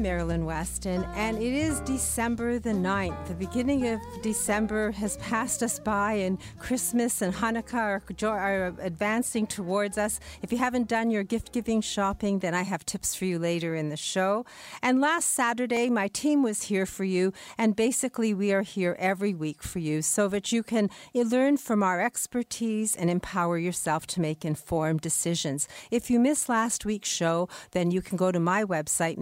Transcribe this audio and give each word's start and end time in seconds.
Am 0.00 0.04
Marilyn 0.04 0.46
Weston, 0.46 1.04
and 1.14 1.36
it 1.36 1.52
is 1.52 1.80
December 1.80 2.58
the 2.58 2.70
9th. 2.70 3.26
The 3.26 3.34
beginning 3.34 3.86
of 3.86 4.00
December 4.22 4.92
has 4.92 5.18
passed 5.18 5.62
us 5.62 5.78
by, 5.78 6.14
and 6.14 6.38
Christmas 6.58 7.20
and 7.20 7.34
Hanukkah 7.34 8.00
are, 8.22 8.26
are 8.26 8.74
advancing 8.80 9.46
towards 9.46 9.98
us. 9.98 10.18
If 10.40 10.52
you 10.52 10.58
haven't 10.58 10.88
done 10.88 11.10
your 11.10 11.22
gift 11.22 11.52
giving 11.52 11.82
shopping, 11.82 12.38
then 12.38 12.54
I 12.54 12.62
have 12.62 12.86
tips 12.86 13.14
for 13.14 13.26
you 13.26 13.38
later 13.38 13.74
in 13.74 13.90
the 13.90 13.96
show. 13.96 14.46
And 14.82 15.02
last 15.02 15.30
Saturday, 15.30 15.90
my 15.90 16.08
team 16.08 16.42
was 16.42 16.62
here 16.62 16.86
for 16.86 17.04
you, 17.04 17.34
and 17.58 17.76
basically, 17.76 18.32
we 18.32 18.54
are 18.54 18.62
here 18.62 18.96
every 18.98 19.34
week 19.34 19.62
for 19.62 19.80
you 19.80 20.00
so 20.00 20.28
that 20.28 20.50
you 20.50 20.62
can 20.62 20.88
learn 21.14 21.58
from 21.58 21.82
our 21.82 22.00
expertise 22.00 22.96
and 22.96 23.10
empower 23.10 23.58
yourself 23.58 24.06
to 24.06 24.20
make 24.22 24.46
informed 24.46 25.02
decisions. 25.02 25.68
If 25.90 26.10
you 26.10 26.18
missed 26.18 26.48
last 26.48 26.86
week's 26.86 27.10
show, 27.10 27.50
then 27.72 27.90
you 27.90 28.00
can 28.00 28.16
go 28.16 28.32
to 28.32 28.40
my 28.40 28.64
website, 28.64 29.18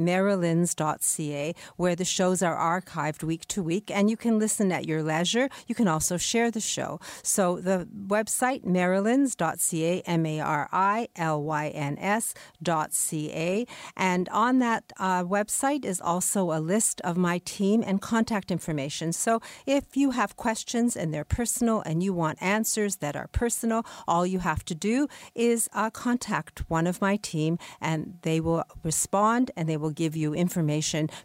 where 1.77 1.97
the 1.97 2.05
shows 2.05 2.43
are 2.43 2.57
archived 2.57 3.23
week 3.23 3.47
to 3.49 3.63
week, 3.63 3.91
and 3.91 4.11
you 4.11 4.17
can 4.17 4.39
listen 4.39 4.73
at 4.73 4.87
your 4.87 5.03
leisure. 5.03 5.49
You 5.67 5.75
can 5.75 5.89
also 5.89 6.17
share 6.17 6.51
the 6.51 6.61
show. 6.61 7.01
So 7.23 7.61
the 7.61 7.89
website, 8.07 8.65
marilyns.ca, 8.65 10.03
M 10.03 10.27
A 10.27 10.41
R 10.41 10.69
I 10.73 11.09
L 11.17 11.43
Y 11.43 11.69
N 11.69 11.99
S.ca, 11.99 13.67
and 13.97 14.29
on 14.31 14.59
that 14.59 14.85
uh, 14.99 15.25
website 15.25 15.85
is 15.85 16.01
also 16.01 16.53
a 16.53 16.61
list 16.61 17.01
of 17.03 17.17
my 17.17 17.39
team 17.39 17.83
and 17.87 18.01
contact 18.01 18.51
information. 18.51 19.13
So 19.13 19.41
if 19.67 19.97
you 19.97 20.13
have 20.13 20.37
questions 20.37 20.97
and 20.97 21.13
they're 21.13 21.25
personal 21.25 21.83
and 21.83 22.03
you 22.03 22.13
want 22.13 22.39
answers 22.43 22.97
that 22.97 23.17
are 23.17 23.29
personal, 23.29 23.85
all 24.07 24.27
you 24.27 24.41
have 24.41 24.65
to 24.67 24.75
do 24.75 25.09
is 25.35 25.69
uh, 25.73 25.91
contact 25.91 26.69
one 26.69 26.87
of 26.87 27.01
my 27.01 27.17
team 27.17 27.59
and 27.81 28.19
they 28.23 28.41
will 28.41 28.65
respond 28.83 29.51
and 29.57 29.69
they 29.69 29.77
will 29.77 29.91
give 29.91 30.17
you 30.17 30.35
information 30.35 30.58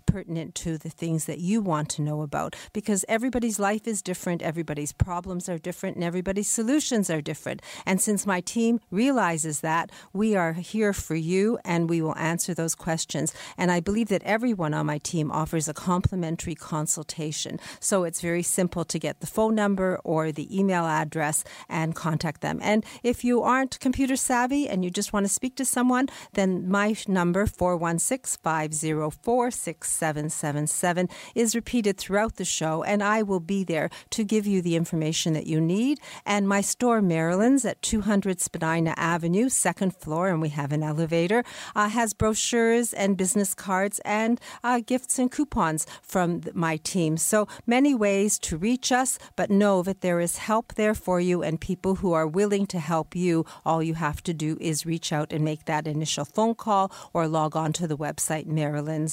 pertinent 0.05 0.55
to 0.55 0.77
the 0.77 0.89
things 0.89 1.25
that 1.25 1.39
you 1.39 1.61
want 1.61 1.89
to 1.89 2.01
know 2.01 2.21
about 2.21 2.55
because 2.73 3.05
everybody's 3.07 3.59
life 3.59 3.87
is 3.87 4.01
different, 4.01 4.41
everybody's 4.41 4.91
problems 4.91 5.49
are 5.49 5.57
different, 5.57 5.95
and 5.95 6.03
everybody's 6.03 6.47
solutions 6.47 7.09
are 7.09 7.21
different. 7.21 7.61
And 7.85 8.01
since 8.01 8.25
my 8.25 8.41
team 8.41 8.79
realizes 8.91 9.61
that, 9.61 9.91
we 10.13 10.35
are 10.35 10.53
here 10.53 10.93
for 10.93 11.15
you 11.15 11.59
and 11.65 11.89
we 11.89 12.01
will 12.01 12.17
answer 12.17 12.53
those 12.53 12.75
questions. 12.75 13.33
And 13.57 13.71
I 13.71 13.79
believe 13.79 14.09
that 14.09 14.23
everyone 14.23 14.73
on 14.73 14.85
my 14.85 14.97
team 14.97 15.31
offers 15.31 15.67
a 15.67 15.73
complimentary 15.73 16.55
consultation. 16.55 17.59
So 17.79 18.03
it's 18.03 18.21
very 18.21 18.43
simple 18.43 18.85
to 18.85 18.99
get 18.99 19.19
the 19.19 19.27
phone 19.27 19.55
number 19.55 19.99
or 20.03 20.31
the 20.31 20.47
email 20.57 20.85
address 20.85 21.43
and 21.69 21.95
contact 21.95 22.41
them. 22.41 22.59
And 22.61 22.85
if 23.03 23.23
you 23.23 23.41
aren't 23.41 23.79
computer 23.79 24.15
savvy 24.15 24.67
and 24.67 24.83
you 24.83 24.89
just 24.89 25.13
want 25.13 25.25
to 25.25 25.31
speak 25.31 25.55
to 25.57 25.65
someone, 25.65 26.07
then 26.33 26.69
my 26.69 26.95
number 27.07 27.45
416 27.45 28.39
504 28.43 29.11
6777 29.23 31.09
is 31.33 31.55
repeated 31.55 31.97
throughout 31.97 32.35
the 32.35 32.45
show, 32.45 32.83
and 32.83 33.01
I 33.01 33.23
will 33.23 33.39
be 33.39 33.63
there 33.63 33.89
to 34.11 34.23
give 34.23 34.45
you 34.45 34.61
the 34.61 34.75
information 34.75 35.33
that 35.33 35.47
you 35.47 35.61
need. 35.61 35.99
And 36.25 36.47
my 36.47 36.61
store, 36.61 37.01
Marilyn's, 37.01 37.65
at 37.65 37.81
200 37.81 38.41
Spadina 38.41 38.93
Avenue, 38.97 39.49
second 39.49 39.95
floor, 39.95 40.27
and 40.27 40.41
we 40.41 40.49
have 40.49 40.71
an 40.73 40.83
elevator, 40.83 41.43
uh, 41.75 41.89
has 41.89 42.13
brochures 42.13 42.93
and 42.93 43.17
business 43.17 43.53
cards 43.55 43.99
and 44.03 44.41
uh, 44.63 44.81
gifts 44.85 45.17
and 45.17 45.31
coupons 45.31 45.87
from 46.01 46.41
my 46.53 46.77
team. 46.77 47.17
So 47.17 47.47
many 47.65 47.95
ways 47.95 48.37
to 48.39 48.57
reach 48.57 48.91
us, 48.91 49.17
but 49.35 49.49
know 49.49 49.81
that 49.83 50.01
there 50.01 50.19
is 50.19 50.37
help 50.37 50.75
there 50.75 50.93
for 50.93 51.19
you 51.19 51.41
and 51.41 51.59
people 51.59 51.95
who 51.95 52.13
are 52.13 52.27
willing 52.27 52.65
to 52.67 52.79
help 52.79 53.15
you. 53.15 53.45
All 53.65 53.81
you 53.81 53.93
have 53.93 54.21
to 54.23 54.33
do 54.33 54.57
is 54.59 54.85
reach 54.85 55.13
out 55.13 55.31
and 55.31 55.45
make 55.45 55.65
that 55.65 55.87
initial 55.87 56.25
phone 56.25 56.55
call 56.55 56.91
or 57.13 57.27
log 57.27 57.55
on 57.55 57.71
to 57.73 57.87
the 57.87 57.97
website 57.97 58.45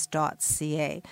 marilyns.ca. 0.07 1.03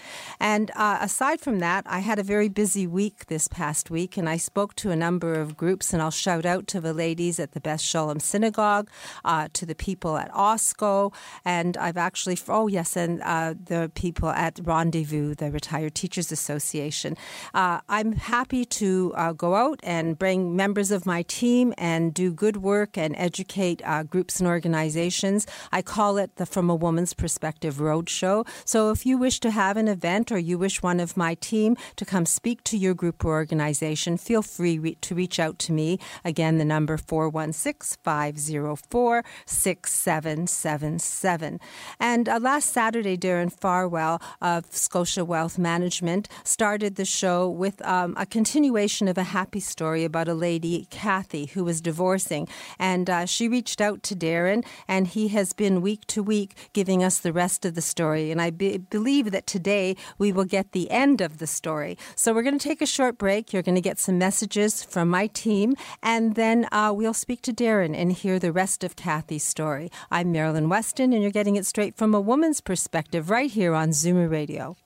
And 0.40 0.70
uh, 0.74 0.98
aside 1.00 1.40
from 1.40 1.58
that, 1.60 1.84
I 1.86 2.00
had 2.00 2.18
a 2.18 2.22
very 2.22 2.48
busy 2.48 2.86
week 2.86 3.26
this 3.26 3.48
past 3.48 3.90
week, 3.90 4.16
and 4.16 4.28
I 4.28 4.36
spoke 4.36 4.74
to 4.76 4.90
a 4.90 4.96
number 4.96 5.34
of 5.34 5.56
groups, 5.56 5.92
and 5.92 6.02
I'll 6.02 6.10
shout 6.10 6.46
out 6.46 6.66
to 6.68 6.80
the 6.80 6.94
ladies 6.94 7.38
at 7.38 7.52
the 7.52 7.60
Beth 7.60 7.80
Shalom 7.80 8.20
Synagogue, 8.20 8.88
uh, 9.24 9.48
to 9.52 9.66
the 9.66 9.74
people 9.74 10.16
at 10.16 10.32
OSCO, 10.32 11.12
and 11.44 11.76
I've 11.76 11.96
actually, 11.96 12.38
oh 12.48 12.68
yes, 12.68 12.96
and 12.96 13.22
uh, 13.22 13.54
the 13.62 13.90
people 13.94 14.30
at 14.30 14.60
Rendezvous, 14.62 15.34
the 15.34 15.50
Retired 15.50 15.94
Teachers 15.94 16.32
Association. 16.32 17.16
Uh, 17.54 17.80
I'm 17.88 18.12
happy 18.12 18.64
to 18.64 19.12
uh, 19.16 19.32
go 19.32 19.54
out 19.54 19.80
and 19.82 20.18
bring 20.18 20.56
members 20.56 20.90
of 20.90 21.06
my 21.06 21.22
team 21.22 21.74
and 21.78 22.14
do 22.14 22.32
good 22.32 22.58
work 22.58 22.96
and 22.96 23.14
educate 23.16 23.82
uh, 23.84 24.02
groups 24.02 24.40
and 24.40 24.48
organizations. 24.48 25.46
I 25.72 25.82
call 25.82 26.16
it 26.18 26.36
the 26.36 26.46
From 26.46 26.70
a 26.70 26.74
Woman's 26.74 27.14
Perspective 27.14 27.76
Roadshow. 27.76 28.46
So 28.64 28.77
if 28.90 29.04
you 29.04 29.18
wish 29.18 29.40
to 29.40 29.50
have 29.50 29.76
an 29.76 29.88
event 29.88 30.30
or 30.30 30.38
you 30.38 30.58
wish 30.58 30.82
one 30.82 31.00
of 31.00 31.16
my 31.16 31.34
team 31.34 31.76
to 31.96 32.04
come 32.04 32.24
speak 32.24 32.62
to 32.64 32.76
your 32.76 32.94
group 32.94 33.24
or 33.24 33.32
organization, 33.32 34.16
feel 34.16 34.42
free 34.42 34.78
re- 34.78 34.96
to 35.00 35.14
reach 35.14 35.38
out 35.38 35.58
to 35.58 35.72
me. 35.72 35.98
Again, 36.24 36.58
the 36.58 36.64
number 36.64 36.96
416 36.96 37.98
504 38.02 39.24
6777. 39.46 41.60
And 41.98 42.28
uh, 42.28 42.38
last 42.40 42.72
Saturday, 42.72 43.16
Darren 43.16 43.52
Farwell 43.52 44.20
of 44.40 44.66
Scotia 44.74 45.24
Wealth 45.24 45.58
Management 45.58 46.28
started 46.44 46.96
the 46.96 47.04
show 47.04 47.48
with 47.48 47.84
um, 47.84 48.14
a 48.16 48.26
continuation 48.26 49.08
of 49.08 49.18
a 49.18 49.24
happy 49.24 49.60
story 49.60 50.04
about 50.04 50.28
a 50.28 50.34
lady, 50.34 50.86
Kathy, 50.90 51.46
who 51.46 51.64
was 51.64 51.80
divorcing. 51.80 52.48
And 52.78 53.10
uh, 53.10 53.26
she 53.26 53.48
reached 53.48 53.80
out 53.80 54.02
to 54.04 54.14
Darren, 54.14 54.64
and 54.86 55.06
he 55.06 55.28
has 55.28 55.52
been 55.52 55.80
week 55.80 56.06
to 56.08 56.22
week 56.22 56.54
giving 56.72 57.02
us 57.02 57.18
the 57.18 57.32
rest 57.32 57.64
of 57.64 57.74
the 57.74 57.82
story. 57.82 58.30
And 58.30 58.40
I 58.40 58.50
be- 58.50 58.67
believe 58.76 59.30
that 59.30 59.46
today 59.46 59.96
we 60.18 60.32
will 60.32 60.44
get 60.44 60.72
the 60.72 60.90
end 60.90 61.22
of 61.22 61.38
the 61.38 61.46
story. 61.46 61.96
So 62.14 62.34
we're 62.34 62.42
going 62.42 62.58
to 62.58 62.68
take 62.68 62.82
a 62.82 62.86
short 62.86 63.16
break. 63.16 63.52
You're 63.52 63.62
going 63.62 63.74
to 63.74 63.80
get 63.80 63.98
some 63.98 64.18
messages 64.18 64.82
from 64.82 65.08
my 65.08 65.28
team, 65.28 65.74
and 66.02 66.34
then 66.34 66.68
uh, 66.70 66.92
we'll 66.94 67.14
speak 67.14 67.40
to 67.42 67.52
Darren 67.52 67.96
and 67.96 68.12
hear 68.12 68.38
the 68.38 68.52
rest 68.52 68.84
of 68.84 68.96
Kathy's 68.96 69.44
story. 69.44 69.90
I'm 70.10 70.32
Marilyn 70.32 70.68
Weston, 70.68 71.12
and 71.12 71.22
you're 71.22 71.30
getting 71.30 71.56
it 71.56 71.64
straight 71.64 71.96
from 71.96 72.14
a 72.14 72.20
woman's 72.20 72.60
perspective 72.60 73.30
right 73.30 73.50
here 73.50 73.74
on 73.74 73.90
Zoomer 73.90 74.30
Radio. 74.30 74.76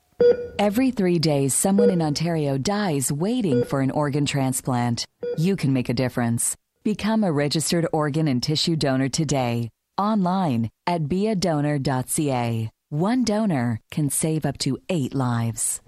Every 0.59 0.91
three 0.91 1.19
days, 1.19 1.55
someone 1.55 1.91
in 1.91 2.03
Ontario 2.03 2.59
dies 2.59 3.11
waiting 3.11 3.65
for 3.65 3.81
an 3.81 3.91
organ 3.91 4.27
transplant. 4.27 5.05
You 5.37 5.57
can 5.57 5.73
make 5.73 5.89
a 5.89 5.95
difference. 5.95 6.57
Become 6.85 7.25
a 7.25 7.33
registered 7.33 7.87
organ 7.93 8.29
and 8.29 8.43
tissue 8.43 8.77
donor 8.77 9.09
today. 9.09 9.71
Online 9.99 10.71
at 10.87 11.03
beadonor.ca. 11.03 12.71
One 12.93 13.25
donor 13.25 13.81
can 13.91 14.11
save 14.11 14.45
up 14.45 14.59
to 14.59 14.77
eight 14.91 15.15
lives. 15.15 15.81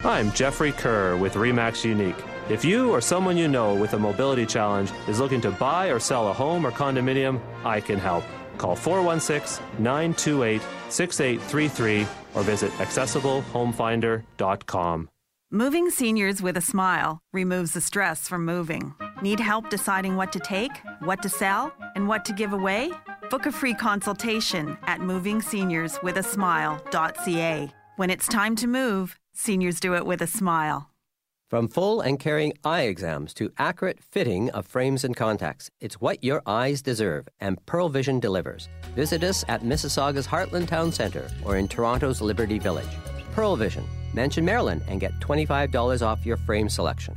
I'm 0.00 0.30
Jeffrey 0.32 0.72
Kerr 0.72 1.16
with 1.16 1.32
Remax 1.32 1.82
Unique. 1.82 2.22
If 2.50 2.62
you 2.62 2.90
or 2.90 3.00
someone 3.00 3.38
you 3.38 3.48
know 3.48 3.74
with 3.74 3.94
a 3.94 3.98
mobility 3.98 4.44
challenge 4.44 4.90
is 5.08 5.18
looking 5.18 5.40
to 5.40 5.50
buy 5.50 5.86
or 5.86 5.98
sell 5.98 6.28
a 6.28 6.34
home 6.34 6.66
or 6.66 6.70
condominium, 6.70 7.40
I 7.64 7.80
can 7.80 7.98
help. 7.98 8.22
Call 8.58 8.76
416 8.76 9.64
928 9.78 10.60
6833 10.90 12.06
or 12.34 12.42
visit 12.42 12.70
accessiblehomefinder.com. 12.72 15.08
Moving 15.50 15.88
seniors 15.88 16.42
with 16.42 16.58
a 16.58 16.60
smile 16.60 17.20
removes 17.32 17.72
the 17.72 17.80
stress 17.80 18.28
from 18.28 18.44
moving. 18.44 18.92
Need 19.22 19.40
help 19.40 19.70
deciding 19.70 20.16
what 20.16 20.32
to 20.32 20.40
take, 20.40 20.72
what 21.00 21.22
to 21.22 21.30
sell, 21.30 21.72
and 21.94 22.08
what 22.08 22.26
to 22.26 22.34
give 22.34 22.52
away? 22.52 22.92
Book 23.30 23.46
a 23.46 23.52
free 23.52 23.74
consultation 23.74 24.76
at 24.82 25.00
movingseniorswithasmile.ca. 25.00 27.74
When 27.96 28.10
it's 28.10 28.28
time 28.28 28.56
to 28.56 28.66
move, 28.66 29.18
seniors 29.34 29.80
do 29.80 29.94
it 29.94 30.04
with 30.04 30.20
a 30.20 30.26
smile. 30.26 30.90
From 31.48 31.68
full 31.68 32.00
and 32.00 32.18
caring 32.18 32.54
eye 32.64 32.82
exams 32.82 33.32
to 33.34 33.52
accurate 33.56 34.02
fitting 34.02 34.50
of 34.50 34.66
frames 34.66 35.04
and 35.04 35.16
contacts, 35.16 35.70
it's 35.80 36.00
what 36.00 36.24
your 36.24 36.42
eyes 36.44 36.82
deserve, 36.82 37.28
and 37.40 37.64
Pearle 37.66 37.88
Vision 37.88 38.18
delivers. 38.18 38.68
Visit 38.96 39.22
us 39.22 39.44
at 39.46 39.62
Mississauga's 39.62 40.26
Heartland 40.26 40.66
Town 40.66 40.90
Centre 40.90 41.30
or 41.44 41.56
in 41.56 41.68
Toronto's 41.68 42.20
Liberty 42.20 42.58
Village. 42.58 42.90
Pearle 43.32 43.56
Vision. 43.56 43.84
Mention 44.12 44.44
Marilyn 44.44 44.82
and 44.88 45.00
get 45.00 45.12
$25 45.20 46.04
off 46.04 46.26
your 46.26 46.36
frame 46.36 46.68
selection. 46.68 47.16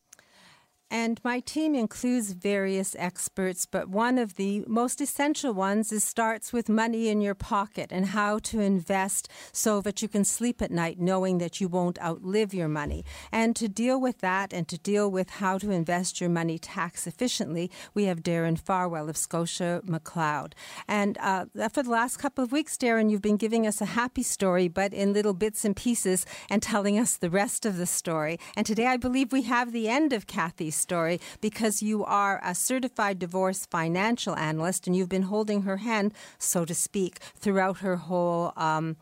And 0.91 1.21
my 1.23 1.39
team 1.39 1.73
includes 1.73 2.33
various 2.33 2.97
experts, 2.99 3.65
but 3.65 3.87
one 3.87 4.17
of 4.17 4.35
the 4.35 4.65
most 4.67 4.99
essential 4.99 5.53
ones 5.53 5.93
is 5.93 6.03
starts 6.03 6.51
with 6.51 6.67
money 6.67 7.07
in 7.07 7.21
your 7.21 7.33
pocket 7.33 7.93
and 7.93 8.07
how 8.07 8.39
to 8.39 8.59
invest 8.59 9.29
so 9.53 9.79
that 9.79 10.01
you 10.01 10.09
can 10.09 10.25
sleep 10.25 10.61
at 10.61 10.69
night 10.69 10.99
knowing 10.99 11.37
that 11.37 11.61
you 11.61 11.69
won't 11.69 12.01
outlive 12.01 12.53
your 12.53 12.67
money. 12.67 13.05
And 13.31 13.55
to 13.55 13.69
deal 13.69 14.01
with 14.01 14.17
that 14.17 14.51
and 14.51 14.67
to 14.67 14.77
deal 14.77 15.09
with 15.09 15.29
how 15.29 15.57
to 15.59 15.71
invest 15.71 16.19
your 16.19 16.29
money 16.29 16.59
tax 16.59 17.07
efficiently, 17.07 17.71
we 17.93 18.03
have 18.05 18.21
Darren 18.21 18.59
Farwell 18.59 19.07
of 19.07 19.15
Scotia 19.15 19.81
McLeod. 19.85 20.51
And 20.89 21.17
uh, 21.19 21.45
for 21.71 21.83
the 21.83 21.89
last 21.89 22.17
couple 22.17 22.43
of 22.43 22.51
weeks, 22.51 22.75
Darren, 22.75 23.09
you've 23.09 23.21
been 23.21 23.37
giving 23.37 23.65
us 23.65 23.79
a 23.79 23.85
happy 23.85 24.23
story, 24.23 24.67
but 24.67 24.93
in 24.93 25.13
little 25.13 25.33
bits 25.33 25.63
and 25.63 25.73
pieces 25.73 26.25
and 26.49 26.61
telling 26.61 26.99
us 26.99 27.15
the 27.15 27.29
rest 27.29 27.65
of 27.65 27.77
the 27.77 27.85
story. 27.85 28.37
And 28.57 28.65
today 28.65 28.87
I 28.87 28.97
believe 28.97 29.31
we 29.31 29.43
have 29.43 29.71
the 29.71 29.87
end 29.87 30.11
of 30.11 30.27
Kathy's 30.27 30.80
story 30.81 31.19
because 31.39 31.81
you 31.81 32.03
are 32.03 32.41
a 32.43 32.53
certified 32.55 33.19
divorce 33.19 33.65
financial 33.65 34.35
analyst 34.35 34.87
and 34.87 34.95
you've 34.95 35.09
been 35.17 35.29
holding 35.33 35.61
her 35.63 35.77
hand, 35.77 36.13
so 36.37 36.65
to 36.65 36.73
speak, 36.73 37.19
throughout 37.35 37.77
her 37.79 37.97
whole. 37.97 38.53
Um, 38.57 38.97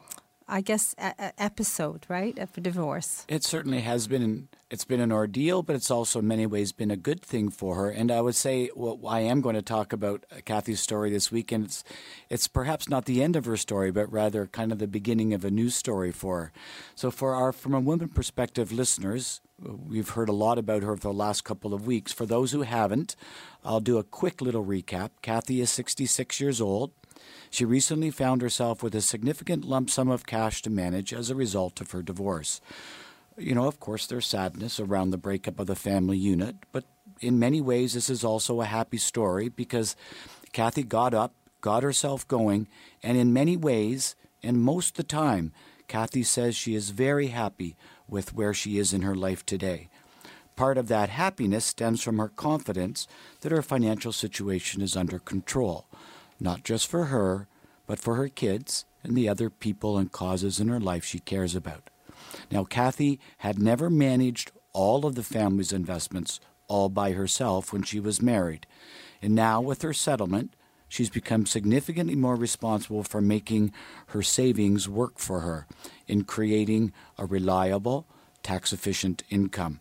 I 0.50 0.62
guess 0.62 0.96
a- 0.98 1.14
a- 1.20 1.34
episode, 1.42 2.06
right, 2.10 2.38
of 2.40 2.50
a 2.58 2.62
divorce. 2.62 3.24
It 3.28 3.44
certainly 3.44 3.82
has 3.82 4.08
been. 4.08 4.48
It's 4.72 4.86
been 4.86 5.00
an 5.00 5.12
ordeal, 5.12 5.64
but 5.64 5.76
it's 5.76 5.90
also 5.90 6.20
in 6.20 6.28
many 6.28 6.46
ways 6.46 6.72
been 6.72 6.92
a 6.92 6.96
good 6.98 7.22
thing 7.24 7.50
for 7.50 7.74
her. 7.76 7.90
And 7.90 8.12
I 8.12 8.22
would 8.22 8.36
say, 8.36 8.70
well, 8.76 9.00
I 9.08 9.22
am 9.22 9.42
going 9.42 9.56
to 9.56 9.64
talk 9.64 9.94
about 9.94 10.26
uh, 10.32 10.42
Kathy's 10.46 10.80
story 10.80 11.10
this 11.10 11.32
week, 11.32 11.52
and 11.52 11.66
it's, 11.66 11.84
it's 12.30 12.48
perhaps 12.48 12.88
not 12.88 13.06
the 13.06 13.24
end 13.24 13.36
of 13.36 13.46
her 13.46 13.58
story, 13.58 13.90
but 13.90 14.12
rather 14.12 14.46
kind 14.46 14.72
of 14.72 14.78
the 14.78 14.88
beginning 14.88 15.34
of 15.34 15.44
a 15.44 15.50
new 15.50 15.72
story 15.72 16.12
for 16.12 16.40
her. 16.40 16.52
So, 16.94 17.10
for 17.10 17.34
our 17.34 17.52
from 17.52 17.74
a 17.74 17.80
woman 17.80 18.10
perspective 18.10 18.72
listeners, 18.72 19.42
we've 19.60 20.10
heard 20.10 20.30
a 20.30 20.34
lot 20.34 20.58
about 20.60 20.84
her 20.84 20.96
for 20.96 21.02
the 21.02 21.14
last 21.14 21.44
couple 21.44 21.74
of 21.74 21.88
weeks. 21.88 22.14
For 22.14 22.28
those 22.28 22.52
who 22.52 22.62
haven't, 22.62 23.16
I'll 23.64 23.80
do 23.82 23.98
a 23.98 24.04
quick 24.04 24.40
little 24.42 24.64
recap. 24.66 25.10
Kathy 25.24 25.62
is 25.62 25.70
66 25.72 26.40
years 26.40 26.62
old. 26.62 26.92
She 27.50 27.66
recently 27.66 28.12
found 28.12 28.42
herself 28.42 28.84
with 28.84 28.94
a 28.96 29.02
significant 29.02 29.66
lump 29.66 29.90
sum 29.90 30.10
of 30.10 30.26
cash 30.26 30.62
to 30.62 30.70
manage 30.70 31.14
as 31.14 31.30
a 31.30 31.36
result 31.36 31.82
of 31.82 31.92
her 31.92 32.02
divorce. 32.02 32.62
You 33.38 33.56
know, 33.56 33.68
of 33.68 33.80
course, 33.80 34.06
there's 34.06 34.28
sadness 34.28 34.80
around 34.80 35.10
the 35.10 35.18
breakup 35.18 35.60
of 35.60 35.68
the 35.68 35.76
family 35.76 36.18
unit, 36.18 36.58
but 36.72 36.86
in 37.22 37.40
many 37.40 37.60
ways, 37.60 37.94
this 37.94 38.10
is 38.10 38.24
also 38.24 38.62
a 38.62 38.66
happy 38.66 38.98
story 38.98 39.50
because 39.50 39.96
Kathy 40.54 40.84
got 40.84 41.14
up, 41.14 41.34
got 41.62 41.84
herself 41.84 42.28
going, 42.28 42.68
and 43.02 43.18
in 43.18 43.34
many 43.34 43.58
ways, 43.58 44.16
and 44.44 44.62
most 44.62 44.96
the 44.96 45.04
time, 45.04 45.52
Kathy 45.88 46.24
says 46.24 46.56
she 46.56 46.76
is 46.76 46.92
very 46.92 47.28
happy 47.28 47.76
with 48.08 48.34
where 48.34 48.54
she 48.54 48.78
is 48.78 48.94
in 48.94 49.02
her 49.02 49.16
life 49.16 49.46
today. 49.46 49.90
Part 50.56 50.78
of 50.78 50.88
that 50.90 51.10
happiness 51.10 51.66
stems 51.66 52.02
from 52.02 52.18
her 52.18 52.30
confidence 52.30 53.08
that 53.42 53.52
her 53.52 53.62
financial 53.62 54.12
situation 54.12 54.82
is 54.82 54.96
under 54.96 55.18
control 55.18 55.89
not 56.40 56.64
just 56.64 56.88
for 56.88 57.06
her, 57.06 57.48
but 57.86 58.00
for 58.00 58.16
her 58.16 58.30
kids 58.30 58.86
and 59.04 59.16
the 59.16 59.30
other 59.30 59.50
people 59.50 59.98
and 59.98 60.12
causes 60.12 60.60
in 60.60 60.68
her 60.68 60.80
life 60.80 61.04
she 61.04 61.20
cares 61.20 61.56
about. 61.56 61.90
Now, 62.52 62.64
Kathy 62.64 63.20
had 63.40 63.60
never 63.60 63.90
managed 63.90 64.52
all 64.74 65.06
of 65.06 65.16
the 65.16 65.24
family's 65.24 65.74
investments 65.74 66.40
all 66.68 66.90
by 66.90 67.14
herself 67.14 67.74
when 67.74 67.82
she 67.82 68.00
was 68.00 68.22
married, 68.22 68.68
and 69.22 69.34
now 69.34 69.60
with 69.60 69.82
her 69.82 69.94
settlement, 69.94 70.54
she's 70.88 71.10
become 71.10 71.46
significantly 71.46 72.16
more 72.16 72.36
responsible 72.36 73.04
for 73.04 73.22
making 73.22 73.72
her 74.08 74.22
savings 74.22 74.88
work 74.88 75.18
for 75.18 75.40
her 75.42 75.66
in 76.08 76.24
creating 76.24 76.94
a 77.18 77.26
reliable, 77.26 78.06
tax 78.44 78.72
efficient 78.72 79.24
income. 79.30 79.80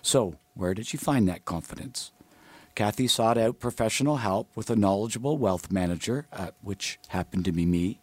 So, 0.00 0.36
where 0.54 0.72
did 0.72 0.86
she 0.86 0.96
find 0.96 1.28
that 1.28 1.44
confidence? 1.44 2.12
Kathy 2.76 3.08
sought 3.08 3.38
out 3.38 3.58
professional 3.58 4.18
help 4.18 4.48
with 4.54 4.70
a 4.70 4.76
knowledgeable 4.76 5.38
wealth 5.38 5.72
manager, 5.72 6.26
uh, 6.32 6.50
which 6.60 7.00
happened 7.08 7.46
to 7.46 7.52
be 7.52 7.64
me. 7.64 7.98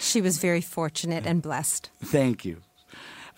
She 0.00 0.20
was 0.20 0.38
very 0.38 0.60
fortunate 0.60 1.24
and 1.26 1.40
blessed. 1.40 1.90
Thank 2.04 2.44
you. 2.44 2.60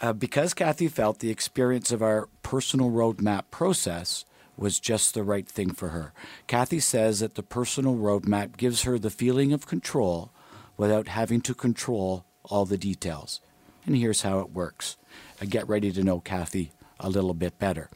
Uh, 0.00 0.14
because 0.14 0.54
Kathy 0.54 0.88
felt 0.88 1.18
the 1.18 1.30
experience 1.30 1.92
of 1.92 2.02
our 2.02 2.28
personal 2.42 2.90
roadmap 2.90 3.44
process 3.50 4.24
was 4.56 4.80
just 4.80 5.12
the 5.12 5.22
right 5.22 5.46
thing 5.46 5.72
for 5.72 5.90
her. 5.90 6.12
Kathy 6.46 6.80
says 6.80 7.20
that 7.20 7.34
the 7.34 7.42
personal 7.42 7.94
roadmap 7.94 8.56
gives 8.56 8.82
her 8.82 8.98
the 8.98 9.10
feeling 9.10 9.52
of 9.52 9.66
control 9.66 10.30
without 10.76 11.08
having 11.08 11.42
to 11.42 11.54
control 11.54 12.24
all 12.44 12.64
the 12.64 12.78
details. 12.78 13.40
And 13.84 13.94
here's 13.96 14.22
how 14.22 14.40
it 14.40 14.50
works. 14.50 14.96
Uh, 15.40 15.46
get 15.48 15.68
ready 15.68 15.92
to 15.92 16.02
know 16.02 16.20
Kathy 16.20 16.72
a 17.00 17.08
little 17.08 17.34
bit 17.34 17.58
better. 17.58 17.88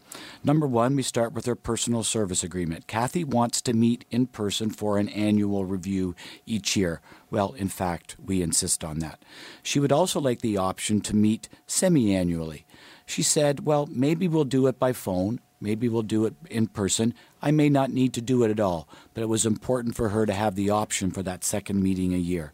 Number 0.44 0.66
one, 0.66 0.96
we 0.96 1.02
start 1.02 1.32
with 1.32 1.46
her 1.46 1.54
personal 1.54 2.02
service 2.02 2.42
agreement. 2.42 2.86
Kathy 2.86 3.24
wants 3.24 3.60
to 3.62 3.72
meet 3.72 4.04
in 4.10 4.26
person 4.26 4.70
for 4.70 4.98
an 4.98 5.08
annual 5.08 5.64
review 5.64 6.14
each 6.46 6.76
year. 6.76 7.00
Well, 7.30 7.52
in 7.52 7.68
fact, 7.68 8.16
we 8.24 8.42
insist 8.42 8.84
on 8.84 8.98
that. 9.00 9.22
She 9.62 9.80
would 9.80 9.92
also 9.92 10.20
like 10.20 10.40
the 10.40 10.56
option 10.56 11.00
to 11.02 11.16
meet 11.16 11.48
semi 11.66 12.14
annually. 12.14 12.64
She 13.06 13.22
said, 13.22 13.66
Well, 13.66 13.88
maybe 13.90 14.28
we'll 14.28 14.44
do 14.44 14.66
it 14.66 14.78
by 14.78 14.92
phone. 14.92 15.40
Maybe 15.60 15.88
we'll 15.88 16.02
do 16.02 16.26
it 16.26 16.34
in 16.50 16.66
person. 16.66 17.14
I 17.40 17.52
may 17.52 17.68
not 17.68 17.92
need 17.92 18.12
to 18.14 18.20
do 18.20 18.42
it 18.42 18.50
at 18.50 18.58
all, 18.58 18.88
but 19.14 19.22
it 19.22 19.28
was 19.28 19.46
important 19.46 19.94
for 19.94 20.08
her 20.08 20.26
to 20.26 20.32
have 20.32 20.56
the 20.56 20.70
option 20.70 21.12
for 21.12 21.22
that 21.22 21.44
second 21.44 21.80
meeting 21.80 22.12
a 22.12 22.18
year. 22.18 22.52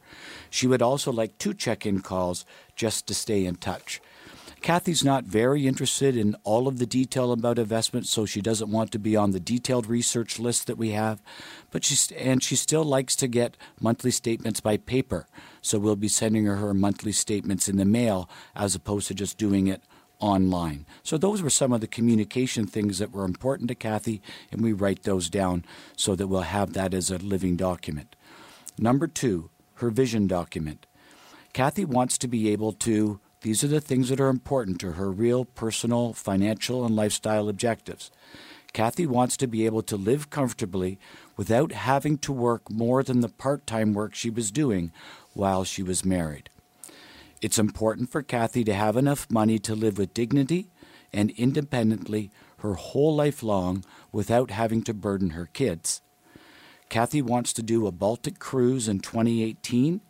She 0.50 0.66
would 0.66 0.82
also 0.82 1.10
like 1.10 1.38
two 1.38 1.54
check 1.54 1.86
in 1.86 2.02
calls 2.02 2.44
just 2.76 3.06
to 3.06 3.14
stay 3.14 3.46
in 3.46 3.56
touch. 3.56 4.02
Kathy's 4.60 5.04
not 5.04 5.24
very 5.24 5.66
interested 5.66 6.16
in 6.16 6.34
all 6.44 6.68
of 6.68 6.78
the 6.78 6.86
detail 6.86 7.32
about 7.32 7.58
investments, 7.58 8.10
so 8.10 8.26
she 8.26 8.40
doesn't 8.40 8.70
want 8.70 8.90
to 8.92 8.98
be 8.98 9.16
on 9.16 9.30
the 9.30 9.40
detailed 9.40 9.86
research 9.86 10.38
list 10.38 10.66
that 10.66 10.76
we 10.76 10.90
have. 10.90 11.22
But 11.70 11.84
she 11.84 12.14
and 12.16 12.42
she 12.42 12.56
still 12.56 12.84
likes 12.84 13.14
to 13.16 13.28
get 13.28 13.56
monthly 13.80 14.10
statements 14.10 14.60
by 14.60 14.76
paper, 14.76 15.26
so 15.62 15.78
we'll 15.78 15.96
be 15.96 16.08
sending 16.08 16.44
her 16.44 16.56
her 16.56 16.74
monthly 16.74 17.12
statements 17.12 17.68
in 17.68 17.76
the 17.76 17.84
mail 17.84 18.28
as 18.54 18.74
opposed 18.74 19.08
to 19.08 19.14
just 19.14 19.38
doing 19.38 19.68
it 19.68 19.82
online. 20.20 20.86
So 21.02 21.16
those 21.16 21.42
were 21.42 21.50
some 21.50 21.72
of 21.72 21.80
the 21.80 21.86
communication 21.86 22.66
things 22.66 22.98
that 22.98 23.12
were 23.12 23.24
important 23.24 23.68
to 23.68 23.74
Kathy, 23.74 24.20
and 24.50 24.60
we 24.60 24.72
write 24.72 25.04
those 25.04 25.30
down 25.30 25.64
so 25.96 26.14
that 26.16 26.26
we'll 26.26 26.40
have 26.42 26.72
that 26.72 26.94
as 26.94 27.10
a 27.10 27.18
living 27.18 27.56
document. 27.56 28.16
Number 28.76 29.06
two, 29.06 29.50
her 29.74 29.90
vision 29.90 30.26
document. 30.26 30.86
Kathy 31.52 31.84
wants 31.84 32.18
to 32.18 32.28
be 32.28 32.50
able 32.50 32.72
to 32.72 33.20
these 33.40 33.62
are 33.62 33.68
the 33.68 33.80
things 33.80 34.08
that 34.08 34.20
are 34.20 34.28
important 34.28 34.80
to 34.80 34.92
her 34.92 35.10
real 35.10 35.44
personal, 35.44 36.12
financial, 36.12 36.84
and 36.84 36.96
lifestyle 36.96 37.48
objectives. 37.48 38.10
Kathy 38.72 39.06
wants 39.06 39.36
to 39.36 39.46
be 39.46 39.64
able 39.64 39.82
to 39.82 39.96
live 39.96 40.28
comfortably 40.28 40.98
without 41.36 41.72
having 41.72 42.18
to 42.18 42.32
work 42.32 42.70
more 42.70 43.02
than 43.02 43.20
the 43.20 43.28
part 43.28 43.66
time 43.66 43.94
work 43.94 44.14
she 44.14 44.28
was 44.28 44.50
doing 44.50 44.92
while 45.34 45.64
she 45.64 45.82
was 45.82 46.04
married. 46.04 46.50
It's 47.40 47.58
important 47.58 48.10
for 48.10 48.22
Kathy 48.22 48.64
to 48.64 48.74
have 48.74 48.96
enough 48.96 49.30
money 49.30 49.58
to 49.60 49.74
live 49.74 49.98
with 49.98 50.14
dignity 50.14 50.68
and 51.12 51.30
independently 51.30 52.30
her 52.58 52.74
whole 52.74 53.14
life 53.14 53.42
long 53.42 53.84
without 54.10 54.50
having 54.50 54.82
to 54.82 54.92
burden 54.92 55.30
her 55.30 55.46
kids. 55.46 56.02
Kathy 56.88 57.22
wants 57.22 57.52
to 57.52 57.62
do 57.62 57.86
a 57.86 57.92
Baltic 57.92 58.38
cruise 58.38 58.88
in 58.88 58.98
2018, 58.98 60.00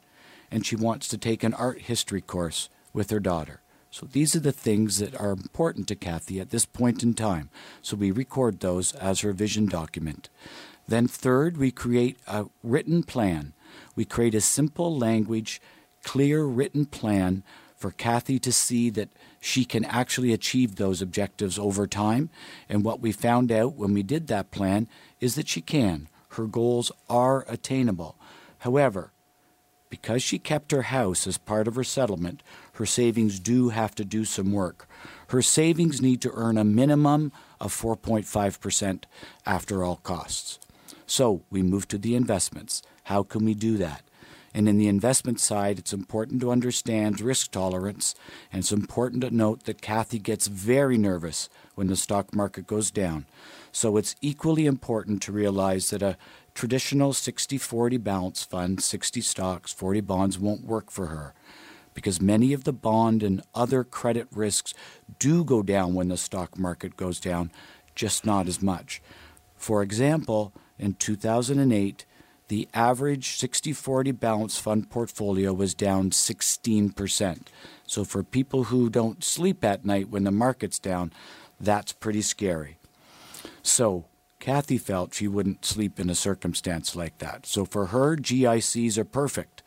and 0.51 0.65
she 0.65 0.77
wants 0.77 1.09
to 1.09 1.19
take 1.19 1.43
an 1.45 1.53
art 1.55 1.83
history 1.83 2.23
course 2.23 2.71
with 2.93 3.11
her 3.11 3.21
daughter. 3.21 3.61
So 3.91 4.07
these 4.07 4.37
are 4.37 4.41
the 4.41 4.53
things 4.53 4.99
that 4.99 5.19
are 5.19 5.31
important 5.31 5.89
to 5.89 5.95
Kathy 5.95 6.41
at 6.41 6.51
this 6.51 6.67
point 6.67 7.03
in 7.03 7.15
time. 7.15 7.51
So 7.81 7.97
we 7.97 8.11
record 8.11 8.61
those 8.61 8.93
as 8.93 9.21
her 9.21 9.33
vision 9.33 9.67
document. 9.67 10.29
Then, 10.87 11.07
third, 11.07 11.57
we 11.57 11.71
create 11.71 12.19
a 12.27 12.47
written 12.63 13.03
plan. 13.03 13.53
We 13.95 14.05
create 14.05 14.35
a 14.35 14.41
simple 14.41 14.97
language, 14.97 15.61
clear 16.03 16.45
written 16.45 16.87
plan 16.87 17.43
for 17.77 17.91
Kathy 17.91 18.39
to 18.41 18.53
see 18.53 18.91
that 18.91 19.11
she 19.41 19.65
can 19.65 19.85
actually 19.85 20.33
achieve 20.33 20.77
those 20.77 21.01
objectives 21.01 21.59
over 21.59 21.87
time. 21.87 22.31
And 22.69 22.85
what 22.85 23.01
we 23.01 23.13
found 23.13 23.53
out 23.53 23.75
when 23.75 23.95
we 23.95 24.03
did 24.03 24.27
that 24.27 24.51
plan 24.51 24.89
is 25.21 25.35
that 25.37 25.49
she 25.49 25.61
can. 25.61 26.09
Her 26.31 26.47
goals 26.47 26.91
are 27.09 27.45
attainable. 27.49 28.17
However, 28.59 29.13
because 29.91 30.23
she 30.23 30.39
kept 30.39 30.73
her 30.73 30.83
house 30.83 31.27
as 31.27 31.39
part 31.39 31.69
of 31.69 31.75
her 31.77 31.85
settlement, 31.85 32.43
her 32.79 32.87
savings 32.87 33.41
do 33.41 33.71
have 33.71 33.93
to 33.97 34.05
do 34.05 34.25
some 34.25 34.53
work. 34.53 34.89
Her 35.31 35.43
savings 35.43 36.01
need 36.01 36.23
to 36.23 36.31
earn 36.33 36.57
a 36.57 36.63
minimum 36.63 37.33
of 37.61 37.75
4.5% 37.75 39.03
after 39.45 39.83
all 39.83 39.97
costs. 39.97 40.61
So 41.05 41.43
we 41.51 41.61
move 41.61 41.89
to 41.89 41.99
the 41.99 42.15
investments. 42.15 42.83
How 43.05 43.25
can 43.25 43.45
we 43.45 43.55
do 43.55 43.79
that? 43.79 44.03
And 44.55 44.69
in 44.69 44.79
the 44.79 44.87
investment 44.87 45.41
side, 45.41 45.81
it's 45.81 45.93
important 45.93 46.41
to 46.41 46.53
understand 46.53 47.21
risk 47.21 47.51
tolerance, 47.51 48.15
and 48.53 48.61
it's 48.61 48.71
important 48.71 49.23
to 49.23 49.35
note 49.35 49.65
that 49.65 49.83
Kathy 49.83 50.21
gets 50.21 50.47
very 50.47 50.97
nervous 50.97 51.49
when 51.75 51.89
the 51.89 51.97
stock 51.97 52.33
market 52.33 52.69
goes 52.69 52.93
down. 52.93 53.27
So 53.73 53.97
it's 53.97 54.15
equally 54.21 54.67
important 54.67 55.21
to 55.23 55.33
realize 55.33 55.91
that 55.91 56.03
a 56.03 56.17
traditional 56.55 57.13
60 57.13 57.59
40 57.59 57.97
balance 57.97 58.45
fund, 58.45 58.81
60 58.85 59.21
stocks, 59.21 59.73
40 59.73 60.01
bonds, 60.03 60.39
won't 60.39 60.65
work 60.65 60.93
for 60.93 61.07
her 61.07 61.35
because 61.99 62.21
many 62.21 62.53
of 62.53 62.63
the 62.63 62.73
bond 62.73 63.25
and 63.25 63.43
other 63.57 63.83
credit 63.83 64.29
risks 64.31 64.73
do 65.19 65.43
go 65.43 65.65
down 65.65 65.95
when 65.95 66.07
the 66.07 66.17
stock 66.17 66.57
market 66.57 66.97
goes 66.97 67.19
down, 67.19 67.51
just 67.97 68.25
not 68.25 68.47
as 68.47 68.63
much. 68.63 69.03
For 69.57 69.83
example, 69.83 70.53
in 70.79 70.95
2008, 70.95 72.07
the 72.47 72.69
average 72.73 73.37
60 73.37 73.73
40 73.73 74.13
balance 74.13 74.59
fund 74.59 74.89
portfolio 74.91 75.53
was 75.53 75.75
down 75.75 76.11
16%. 76.11 77.41
So, 77.85 78.05
for 78.05 78.23
people 78.23 78.65
who 78.65 78.89
don't 78.89 79.25
sleep 79.25 79.65
at 79.65 79.85
night 79.85 80.09
when 80.09 80.23
the 80.23 80.31
market's 80.31 80.79
down, 80.79 81.13
that's 81.59 81.93
pretty 81.93 82.23
scary. 82.23 82.79
So, 83.63 84.05
Kathy 84.39 84.79
felt 84.79 85.15
she 85.15 85.27
wouldn't 85.27 85.65
sleep 85.65 85.99
in 85.99 86.09
a 86.09 86.15
circumstance 86.15 86.95
like 86.95 87.19
that. 87.19 87.45
So, 87.45 87.65
for 87.65 87.87
her, 87.87 88.17
GICs 88.17 88.97
are 88.97 89.05
perfect. 89.05 89.63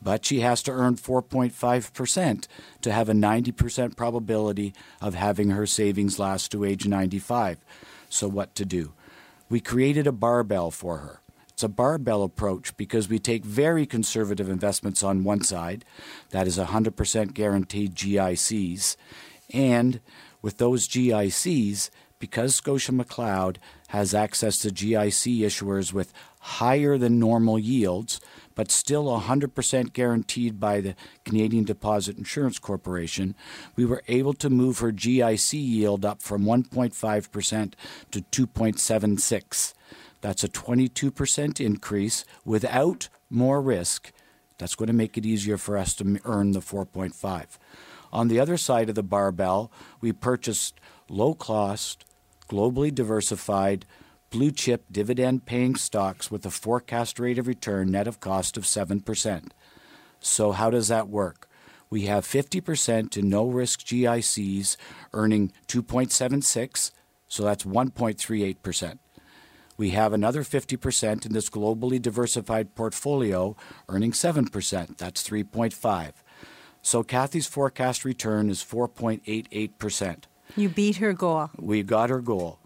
But 0.00 0.24
she 0.24 0.40
has 0.40 0.62
to 0.64 0.72
earn 0.72 0.96
4.5% 0.96 2.46
to 2.82 2.92
have 2.92 3.08
a 3.08 3.12
90% 3.12 3.96
probability 3.96 4.74
of 5.00 5.14
having 5.14 5.50
her 5.50 5.66
savings 5.66 6.18
last 6.18 6.52
to 6.52 6.64
age 6.64 6.86
95. 6.86 7.58
So, 8.08 8.28
what 8.28 8.54
to 8.54 8.64
do? 8.64 8.92
We 9.48 9.60
created 9.60 10.06
a 10.06 10.12
barbell 10.12 10.70
for 10.70 10.98
her. 10.98 11.20
It's 11.48 11.62
a 11.62 11.68
barbell 11.68 12.22
approach 12.22 12.76
because 12.76 13.08
we 13.08 13.18
take 13.18 13.42
very 13.42 13.86
conservative 13.86 14.50
investments 14.50 15.02
on 15.02 15.24
one 15.24 15.42
side, 15.42 15.86
that 16.28 16.46
is 16.46 16.58
100% 16.58 17.32
guaranteed 17.32 17.94
GICs, 17.94 18.96
and 19.54 20.00
with 20.42 20.58
those 20.58 20.86
GICs, 20.86 21.88
because 22.18 22.54
Scotia 22.54 22.92
McLeod 22.92 23.56
has 23.88 24.14
access 24.14 24.58
to 24.58 24.68
GIC 24.68 25.40
issuers 25.40 25.94
with 25.94 26.12
higher 26.46 26.96
than 26.96 27.18
normal 27.18 27.58
yields, 27.58 28.20
but 28.54 28.70
still 28.70 29.06
100% 29.06 29.92
guaranteed 29.92 30.60
by 30.60 30.80
the 30.80 30.94
Canadian 31.24 31.64
Deposit 31.64 32.16
Insurance 32.16 32.60
Corporation, 32.60 33.34
we 33.74 33.84
were 33.84 34.02
able 34.06 34.32
to 34.34 34.48
move 34.48 34.78
her 34.78 34.92
GIC 34.92 35.54
yield 35.54 36.04
up 36.04 36.22
from 36.22 36.44
1.5% 36.44 37.72
to 38.12 38.20
2.76. 38.20 39.74
That's 40.20 40.44
a 40.44 40.48
22% 40.48 41.60
increase 41.60 42.24
without 42.44 43.08
more 43.28 43.60
risk. 43.60 44.12
That's 44.58 44.76
going 44.76 44.86
to 44.86 44.92
make 44.92 45.18
it 45.18 45.26
easier 45.26 45.58
for 45.58 45.76
us 45.76 45.94
to 45.96 46.20
earn 46.24 46.52
the 46.52 46.60
4.5. 46.60 47.58
On 48.12 48.28
the 48.28 48.38
other 48.38 48.56
side 48.56 48.88
of 48.88 48.94
the 48.94 49.02
barbell, 49.02 49.72
we 50.00 50.12
purchased 50.12 50.80
low 51.08 51.34
cost, 51.34 52.04
globally 52.48 52.94
diversified, 52.94 53.84
blue 54.30 54.50
chip 54.50 54.84
dividend 54.90 55.46
paying 55.46 55.76
stocks 55.76 56.30
with 56.30 56.44
a 56.46 56.50
forecast 56.50 57.18
rate 57.18 57.38
of 57.38 57.46
return 57.46 57.90
net 57.90 58.06
of 58.06 58.20
cost 58.20 58.56
of 58.56 58.64
7%. 58.64 59.50
So, 60.20 60.52
how 60.52 60.70
does 60.70 60.88
that 60.88 61.08
work? 61.08 61.48
We 61.88 62.06
have 62.06 62.24
50% 62.24 63.16
in 63.16 63.28
no 63.28 63.46
risk 63.46 63.80
GICs 63.80 64.76
earning 65.12 65.52
2.76, 65.68 66.90
so 67.28 67.44
that's 67.44 67.64
1.38%. 67.64 68.98
We 69.76 69.90
have 69.90 70.12
another 70.12 70.42
50% 70.42 71.26
in 71.26 71.32
this 71.32 71.50
globally 71.50 72.00
diversified 72.00 72.74
portfolio 72.74 73.56
earning 73.88 74.12
7%. 74.12 74.96
That's 74.96 75.28
3.5. 75.28 76.12
So 76.82 77.02
Kathy's 77.02 77.46
forecast 77.46 78.04
return 78.04 78.48
is 78.48 78.64
4.88%. 78.64 80.24
You 80.56 80.68
beat 80.68 80.96
her 80.96 81.12
goal. 81.12 81.50
We 81.58 81.82
got 81.82 82.10
her 82.10 82.20
goal. 82.20 82.58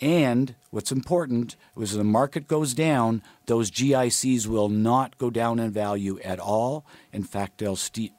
And 0.00 0.54
what's 0.70 0.92
important 0.92 1.56
is 1.76 1.92
when 1.92 1.98
the 1.98 2.04
market 2.04 2.46
goes 2.46 2.72
down, 2.72 3.22
those 3.46 3.70
GICs 3.70 4.46
will 4.46 4.68
not 4.68 5.18
go 5.18 5.28
down 5.28 5.58
in 5.58 5.70
value 5.70 6.20
at 6.20 6.38
all. 6.38 6.86
In 7.12 7.24
fact, 7.24 7.58
they'll 7.58 7.78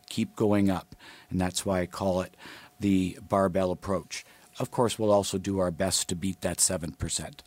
keep 0.10 0.36
going 0.36 0.70
up. 0.70 0.96
And 1.30 1.40
that's 1.40 1.66
why 1.66 1.82
I 1.82 1.86
call 1.86 2.22
it 2.22 2.36
the 2.80 3.18
barbell 3.22 3.72
approach. 3.72 4.26
Of 4.60 4.72
course, 4.72 5.00
we'll 5.00 5.12
also 5.12 5.38
do 5.38 5.60
our 5.60 5.72
best 5.72 6.10
to 6.10 6.16
beat 6.16 6.42
that 6.42 6.58
7%. 6.58 7.40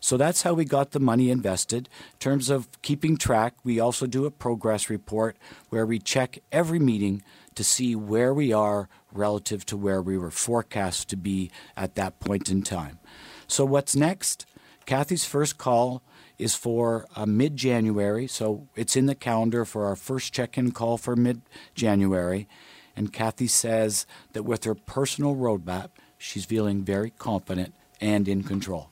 So 0.00 0.16
that's 0.16 0.42
how 0.42 0.54
we 0.54 0.64
got 0.64 0.92
the 0.92 1.00
money 1.00 1.30
invested. 1.30 1.88
In 2.14 2.18
terms 2.18 2.48
of 2.48 2.68
keeping 2.82 3.16
track, 3.16 3.54
we 3.64 3.80
also 3.80 4.06
do 4.06 4.24
a 4.24 4.30
progress 4.30 4.88
report 4.88 5.36
where 5.68 5.84
we 5.84 5.98
check 5.98 6.38
every 6.52 6.78
meeting 6.78 7.22
to 7.56 7.64
see 7.64 7.96
where 7.96 8.32
we 8.32 8.52
are 8.52 8.88
relative 9.12 9.66
to 9.66 9.76
where 9.76 10.00
we 10.00 10.16
were 10.16 10.30
forecast 10.30 11.08
to 11.08 11.16
be 11.16 11.50
at 11.76 11.94
that 11.94 12.20
point 12.20 12.50
in 12.50 12.62
time. 12.62 12.98
So, 13.46 13.64
what's 13.64 13.96
next? 13.96 14.46
Kathy's 14.86 15.24
first 15.24 15.58
call 15.58 16.02
is 16.38 16.54
for 16.54 17.06
uh, 17.16 17.26
mid 17.26 17.56
January, 17.56 18.26
so 18.26 18.68
it's 18.76 18.96
in 18.96 19.06
the 19.06 19.14
calendar 19.14 19.64
for 19.64 19.86
our 19.86 19.96
first 19.96 20.32
check 20.32 20.56
in 20.56 20.72
call 20.72 20.96
for 20.96 21.16
mid 21.16 21.42
January. 21.74 22.48
And 22.94 23.12
Kathy 23.12 23.46
says 23.46 24.06
that 24.32 24.44
with 24.44 24.64
her 24.64 24.74
personal 24.74 25.34
roadmap, 25.34 25.90
she's 26.16 26.44
feeling 26.44 26.82
very 26.82 27.10
confident 27.10 27.74
and 28.00 28.26
in 28.26 28.42
control. 28.42 28.90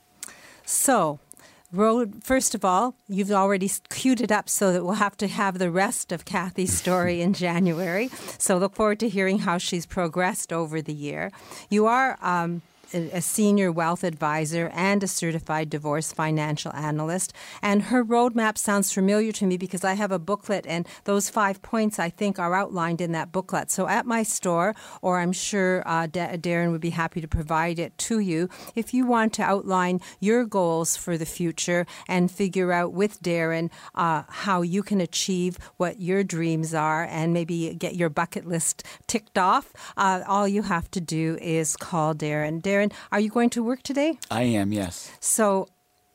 So, 0.67 1.21
Road, 1.73 2.23
first 2.23 2.55
of 2.55 2.65
all, 2.65 2.95
you've 3.09 3.33
already 3.33 3.71
queued 3.89 4.21
it 4.21 4.31
up 4.31 4.49
so 4.49 4.73
that 4.73 4.85
we'll 4.85 4.95
have 4.95 5.17
to 5.17 5.27
have 5.27 5.59
the 5.59 5.71
rest 5.71 6.13
of 6.13 6.25
Kathy's 6.25 6.73
story 6.79 7.21
in 7.21 7.33
January. 7.33 8.11
So 8.39 8.59
look 8.59 8.77
forward 8.77 9.01
to 9.01 9.09
hearing 9.09 9.41
how 9.41 9.59
she's 9.59 9.87
progressed 9.87 10.53
over 10.53 10.81
the 10.81 10.93
year. 10.93 11.33
You 11.71 11.87
are 11.87 12.17
um, 12.23 12.63
a 12.93 13.21
senior 13.21 13.73
wealth 13.73 14.05
advisor 14.05 14.71
and 14.75 15.03
a 15.03 15.09
certified 15.09 15.71
divorce 15.71 16.13
financial 16.13 16.73
analyst. 16.75 17.33
And 17.63 17.85
her 17.85 18.05
roadmap 18.05 18.59
sounds 18.59 18.93
familiar 18.93 19.33
to 19.33 19.47
me 19.47 19.57
because 19.57 19.85
I 19.85 19.95
have 19.95 20.13
a 20.13 20.19
booklet, 20.19 20.67
and 20.67 20.87
those 21.05 21.31
five 21.31 21.63
points 21.63 21.99
I 21.99 22.11
think 22.11 22.39
are 22.39 22.55
outlined 22.55 23.01
in 23.01 23.13
that 23.13 23.33
booklet. 23.33 23.71
So 23.71 23.89
at 23.89 24.07
my 24.07 24.23
store, 24.23 24.75
or 25.03 25.19
I'm 25.21 25.33
sure 25.33 25.83
uh, 25.87 26.07
Darren 26.07 26.71
would 26.73 26.81
be 26.81 26.91
happy 26.91 27.21
to 27.21 27.29
provide 27.29 27.79
it 27.79 27.97
to 27.99 28.19
you, 28.19 28.49
if 28.75 28.93
you 28.93 29.07
want 29.07 29.33
to 29.35 29.43
outline 29.43 30.01
your 30.21 30.45
goals 30.45 30.97
for 30.97 31.17
the 31.17 31.27
future 31.27 31.87
and 32.09 32.31
figure 32.31 32.73
out 32.73 32.93
with 32.93 33.23
Darren 33.23 33.71
uh, 33.95 34.23
how 34.29 34.63
you 34.63 34.83
can 34.83 35.01
achieve 35.01 35.59
what 35.77 36.01
your 36.01 36.23
dreams 36.25 36.75
are 36.75 37.05
and 37.05 37.33
maybe 37.33 37.75
get 37.75 37.97
your 37.97 38.11
bucket 38.11 38.47
list 38.47 38.85
ticked 39.07 39.39
off, 39.39 39.73
uh, 39.97 40.23
all 40.27 40.47
you 40.47 40.63
have 40.63 40.91
to 40.91 41.01
do 41.01 41.39
is 41.41 41.77
call 41.77 42.15
Darren. 42.15 42.61
Darren 42.61 42.74
are 43.13 43.21
you 43.21 43.31
going 43.31 43.51
to 43.51 43.63
work 43.63 43.83
today? 43.83 44.19
I 44.31 44.43
am, 44.43 44.73
yes. 44.73 45.11
So 45.21 45.69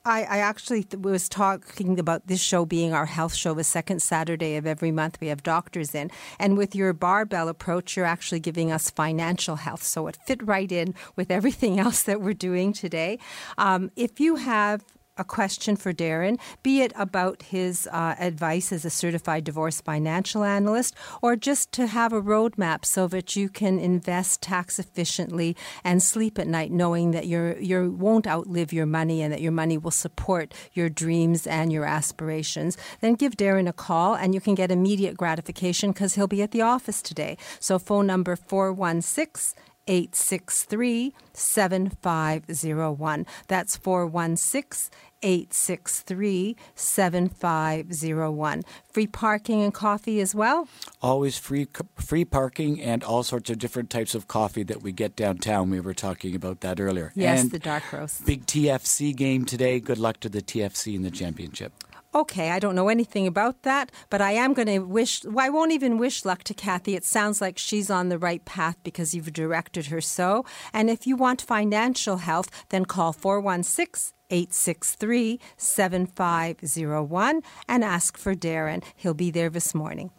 I, 0.05 0.23
I, 0.23 0.37
actually 0.39 0.87
was 0.97 1.27
talking 1.27 1.99
about 1.99 2.27
this 2.27 2.41
show 2.41 2.65
being 2.65 2.93
our 2.93 3.05
health 3.05 3.33
show, 3.35 3.53
the 3.53 3.63
second 3.63 4.01
Saturday 4.01 4.55
of 4.55 4.65
every 4.65 4.91
month. 4.91 5.17
We 5.19 5.27
have 5.27 5.43
doctors 5.43 5.93
in. 5.93 6.09
And 6.39 6.57
with 6.57 6.73
your 6.73 6.93
barbell 6.93 7.49
approach, 7.49 7.97
you're 7.97 8.05
actually 8.05 8.39
giving 8.39 8.71
us 8.71 8.89
financial 8.89 9.57
health. 9.57 9.83
So 9.83 10.07
it 10.07 10.17
fit 10.25 10.41
right 10.45 10.71
in 10.71 10.95
with 11.15 11.29
everything 11.29 11.79
else 11.85 12.03
that 12.03 12.21
we're 12.21 12.33
doing 12.33 12.73
today. 12.73 13.19
Um, 13.57 13.91
if 13.95 14.19
you 14.19 14.37
have 14.37 14.83
a 15.19 15.23
question 15.23 15.75
for 15.75 15.93
Darren, 15.93 16.39
be 16.63 16.81
it 16.81 16.93
about 16.95 17.43
his 17.43 17.88
uh, 17.91 18.15
advice 18.17 18.71
as 18.71 18.85
a 18.85 18.89
certified 18.89 19.43
divorce 19.43 19.81
financial 19.81 20.43
analyst, 20.43 20.95
or 21.21 21.35
just 21.35 21.71
to 21.73 21.88
have 21.88 22.13
a 22.13 22.21
roadmap 22.21 22.85
so 22.85 23.07
that 23.07 23.35
you 23.35 23.49
can 23.49 23.77
invest 23.77 24.41
tax 24.41 24.79
efficiently 24.79 25.55
and 25.83 26.01
sleep 26.01 26.39
at 26.39 26.47
night 26.47 26.71
knowing 26.71 27.11
that 27.11 27.27
you 27.27 27.55
you 27.59 27.91
won't 27.91 28.25
outlive 28.25 28.71
your 28.71 28.85
money 28.85 29.21
and 29.21 29.33
that 29.33 29.41
your 29.41 29.51
money 29.51 29.77
will 29.77 29.91
support 29.91 30.53
your 30.73 30.89
dreams 30.89 31.45
and 31.45 31.71
your 31.71 31.85
aspirations, 31.85 32.77
then 33.01 33.13
give 33.13 33.35
Darren 33.35 33.67
a 33.67 33.73
call 33.73 34.15
and 34.15 34.33
you 34.33 34.41
can 34.41 34.55
get 34.55 34.71
immediate 34.71 35.17
gratification 35.17 35.91
because 35.91 36.15
he'll 36.15 36.27
be 36.27 36.41
at 36.41 36.51
the 36.51 36.61
office 36.61 37.01
today. 37.01 37.38
So 37.59 37.77
phone 37.77 38.07
number 38.07 38.35
416 38.35 39.59
863 39.89 41.13
7501. 41.34 43.25
That's 43.48 43.75
416 43.75 44.91
863 45.22 46.55
7501. 46.75 48.63
Free 48.91 49.08
parking 49.08 49.62
and 49.63 49.74
coffee 49.74 50.22
as 50.22 50.34
well? 50.34 50.67
Always 51.01 51.38
free 51.38 51.67
free 51.96 52.24
parking 52.24 52.79
and 52.79 53.03
all 53.03 53.24
sorts 53.24 53.50
of 53.50 53.58
different 53.58 53.89
types 53.89 54.15
of 54.15 54.27
coffee 54.27 54.63
that 54.63 54.81
we 54.81 54.91
get 54.91 55.15
downtown. 55.15 55.69
We 55.69 55.79
were 55.79 55.93
talking 55.93 56.36
about 56.36 56.62
that 56.62 56.79
earlier. 56.79 57.12
Yes, 57.15 57.41
and 57.41 57.51
the 57.51 57.60
dark 57.60 57.91
roast. 57.91 58.25
Big 58.25 58.46
TFC 58.46 59.15
game 59.15 59.43
today. 59.46 59.79
Good 59.79 59.98
luck 59.98 60.19
to 60.22 60.29
the 60.29 60.41
TFC 60.41 60.96
in 60.96 61.01
the 61.01 61.12
championship. 61.12 61.74
Okay, 62.13 62.49
I 62.49 62.57
don't 62.57 62.73
know 62.75 62.89
anything 62.89 63.27
about 63.27 63.61
that, 63.61 63.91
but 64.09 64.19
I 64.19 64.31
am 64.31 64.53
going 64.53 64.67
to 64.67 64.79
wish, 64.79 65.23
well, 65.23 65.45
I 65.45 65.49
won't 65.49 65.71
even 65.71 65.99
wish 65.99 66.25
luck 66.25 66.43
to 66.45 66.55
Kathy. 66.55 66.95
It 66.95 67.05
sounds 67.05 67.39
like 67.39 67.59
she's 67.59 67.91
on 67.91 68.09
the 68.09 68.17
right 68.17 68.43
path 68.45 68.77
because 68.83 69.13
you've 69.13 69.31
directed 69.31 69.87
her 69.87 70.01
so. 70.01 70.43
And 70.73 70.89
if 70.89 71.05
you 71.05 71.15
want 71.15 71.39
financial 71.41 72.17
health, 72.17 72.49
then 72.69 72.85
call 72.85 73.13
416 73.13 74.18
863 74.29 75.39
7501 75.57 77.41
and 77.67 77.83
ask 77.83 78.17
for 78.17 78.36
Darren. 78.36 78.83
He'll 78.95 79.13
be 79.13 79.31
there 79.31 79.50
this 79.50 79.74
morning. 79.74 80.12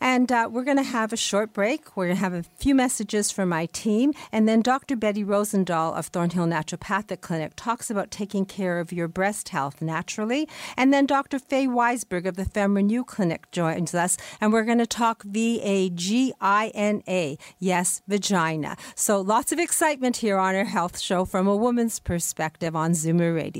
And 0.00 0.30
uh, 0.30 0.48
we're 0.50 0.64
going 0.64 0.76
to 0.76 0.82
have 0.82 1.12
a 1.12 1.16
short 1.16 1.52
break. 1.52 1.96
We're 1.96 2.06
going 2.06 2.16
to 2.16 2.22
have 2.22 2.34
a 2.34 2.42
few 2.42 2.74
messages 2.74 3.30
from 3.30 3.48
my 3.48 3.66
team. 3.66 4.12
And 4.32 4.48
then 4.48 4.62
Dr. 4.62 4.96
Betty 4.96 5.24
Rosendahl 5.24 5.96
of 5.96 6.06
Thornhill 6.06 6.46
Naturopathic 6.46 7.20
Clinic 7.20 7.52
talks 7.56 7.90
about 7.90 8.10
taking 8.10 8.44
care 8.44 8.78
of 8.78 8.92
your 8.92 9.08
breast 9.08 9.48
health 9.50 9.82
naturally. 9.82 10.48
And 10.76 10.92
then 10.92 11.06
Dr. 11.06 11.38
Fay 11.38 11.66
Weisberg 11.66 12.26
of 12.26 12.36
the 12.36 12.44
FemRenew 12.44 13.06
Clinic 13.06 13.50
joins 13.50 13.94
us. 13.94 14.16
And 14.40 14.52
we're 14.52 14.64
going 14.64 14.78
to 14.78 14.86
talk 14.86 15.22
V 15.22 15.60
A 15.62 15.90
G 15.90 16.32
I 16.40 16.70
N 16.74 17.02
A. 17.08 17.38
Yes, 17.58 18.02
vagina. 18.06 18.76
So 18.94 19.20
lots 19.20 19.52
of 19.52 19.58
excitement 19.58 20.18
here 20.18 20.38
on 20.38 20.54
our 20.54 20.64
health 20.64 20.98
show 20.98 21.24
from 21.24 21.46
a 21.46 21.56
woman's 21.56 21.98
perspective 21.98 22.76
on 22.76 22.92
Zoomer 22.92 23.34
Radio. 23.34 23.55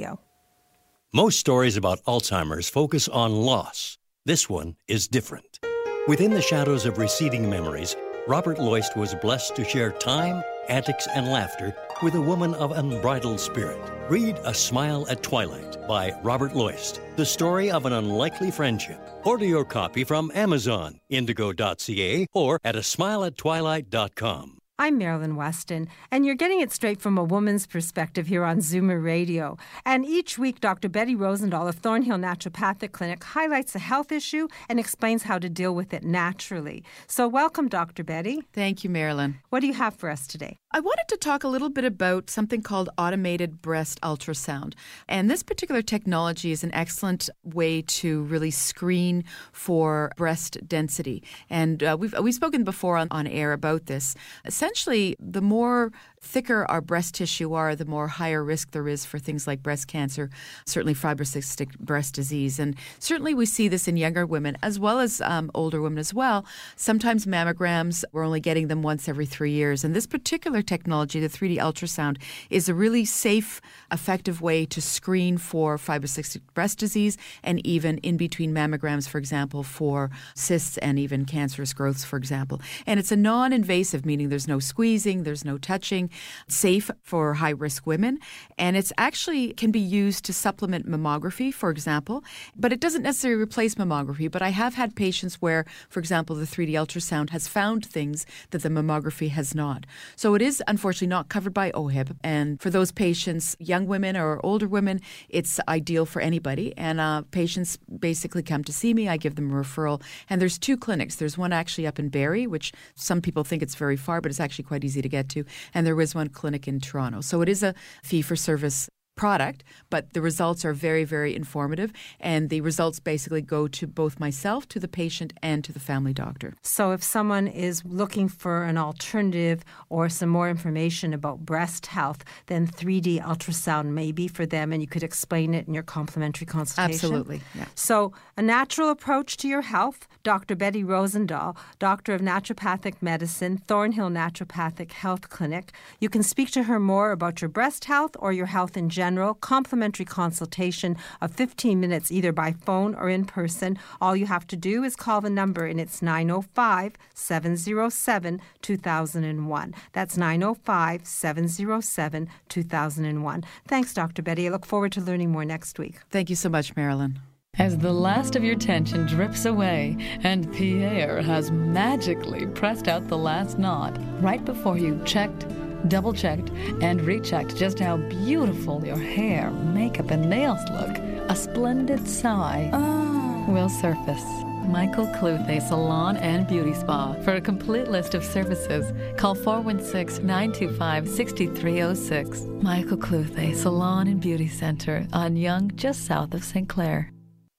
Most 1.12 1.40
stories 1.40 1.76
about 1.76 2.02
Alzheimer's 2.04 2.68
focus 2.68 3.08
on 3.08 3.32
loss. 3.32 3.96
This 4.24 4.50
one 4.50 4.76
is 4.86 5.08
different. 5.08 5.60
Within 6.08 6.32
the 6.32 6.42
shadows 6.42 6.84
of 6.84 6.98
receding 6.98 7.48
memories, 7.48 7.96
Robert 8.28 8.58
Loist 8.58 8.96
was 8.96 9.14
blessed 9.14 9.54
to 9.56 9.64
share 9.64 9.92
time, 9.92 10.42
antics, 10.68 11.06
and 11.14 11.28
laughter 11.28 11.74
with 12.02 12.14
a 12.14 12.20
woman 12.20 12.54
of 12.54 12.72
unbridled 12.72 13.40
spirit. 13.40 13.80
Read 14.10 14.36
A 14.44 14.52
Smile 14.52 15.06
at 15.08 15.22
Twilight 15.22 15.76
by 15.88 16.12
Robert 16.22 16.54
Loist, 16.54 17.00
the 17.16 17.24
story 17.24 17.70
of 17.70 17.86
an 17.86 17.92
unlikely 17.92 18.50
friendship. 18.50 19.00
Order 19.24 19.46
your 19.46 19.64
copy 19.64 20.04
from 20.04 20.30
Amazon, 20.34 21.00
indigo.ca, 21.08 22.26
or 22.32 22.60
at 22.64 22.76
a 22.76 22.80
smileattwilight.com. 22.80 24.55
I'm 24.78 24.98
Marilyn 24.98 25.36
Weston, 25.36 25.88
and 26.10 26.26
you're 26.26 26.34
getting 26.34 26.60
it 26.60 26.70
straight 26.70 27.00
from 27.00 27.16
a 27.16 27.24
woman's 27.24 27.66
perspective 27.66 28.26
here 28.26 28.44
on 28.44 28.58
Zoomer 28.58 29.02
Radio. 29.02 29.56
And 29.86 30.04
each 30.04 30.36
week, 30.36 30.60
Dr. 30.60 30.90
Betty 30.90 31.16
Rosendahl 31.16 31.66
of 31.66 31.76
Thornhill 31.76 32.18
Naturopathic 32.18 32.92
Clinic 32.92 33.24
highlights 33.24 33.74
a 33.74 33.78
health 33.78 34.12
issue 34.12 34.48
and 34.68 34.78
explains 34.78 35.22
how 35.22 35.38
to 35.38 35.48
deal 35.48 35.74
with 35.74 35.94
it 35.94 36.04
naturally. 36.04 36.84
So, 37.06 37.26
welcome, 37.26 37.68
Dr. 37.68 38.04
Betty. 38.04 38.42
Thank 38.52 38.84
you, 38.84 38.90
Marilyn. 38.90 39.38
What 39.48 39.60
do 39.60 39.66
you 39.66 39.72
have 39.72 39.94
for 39.94 40.10
us 40.10 40.26
today? 40.26 40.58
I 40.72 40.80
wanted 40.80 41.06
to 41.08 41.16
talk 41.16 41.44
a 41.44 41.48
little 41.48 41.68
bit 41.68 41.84
about 41.84 42.28
something 42.28 42.60
called 42.60 42.90
automated 42.98 43.62
breast 43.62 44.00
ultrasound. 44.00 44.74
And 45.08 45.30
this 45.30 45.44
particular 45.44 45.80
technology 45.80 46.50
is 46.50 46.64
an 46.64 46.74
excellent 46.74 47.30
way 47.44 47.82
to 47.82 48.24
really 48.24 48.50
screen 48.50 49.22
for 49.52 50.10
breast 50.16 50.58
density. 50.66 51.22
And 51.48 51.84
uh, 51.84 51.96
we've, 51.98 52.14
we've 52.20 52.34
spoken 52.34 52.64
before 52.64 52.96
on, 52.96 53.06
on 53.12 53.28
air 53.28 53.52
about 53.52 53.86
this. 53.86 54.16
Essentially, 54.44 55.16
the 55.20 55.40
more 55.40 55.92
thicker 56.20 56.66
our 56.68 56.80
breast 56.80 57.14
tissue 57.14 57.54
are, 57.54 57.76
the 57.76 57.84
more 57.84 58.08
higher 58.08 58.42
risk 58.42 58.72
there 58.72 58.88
is 58.88 59.06
for 59.06 59.18
things 59.18 59.46
like 59.46 59.62
breast 59.62 59.86
cancer, 59.86 60.28
certainly 60.66 60.94
fibrocystic 60.94 61.78
breast 61.78 62.14
disease. 62.14 62.58
And 62.58 62.74
certainly 62.98 63.34
we 63.34 63.46
see 63.46 63.68
this 63.68 63.86
in 63.86 63.96
younger 63.96 64.26
women 64.26 64.58
as 64.62 64.78
well 64.78 64.98
as 64.98 65.20
um, 65.20 65.50
older 65.54 65.80
women 65.80 65.98
as 65.98 66.12
well. 66.12 66.44
Sometimes 66.74 67.26
mammograms, 67.26 68.04
we're 68.12 68.24
only 68.24 68.40
getting 68.40 68.66
them 68.66 68.82
once 68.82 69.08
every 69.08 69.26
three 69.26 69.52
years. 69.52 69.84
And 69.84 69.94
this 69.94 70.06
particular 70.06 70.62
technology, 70.66 71.20
the 71.20 71.28
3D 71.28 71.58
ultrasound, 71.58 72.18
is 72.50 72.68
a 72.68 72.74
really 72.74 73.04
safe, 73.04 73.60
effective 73.92 74.40
way 74.40 74.66
to 74.66 74.80
screen 74.80 75.38
for 75.38 75.76
fibrocystic 75.76 76.40
breast 76.54 76.78
disease 76.78 77.16
and 77.42 77.64
even 77.66 77.98
in 77.98 78.16
between 78.16 78.52
mammograms, 78.52 79.08
for 79.08 79.18
example, 79.18 79.62
for 79.62 80.10
cysts 80.34 80.78
and 80.78 80.98
even 80.98 81.24
cancerous 81.24 81.72
growths, 81.72 82.04
for 82.04 82.16
example. 82.16 82.60
And 82.86 82.98
it's 83.00 83.12
a 83.12 83.16
non 83.16 83.52
invasive, 83.52 84.04
meaning 84.04 84.28
there's 84.28 84.48
no 84.48 84.58
squeezing, 84.58 85.22
there's 85.22 85.44
no 85.44 85.58
touching 85.58 86.10
safe 86.48 86.90
for 87.02 87.34
high 87.34 87.50
risk 87.50 87.86
women. 87.86 88.18
And 88.58 88.76
it's 88.76 88.92
actually 88.98 89.52
can 89.54 89.70
be 89.70 89.80
used 89.80 90.24
to 90.24 90.32
supplement 90.32 90.88
mammography, 90.88 91.52
for 91.52 91.70
example, 91.70 92.24
but 92.56 92.72
it 92.72 92.80
doesn't 92.80 93.02
necessarily 93.02 93.40
replace 93.40 93.74
mammography. 93.76 94.30
But 94.30 94.42
I 94.42 94.50
have 94.50 94.74
had 94.74 94.96
patients 94.96 95.36
where, 95.36 95.64
for 95.88 96.00
example, 96.00 96.36
the 96.36 96.44
3D 96.44 96.72
ultrasound 96.72 97.30
has 97.30 97.48
found 97.48 97.84
things 97.84 98.26
that 98.50 98.62
the 98.62 98.68
mammography 98.68 99.30
has 99.30 99.54
not. 99.54 99.86
So 100.16 100.34
it 100.34 100.42
is 100.46 100.62
unfortunately 100.66 101.08
not 101.08 101.28
covered 101.28 101.52
by 101.52 101.70
OHIP. 101.72 102.16
And 102.22 102.60
for 102.60 102.70
those 102.70 102.92
patients, 102.92 103.56
young 103.58 103.86
women 103.86 104.16
or 104.16 104.40
older 104.44 104.68
women, 104.68 105.00
it's 105.28 105.60
ideal 105.68 106.06
for 106.06 106.22
anybody. 106.22 106.72
And 106.76 107.00
uh, 107.00 107.22
patients 107.32 107.76
basically 107.76 108.42
come 108.42 108.62
to 108.64 108.72
see 108.72 108.94
me. 108.94 109.08
I 109.08 109.16
give 109.16 109.34
them 109.34 109.50
a 109.50 109.54
referral. 109.54 110.00
And 110.30 110.40
there's 110.40 110.58
two 110.58 110.76
clinics. 110.76 111.16
There's 111.16 111.36
one 111.36 111.52
actually 111.52 111.86
up 111.86 111.98
in 111.98 112.08
Barrie, 112.08 112.46
which 112.46 112.72
some 112.94 113.20
people 113.20 113.44
think 113.44 113.62
it's 113.62 113.74
very 113.74 113.96
far, 113.96 114.20
but 114.20 114.30
it's 114.30 114.40
actually 114.40 114.64
quite 114.64 114.84
easy 114.84 115.02
to 115.02 115.08
get 115.08 115.28
to. 115.30 115.44
And 115.74 115.86
there 115.86 115.96
was 115.96 116.14
one 116.14 116.28
clinic 116.28 116.68
in 116.68 116.80
Toronto. 116.80 117.20
So 117.20 117.42
it 117.42 117.48
is 117.48 117.62
a 117.62 117.74
fee 118.02 118.22
for 118.22 118.36
service 118.36 118.88
product, 119.16 119.64
but 119.90 120.12
the 120.12 120.20
results 120.20 120.64
are 120.64 120.72
very, 120.72 121.04
very 121.04 121.34
informative. 121.34 121.92
And 122.20 122.50
the 122.50 122.60
results 122.60 123.00
basically 123.00 123.42
go 123.42 123.66
to 123.66 123.86
both 123.86 124.20
myself, 124.20 124.68
to 124.68 124.78
the 124.78 124.88
patient, 124.88 125.32
and 125.42 125.64
to 125.64 125.72
the 125.72 125.80
family 125.80 126.12
doctor. 126.12 126.54
So, 126.62 126.92
if 126.92 127.02
someone 127.02 127.48
is 127.48 127.84
looking 127.84 128.28
for 128.28 128.64
an 128.64 128.78
alternative 128.78 129.64
or 129.88 130.08
some 130.08 130.28
more 130.28 130.48
information 130.48 131.12
about 131.14 131.40
breast 131.40 131.86
health, 131.86 132.24
then 132.46 132.66
3D 132.66 133.22
ultrasound 133.22 133.86
may 133.86 134.12
be 134.12 134.28
for 134.28 134.46
them, 134.46 134.72
and 134.72 134.80
you 134.82 134.88
could 134.88 135.02
explain 135.02 135.54
it 135.54 135.66
in 135.66 135.74
your 135.74 135.82
complimentary 135.82 136.46
consultation. 136.46 136.94
Absolutely. 136.94 137.40
Yeah. 137.54 137.66
So, 137.74 138.12
a 138.36 138.42
natural 138.42 138.90
approach 138.90 139.36
to 139.38 139.48
your 139.48 139.62
health. 139.62 140.06
Dr. 140.22 140.56
Betty 140.56 140.82
Rosendahl, 140.82 141.56
Doctor 141.78 142.12
of 142.12 142.20
Naturopathic 142.20 142.96
Medicine, 143.00 143.58
Thornhill 143.58 144.10
Naturopathic 144.10 144.90
Health 144.90 145.30
Clinic. 145.30 145.70
You 146.00 146.08
can 146.08 146.24
speak 146.24 146.50
to 146.50 146.64
her 146.64 146.80
more 146.80 147.12
about 147.12 147.40
your 147.40 147.48
breast 147.48 147.84
health 147.84 148.16
or 148.18 148.32
your 148.32 148.46
health 148.46 148.76
in 148.76 148.88
general. 148.88 149.05
Complimentary 149.40 150.04
consultation 150.04 150.96
of 151.20 151.32
15 151.32 151.78
minutes 151.78 152.10
either 152.10 152.32
by 152.32 152.52
phone 152.52 152.94
or 152.94 153.08
in 153.08 153.24
person. 153.24 153.78
All 154.00 154.16
you 154.16 154.26
have 154.26 154.46
to 154.48 154.56
do 154.56 154.82
is 154.82 154.96
call 154.96 155.20
the 155.20 155.30
number 155.30 155.66
and 155.66 155.80
it's 155.80 156.02
905 156.02 156.94
707 157.14 158.40
2001. 158.62 159.74
That's 159.92 160.16
905 160.16 161.06
707 161.06 162.28
2001. 162.48 163.44
Thanks, 163.68 163.94
Dr. 163.94 164.22
Betty. 164.22 164.48
I 164.48 164.50
look 164.50 164.66
forward 164.66 164.92
to 164.92 165.00
learning 165.00 165.30
more 165.30 165.44
next 165.44 165.78
week. 165.78 166.00
Thank 166.10 166.28
you 166.28 166.36
so 166.36 166.48
much, 166.48 166.74
Marilyn. 166.74 167.20
As 167.58 167.78
the 167.78 167.92
last 167.92 168.36
of 168.36 168.44
your 168.44 168.56
tension 168.56 169.06
drips 169.06 169.46
away 169.46 169.96
and 170.22 170.52
Pierre 170.52 171.22
has 171.22 171.50
magically 171.50 172.46
pressed 172.48 172.86
out 172.86 173.08
the 173.08 173.16
last 173.16 173.58
knot 173.58 173.96
right 174.20 174.44
before 174.44 174.76
you 174.76 175.00
checked, 175.06 175.46
double 175.88 176.12
checked, 176.12 176.50
and 176.80 177.00
rechecked 177.02 177.56
just 177.56 177.78
how 177.78 177.96
beautiful 177.96 178.84
your 178.84 178.98
hair, 178.98 179.50
makeup, 179.50 180.10
and 180.10 180.28
nails 180.28 180.60
look, 180.70 180.96
a 181.28 181.36
splendid 181.36 182.06
sigh 182.06 182.70
ah. 182.72 183.44
will 183.48 183.68
surface. 183.68 184.24
Michael 184.68 185.06
Cluthe 185.14 185.62
Salon 185.62 186.16
and 186.16 186.46
Beauty 186.46 186.74
Spa. 186.74 187.14
For 187.22 187.34
a 187.34 187.40
complete 187.40 187.88
list 187.88 188.14
of 188.14 188.24
services, 188.24 188.92
call 189.16 189.34
416 189.34 190.26
925 190.26 191.08
6306. 191.08 192.40
Michael 192.62 192.96
Cluthe 192.96 193.54
Salon 193.54 194.08
and 194.08 194.20
Beauty 194.20 194.48
Center 194.48 195.06
on 195.12 195.36
Yonge, 195.36 195.76
just 195.76 196.04
south 196.04 196.34
of 196.34 196.44
St. 196.44 196.68
Clair. 196.68 197.12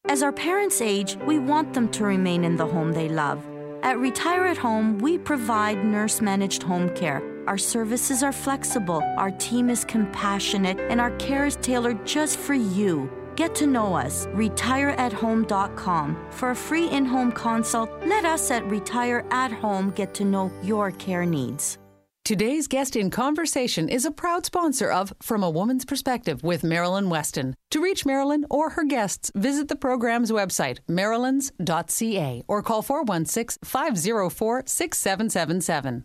As 0.09 0.23
our 0.23 0.31
parents 0.31 0.81
age, 0.81 1.17
we 1.25 1.39
want 1.39 1.73
them 1.73 1.89
to 1.89 2.03
remain 2.03 2.43
in 2.43 2.55
the 2.55 2.65
home 2.65 2.93
they 2.93 3.09
love. 3.09 3.45
At 3.83 3.99
Retire 3.99 4.45
at 4.45 4.57
Home, 4.57 4.99
we 4.99 5.17
provide 5.17 5.83
nurse 5.83 6.21
managed 6.21 6.63
home 6.63 6.93
care. 6.95 7.21
Our 7.47 7.57
services 7.57 8.23
are 8.23 8.33
flexible, 8.33 9.01
our 9.17 9.31
team 9.31 9.69
is 9.69 9.85
compassionate, 9.85 10.79
and 10.91 10.99
our 10.99 11.11
care 11.17 11.45
is 11.45 11.55
tailored 11.55 12.05
just 12.05 12.37
for 12.37 12.53
you. 12.53 13.09
Get 13.37 13.55
to 13.55 13.67
know 13.67 13.95
us, 13.95 14.25
at 14.25 14.33
retireathome.com. 14.33 16.27
For 16.31 16.51
a 16.51 16.55
free 16.55 16.89
in 16.89 17.05
home 17.05 17.31
consult, 17.31 17.89
let 18.05 18.25
us 18.25 18.51
at 18.51 18.65
Retire 18.65 19.25
at 19.31 19.51
Home 19.51 19.91
get 19.91 20.13
to 20.15 20.25
know 20.25 20.51
your 20.61 20.91
care 20.91 21.25
needs. 21.25 21.77
Today's 22.25 22.67
guest 22.67 22.97
in 22.97 23.09
conversation 23.09 23.87
is 23.87 24.03
a 24.03 24.11
proud 24.11 24.45
sponsor 24.45 24.91
of 24.91 25.13
From 25.21 25.43
a 25.43 25.49
Woman's 25.49 25.85
Perspective 25.85 26.43
with 26.43 26.61
Marilyn 26.61 27.09
Weston. 27.09 27.55
To 27.71 27.79
reach 27.79 28.05
Marilyn 28.05 28.45
or 28.49 28.71
her 28.71 28.83
guests, 28.83 29.31
visit 29.33 29.69
the 29.69 29.77
program's 29.77 30.31
website, 30.31 30.79
marilyns.ca, 30.89 32.43
or 32.49 32.61
call 32.61 32.81
416 32.81 33.59
504 33.63 34.63
6777. 34.65 36.03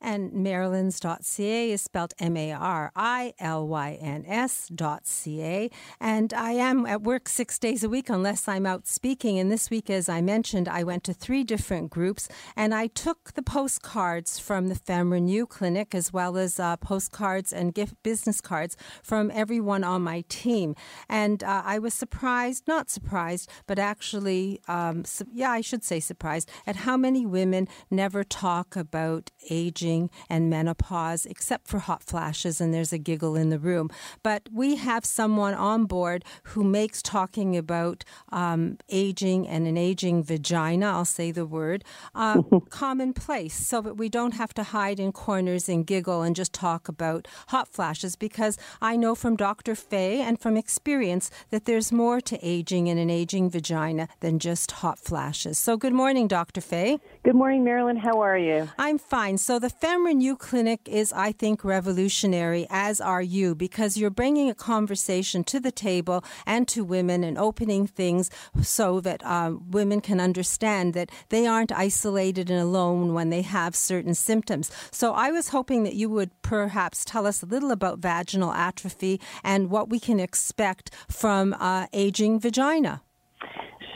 And 0.00 0.32
Marilyns.ca 0.32 1.70
is 1.70 1.82
spelled 1.82 2.14
M 2.18 2.36
A 2.36 2.52
R 2.52 2.90
I 2.96 3.34
L 3.38 3.68
Y 3.68 3.98
N 4.00 4.24
S.ca. 4.26 5.70
And 6.00 6.32
I 6.32 6.52
am 6.52 6.86
at 6.86 7.02
work 7.02 7.28
six 7.28 7.58
days 7.58 7.84
a 7.84 7.88
week 7.88 8.08
unless 8.08 8.48
I'm 8.48 8.64
out 8.64 8.86
speaking. 8.86 9.38
And 9.38 9.52
this 9.52 9.68
week, 9.68 9.90
as 9.90 10.08
I 10.08 10.20
mentioned, 10.22 10.68
I 10.68 10.84
went 10.84 11.04
to 11.04 11.12
three 11.12 11.44
different 11.44 11.90
groups 11.90 12.28
and 12.56 12.74
I 12.74 12.86
took 12.86 13.34
the 13.34 13.42
postcards 13.42 14.38
from 14.38 14.68
the 14.68 14.74
Fem 14.74 15.12
Renew 15.12 15.44
Clinic 15.46 15.94
as 15.94 16.12
well 16.12 16.36
as 16.38 16.58
uh, 16.58 16.76
postcards 16.78 17.52
and 17.52 17.74
gift 17.74 17.94
business 18.02 18.40
cards 18.40 18.76
from 19.02 19.30
everyone 19.34 19.84
on 19.84 20.02
my 20.02 20.24
team. 20.28 20.74
And 21.08 21.44
uh, 21.44 21.62
I 21.64 21.78
was 21.78 21.92
surprised, 21.92 22.66
not 22.66 22.88
surprised, 22.88 23.50
but 23.66 23.78
actually, 23.78 24.60
um, 24.66 25.04
su- 25.04 25.26
yeah, 25.32 25.50
I 25.50 25.60
should 25.60 25.84
say 25.84 26.00
surprised 26.00 26.50
at 26.66 26.76
how 26.76 26.96
many 26.96 27.26
women 27.26 27.68
never 27.90 28.24
talk 28.24 28.76
about 28.76 29.30
aging 29.50 29.89
aging 29.90 30.10
and 30.28 30.48
menopause, 30.48 31.26
except 31.26 31.66
for 31.66 31.80
hot 31.80 32.02
flashes, 32.02 32.60
and 32.60 32.72
there's 32.72 32.92
a 32.92 32.98
giggle 32.98 33.36
in 33.36 33.50
the 33.50 33.58
room. 33.58 33.90
But 34.22 34.48
we 34.52 34.76
have 34.76 35.04
someone 35.04 35.54
on 35.54 35.86
board 35.86 36.24
who 36.44 36.64
makes 36.64 37.02
talking 37.02 37.56
about 37.56 38.04
um, 38.30 38.78
aging 38.88 39.48
and 39.48 39.66
an 39.66 39.76
aging 39.76 40.22
vagina, 40.22 40.86
I'll 40.86 41.04
say 41.04 41.32
the 41.32 41.46
word, 41.46 41.84
uh, 42.14 42.42
commonplace 42.70 43.54
so 43.54 43.80
that 43.82 43.94
we 43.94 44.08
don't 44.08 44.34
have 44.34 44.54
to 44.54 44.62
hide 44.62 45.00
in 45.00 45.12
corners 45.12 45.68
and 45.68 45.86
giggle 45.86 46.22
and 46.22 46.36
just 46.36 46.52
talk 46.52 46.88
about 46.88 47.26
hot 47.48 47.68
flashes 47.68 48.16
because 48.16 48.58
I 48.80 48.96
know 48.96 49.14
from 49.14 49.36
Dr. 49.36 49.74
Fay 49.74 50.20
and 50.20 50.40
from 50.40 50.56
experience 50.56 51.30
that 51.50 51.64
there's 51.64 51.92
more 51.92 52.20
to 52.20 52.38
aging 52.42 52.88
and 52.88 52.98
an 52.98 53.10
aging 53.10 53.50
vagina 53.50 54.08
than 54.20 54.38
just 54.38 54.70
hot 54.82 54.98
flashes. 54.98 55.58
So, 55.58 55.76
good 55.76 55.92
morning, 55.92 56.28
Dr. 56.28 56.60
Fay. 56.60 56.98
Good 57.22 57.34
morning, 57.34 57.64
Marilyn. 57.64 57.98
How 57.98 58.22
are 58.22 58.38
you? 58.38 58.70
I'm 58.78 58.96
fine. 58.96 59.36
So, 59.36 59.58
the 59.58 59.68
FemRenew 59.68 60.38
Clinic 60.38 60.88
is, 60.88 61.12
I 61.12 61.32
think, 61.32 61.62
revolutionary, 61.62 62.66
as 62.70 62.98
are 62.98 63.20
you, 63.20 63.54
because 63.54 63.98
you're 63.98 64.08
bringing 64.08 64.48
a 64.48 64.54
conversation 64.54 65.44
to 65.44 65.60
the 65.60 65.70
table 65.70 66.24
and 66.46 66.66
to 66.68 66.82
women 66.82 67.22
and 67.22 67.36
opening 67.36 67.86
things 67.86 68.30
so 68.62 69.02
that 69.02 69.22
uh, 69.22 69.52
women 69.68 70.00
can 70.00 70.18
understand 70.18 70.94
that 70.94 71.10
they 71.28 71.46
aren't 71.46 71.72
isolated 71.72 72.48
and 72.48 72.58
alone 72.58 73.12
when 73.12 73.28
they 73.28 73.42
have 73.42 73.76
certain 73.76 74.14
symptoms. 74.14 74.70
So, 74.90 75.12
I 75.12 75.30
was 75.30 75.50
hoping 75.50 75.84
that 75.84 75.96
you 75.96 76.08
would 76.08 76.30
perhaps 76.40 77.04
tell 77.04 77.26
us 77.26 77.42
a 77.42 77.46
little 77.46 77.70
about 77.70 77.98
vaginal 77.98 78.52
atrophy 78.52 79.20
and 79.44 79.68
what 79.68 79.90
we 79.90 80.00
can 80.00 80.20
expect 80.20 80.90
from 81.10 81.52
uh, 81.60 81.86
aging 81.92 82.40
vagina. 82.40 83.02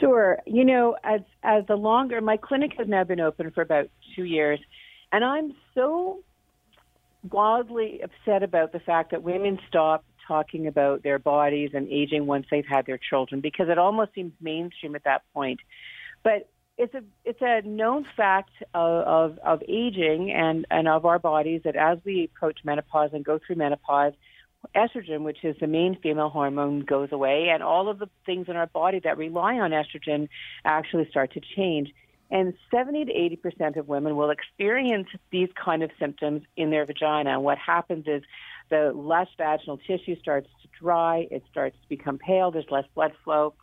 Sure. 0.05 0.39
You 0.45 0.65
know, 0.65 0.95
as 1.03 1.21
as 1.43 1.65
the 1.67 1.75
longer 1.75 2.21
my 2.21 2.37
clinic 2.37 2.73
has 2.77 2.87
now 2.87 3.03
been 3.03 3.19
open 3.19 3.49
for 3.51 3.61
about 3.61 3.89
two 4.15 4.23
years, 4.23 4.59
and 5.11 5.25
I'm 5.25 5.53
so 5.73 6.19
wildly 7.31 8.01
upset 8.03 8.43
about 8.43 8.71
the 8.71 8.79
fact 8.79 9.11
that 9.11 9.23
women 9.23 9.57
stop 9.67 10.05
talking 10.27 10.67
about 10.67 11.01
their 11.01 11.17
bodies 11.17 11.71
and 11.73 11.87
aging 11.89 12.27
once 12.27 12.45
they've 12.51 12.65
had 12.67 12.85
their 12.85 12.99
children 13.09 13.41
because 13.41 13.67
it 13.69 13.79
almost 13.79 14.13
seems 14.13 14.33
mainstream 14.39 14.95
at 14.95 15.03
that 15.05 15.23
point. 15.33 15.59
But 16.23 16.49
it's 16.77 16.93
a 16.93 17.01
it's 17.23 17.41
a 17.41 17.61
known 17.67 18.05
fact 18.15 18.51
of, 18.73 19.07
of, 19.07 19.39
of 19.39 19.63
aging 19.67 20.31
and, 20.31 20.67
and 20.69 20.87
of 20.87 21.05
our 21.05 21.19
bodies 21.19 21.61
that 21.63 21.75
as 21.75 21.97
we 22.05 22.25
approach 22.25 22.59
menopause 22.63 23.11
and 23.13 23.25
go 23.25 23.39
through 23.39 23.55
menopause, 23.55 24.13
estrogen, 24.75 25.21
which 25.21 25.43
is 25.43 25.55
the 25.59 25.67
main 25.67 25.97
female 26.01 26.29
hormone, 26.29 26.81
goes 26.81 27.09
away, 27.11 27.49
and 27.53 27.61
all 27.61 27.89
of 27.89 27.99
the 27.99 28.09
things 28.25 28.47
in 28.49 28.55
our 28.55 28.67
body 28.67 28.99
that 29.03 29.17
rely 29.17 29.55
on 29.55 29.71
estrogen 29.71 30.29
actually 30.63 31.07
start 31.09 31.33
to 31.33 31.41
change. 31.55 31.93
And 32.31 32.53
70 32.71 33.05
to 33.05 33.11
80 33.11 33.35
percent 33.35 33.77
of 33.77 33.87
women 33.87 34.15
will 34.15 34.31
experience 34.31 35.07
these 35.31 35.49
kind 35.63 35.83
of 35.83 35.91
symptoms 35.99 36.41
in 36.57 36.71
their 36.71 36.85
vagina. 36.85 37.31
And 37.31 37.43
what 37.43 37.57
happens 37.57 38.05
is 38.07 38.23
the 38.69 38.91
less 38.95 39.27
vaginal 39.37 39.77
tissue 39.77 40.19
starts 40.19 40.47
to 40.63 40.67
dry, 40.79 41.27
it 41.29 41.43
starts 41.51 41.75
to 41.81 41.89
become 41.89 42.17
pale, 42.17 42.51
there's 42.51 42.65
less 42.71 42.85
blood 42.95 43.13
flow, 43.23 43.53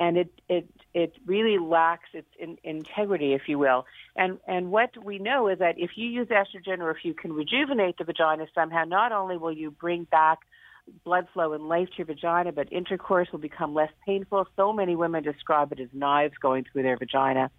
and 0.00 0.16
it 0.16 0.40
it 0.48 0.68
it 0.94 1.12
really 1.26 1.58
lacks 1.58 2.08
its 2.14 2.26
in, 2.38 2.56
integrity, 2.64 3.34
if 3.34 3.42
you 3.46 3.58
will. 3.58 3.84
And 4.16 4.38
and 4.48 4.72
what 4.72 4.90
we 5.04 5.18
know 5.18 5.46
is 5.46 5.58
that 5.60 5.78
if 5.78 5.90
you 5.94 6.08
use 6.08 6.28
estrogen 6.28 6.80
or 6.80 6.90
if 6.90 7.04
you 7.04 7.14
can 7.14 7.32
rejuvenate 7.32 7.98
the 7.98 8.04
vagina 8.04 8.46
somehow, 8.54 8.84
not 8.84 9.12
only 9.12 9.36
will 9.36 9.52
you 9.52 9.70
bring 9.70 10.04
back 10.04 10.38
blood 11.04 11.28
flow 11.32 11.52
and 11.52 11.68
life 11.68 11.88
to 11.88 11.98
your 11.98 12.06
vagina, 12.06 12.50
but 12.50 12.72
intercourse 12.72 13.28
will 13.30 13.38
become 13.38 13.74
less 13.74 13.92
painful. 14.04 14.46
So 14.56 14.72
many 14.72 14.96
women 14.96 15.22
describe 15.22 15.70
it 15.70 15.78
as 15.78 15.88
knives 15.92 16.34
going 16.40 16.64
through 16.64 16.82
their 16.82 16.96
vagina, 16.96 17.50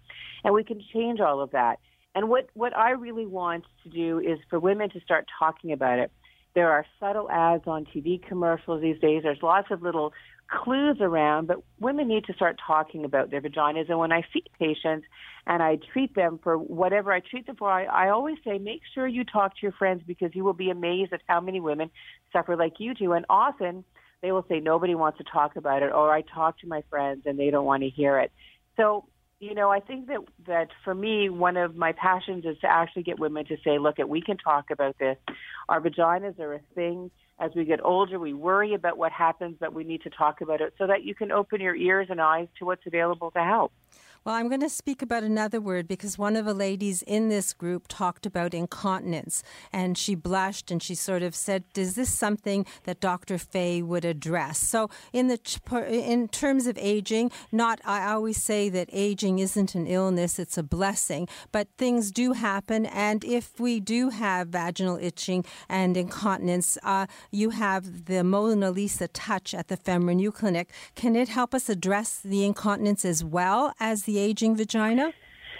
and 0.44 0.52
we 0.52 0.64
can 0.64 0.82
change 0.92 1.20
all 1.20 1.40
of 1.40 1.52
that. 1.52 1.78
And 2.14 2.28
what 2.28 2.48
what 2.54 2.76
I 2.76 2.90
really 2.90 3.26
want 3.26 3.64
to 3.84 3.88
do 3.88 4.18
is 4.18 4.40
for 4.50 4.58
women 4.58 4.90
to 4.90 5.00
start 5.00 5.26
talking 5.38 5.70
about 5.72 6.00
it. 6.00 6.10
There 6.54 6.70
are 6.70 6.84
subtle 7.00 7.30
ads 7.30 7.66
on 7.66 7.86
TV 7.86 8.22
commercials 8.22 8.82
these 8.82 8.98
days. 9.00 9.22
There's 9.22 9.42
lots 9.42 9.68
of 9.70 9.80
little 9.80 10.12
clues 10.48 10.98
around, 11.00 11.46
but 11.46 11.62
women 11.80 12.08
need 12.08 12.24
to 12.24 12.32
start 12.34 12.60
talking 12.64 13.04
about 13.04 13.30
their 13.30 13.40
vaginas. 13.40 13.88
And 13.88 13.98
when 13.98 14.12
I 14.12 14.22
see 14.32 14.44
patients 14.58 15.06
and 15.46 15.62
I 15.62 15.78
treat 15.92 16.14
them 16.14 16.38
for 16.42 16.58
whatever 16.58 17.12
I 17.12 17.20
treat 17.20 17.46
them 17.46 17.56
for, 17.56 17.70
I, 17.70 17.84
I 17.84 18.08
always 18.10 18.36
say, 18.44 18.58
make 18.58 18.82
sure 18.94 19.06
you 19.06 19.24
talk 19.24 19.52
to 19.52 19.62
your 19.62 19.72
friends 19.72 20.02
because 20.06 20.34
you 20.34 20.44
will 20.44 20.52
be 20.52 20.70
amazed 20.70 21.12
at 21.12 21.22
how 21.26 21.40
many 21.40 21.60
women 21.60 21.90
suffer 22.32 22.56
like 22.56 22.74
you 22.78 22.94
do. 22.94 23.12
And 23.12 23.24
often 23.30 23.84
they 24.20 24.32
will 24.32 24.44
say, 24.48 24.60
nobody 24.60 24.94
wants 24.94 25.18
to 25.18 25.24
talk 25.24 25.56
about 25.56 25.82
it, 25.82 25.92
or 25.92 26.12
I 26.12 26.22
talk 26.22 26.58
to 26.60 26.66
my 26.66 26.82
friends 26.90 27.22
and 27.26 27.38
they 27.38 27.50
don't 27.50 27.64
want 27.64 27.82
to 27.82 27.88
hear 27.88 28.18
it. 28.20 28.30
So, 28.76 29.04
you 29.42 29.54
know, 29.54 29.70
I 29.70 29.80
think 29.80 30.06
that 30.06 30.20
that 30.46 30.68
for 30.84 30.94
me, 30.94 31.28
one 31.28 31.56
of 31.56 31.74
my 31.74 31.90
passions 31.90 32.44
is 32.44 32.56
to 32.60 32.68
actually 32.68 33.02
get 33.02 33.18
women 33.18 33.44
to 33.46 33.56
say, 33.64 33.76
look, 33.76 33.98
at 33.98 34.08
we 34.08 34.22
can 34.22 34.36
talk 34.36 34.70
about 34.70 34.96
this. 34.98 35.18
Our 35.68 35.80
vaginas 35.80 36.38
are 36.38 36.54
a 36.54 36.60
thing 36.76 37.10
as 37.40 37.50
we 37.56 37.64
get 37.64 37.84
older, 37.84 38.20
we 38.20 38.34
worry 38.34 38.74
about 38.74 38.96
what 38.96 39.10
happens, 39.10 39.56
but 39.58 39.74
we 39.74 39.82
need 39.82 40.02
to 40.02 40.10
talk 40.10 40.42
about 40.42 40.60
it 40.60 40.74
so 40.78 40.86
that 40.86 41.02
you 41.02 41.12
can 41.14 41.32
open 41.32 41.60
your 41.60 41.74
ears 41.74 42.06
and 42.08 42.20
eyes 42.20 42.46
to 42.60 42.64
what's 42.64 42.86
available 42.86 43.32
to 43.32 43.42
help. 43.42 43.72
Well, 44.24 44.36
I'm 44.36 44.46
going 44.46 44.60
to 44.60 44.68
speak 44.68 45.02
about 45.02 45.24
another 45.24 45.60
word 45.60 45.88
because 45.88 46.16
one 46.16 46.36
of 46.36 46.44
the 46.44 46.54
ladies 46.54 47.02
in 47.02 47.28
this 47.28 47.52
group 47.52 47.88
talked 47.88 48.24
about 48.24 48.54
incontinence 48.54 49.42
and 49.72 49.98
she 49.98 50.14
blushed 50.14 50.70
and 50.70 50.80
she 50.80 50.94
sort 50.94 51.24
of 51.24 51.34
said, 51.34 51.64
Is 51.74 51.96
this 51.96 52.16
something 52.16 52.64
that 52.84 53.00
Dr. 53.00 53.36
Fay 53.36 53.82
would 53.82 54.04
address? 54.04 54.58
So, 54.58 54.90
in, 55.12 55.26
the, 55.26 55.40
in 55.88 56.28
terms 56.28 56.68
of 56.68 56.78
aging, 56.78 57.32
not, 57.50 57.80
I 57.84 58.12
always 58.12 58.40
say 58.40 58.68
that 58.68 58.88
aging 58.92 59.40
isn't 59.40 59.74
an 59.74 59.88
illness, 59.88 60.38
it's 60.38 60.56
a 60.56 60.62
blessing, 60.62 61.26
but 61.50 61.66
things 61.76 62.12
do 62.12 62.32
happen. 62.32 62.86
And 62.86 63.24
if 63.24 63.58
we 63.58 63.80
do 63.80 64.10
have 64.10 64.48
vaginal 64.48 64.98
itching 64.98 65.44
and 65.68 65.96
incontinence, 65.96 66.78
uh, 66.84 67.06
you 67.32 67.50
have 67.50 68.04
the 68.04 68.22
Mona 68.22 68.70
Lisa 68.70 69.08
touch 69.08 69.52
at 69.52 69.66
the 69.66 69.76
FemRenew 69.76 70.32
Clinic. 70.32 70.70
Can 70.94 71.16
it 71.16 71.28
help 71.28 71.54
us 71.54 71.68
address 71.68 72.20
the 72.20 72.44
incontinence 72.44 73.04
as 73.04 73.24
well 73.24 73.74
as 73.80 74.04
the 74.04 74.11
the 74.12 74.20
aging 74.20 74.56
vagina? 74.56 75.12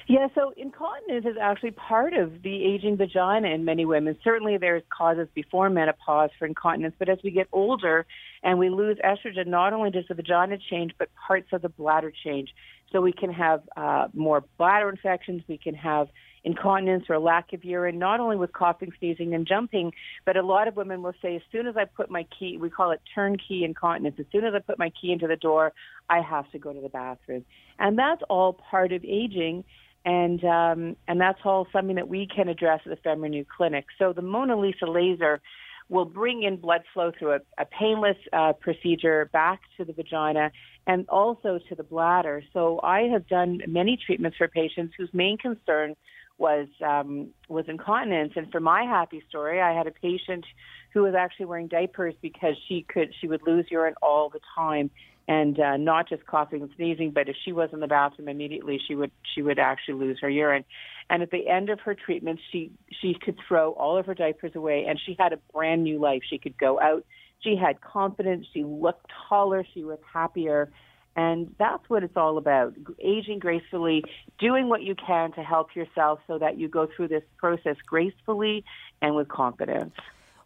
Yeah, 0.09 0.27
so 0.35 0.53
incontinence 0.57 1.25
is 1.25 1.37
actually 1.41 1.71
part 1.71 2.13
of 2.13 2.43
the 2.43 2.65
aging 2.65 2.97
vagina 2.97 3.49
in 3.49 3.65
many 3.65 3.85
women. 3.85 4.17
Certainly, 4.23 4.59
there's 4.59 4.83
causes 4.97 5.29
before 5.33 5.71
menopause 5.71 6.31
for 6.39 6.47
incontinence, 6.47 6.95
but 6.99 7.09
as 7.09 7.19
we 7.23 7.31
get 7.31 7.47
older 7.53 8.05
and 8.43 8.59
we 8.59 8.69
lose 8.69 8.99
estrogen, 9.05 9.47
not 9.47 9.73
only 9.73 9.91
does 9.91 10.05
the 10.09 10.15
vagina 10.15 10.59
change, 10.71 10.93
but 10.99 11.09
parts 11.27 11.49
of 11.53 11.63
the 11.63 11.69
bladder 11.69 12.13
change. 12.25 12.51
So 12.91 13.01
we 13.01 13.13
can 13.13 13.33
have 13.33 13.63
uh, 13.77 14.09
more 14.13 14.45
bladder 14.59 14.91
infections. 14.91 15.43
We 15.49 15.57
can 15.57 15.75
have 15.77 16.09
incontinence 16.45 17.05
or 17.09 17.19
lack 17.19 17.53
of 17.53 17.65
urine, 17.65 17.99
not 17.99 18.21
only 18.21 18.37
with 18.37 18.53
coughing, 18.53 18.93
sneezing, 18.99 19.35
and 19.35 19.47
jumping, 19.47 19.93
but 20.25 20.37
a 20.37 20.43
lot 20.43 20.69
of 20.69 20.77
women 20.77 21.03
will 21.03 21.15
say, 21.23 21.37
as 21.37 21.43
soon 21.53 21.67
as 21.67 21.77
I 21.77 21.85
put 21.85 22.11
my 22.11 22.27
key, 22.37 22.57
we 22.57 22.71
call 22.71 22.91
it 22.91 23.01
turnkey 23.15 23.65
incontinence, 23.65 24.17
as 24.19 24.27
soon 24.33 24.45
as 24.45 24.55
I 24.55 24.59
put 24.59 24.79
my 24.79 24.91
key 25.01 25.13
into 25.13 25.27
the 25.27 25.37
door, 25.37 25.73
I 26.11 26.21
have 26.21 26.51
to 26.53 26.59
go 26.59 26.73
to 26.73 26.81
the 26.81 26.89
bathroom. 26.89 27.45
And 27.79 27.99
that's 27.99 28.23
all 28.29 28.55
part 28.55 28.93
of 28.93 29.05
aging. 29.05 29.65
And 30.05 30.45
um, 30.45 30.97
and 31.07 31.21
that's 31.21 31.39
all 31.45 31.69
something 31.73 31.95
that 31.95 32.09
we 32.09 32.27
can 32.27 32.49
address 32.49 32.81
at 32.85 32.91
the 32.91 33.09
FemRenew 33.09 33.47
Clinic. 33.47 33.85
So 34.01 34.13
the 34.13 34.21
Mona 34.21 34.59
Lisa 34.59 34.87
laser 34.87 35.41
will 35.89 36.05
bring 36.07 36.43
in 36.43 36.57
blood 36.57 36.83
flow 36.93 37.13
through 37.17 37.35
a, 37.35 37.41
a 37.59 37.65
painless 37.67 38.17
uh, 38.33 38.53
procedure 38.55 39.31
back 39.33 39.61
to 39.77 39.85
the 39.85 39.93
vagina 39.93 40.51
and 40.87 41.09
also 41.09 41.61
to 41.69 41.75
the 41.77 41.83
bladder. 41.83 42.43
So 42.53 42.81
I 42.83 43.03
have 43.13 43.29
done 43.29 43.61
many 43.69 43.97
treatments 44.05 44.37
for 44.37 44.49
patients 44.49 44.95
whose 44.99 45.11
main 45.13 45.39
concern 45.39 45.95
was 46.43 46.67
um, 46.85 47.29
was 47.49 47.65
incontinence. 47.69 48.33
And 48.37 48.51
for 48.51 48.61
my 48.61 48.83
happy 48.83 49.23
story, 49.29 49.63
I 49.63 49.73
had 49.73 49.87
a 49.87 49.93
patient 49.93 50.45
who 50.93 51.03
was 51.03 51.15
actually 51.15 51.47
wearing 51.47 51.69
diapers 51.69 52.15
because 52.21 52.57
she 52.69 52.85
could 52.87 53.15
she 53.19 53.29
would 53.29 53.43
lose 53.47 53.67
urine 53.71 53.95
all 54.03 54.29
the 54.29 54.41
time, 54.55 54.91
and 55.29 55.59
uh, 55.59 55.77
not 55.77 56.09
just 56.09 56.27
coughing 56.27 56.63
and 56.63 56.71
sneezing, 56.77 57.13
but 57.13 57.29
if 57.29 57.37
she 57.45 57.53
was 57.53 57.71
in 57.73 57.79
the 57.79 57.87
bathroom 57.87 58.29
immediately, 58.29 58.79
she 58.87 58.97
would 58.97 59.13
she 59.35 59.41
would 59.41 59.61
actually 59.61 59.95
lose 59.95 60.19
her 60.21 60.29
urine. 60.29 60.65
And 61.09 61.23
at 61.23 61.31
the 61.31 61.49
end 61.49 61.71
of 61.71 61.79
her 61.81 61.95
treatment, 61.95 62.41
she 62.51 62.73
she 63.01 63.15
could 63.25 63.39
throw 63.47 63.71
all 63.73 63.97
of 63.97 64.05
her 64.07 64.15
diapers 64.15 64.53
away, 64.57 64.85
and 64.89 65.01
she 65.07 65.17
had 65.19 65.33
a 65.33 65.39
brand 65.55 65.85
new 65.85 66.01
life. 66.01 66.23
She 66.29 66.39
could 66.39 66.59
go 66.59 66.81
out. 66.81 67.07
She 67.41 67.57
had 67.57 67.81
confidence. 67.81 68.47
She 68.53 68.65
looked 68.65 69.07
taller. 69.29 69.65
She 69.73 69.85
was 69.85 69.99
happier 70.13 70.73
and 71.17 71.55
that's 71.59 71.89
what 71.89 72.03
it's 72.03 72.17
all 72.17 72.39
about 72.39 72.75
aging 73.03 73.39
gracefully, 73.39 74.05
doing 74.39 74.69
what 74.69 74.83
you 74.83 74.95
can 74.95 75.33
to 75.33 75.43
help 75.43 75.75
yourself 75.77 76.21
so 76.27 76.39
that 76.39 76.59
you 76.59 76.69
go 76.69 76.89
through 76.97 77.09
this 77.09 77.25
process 77.37 77.77
gracefully 77.87 78.65
and 79.01 79.15
with 79.15 79.29
confidence. 79.29 79.93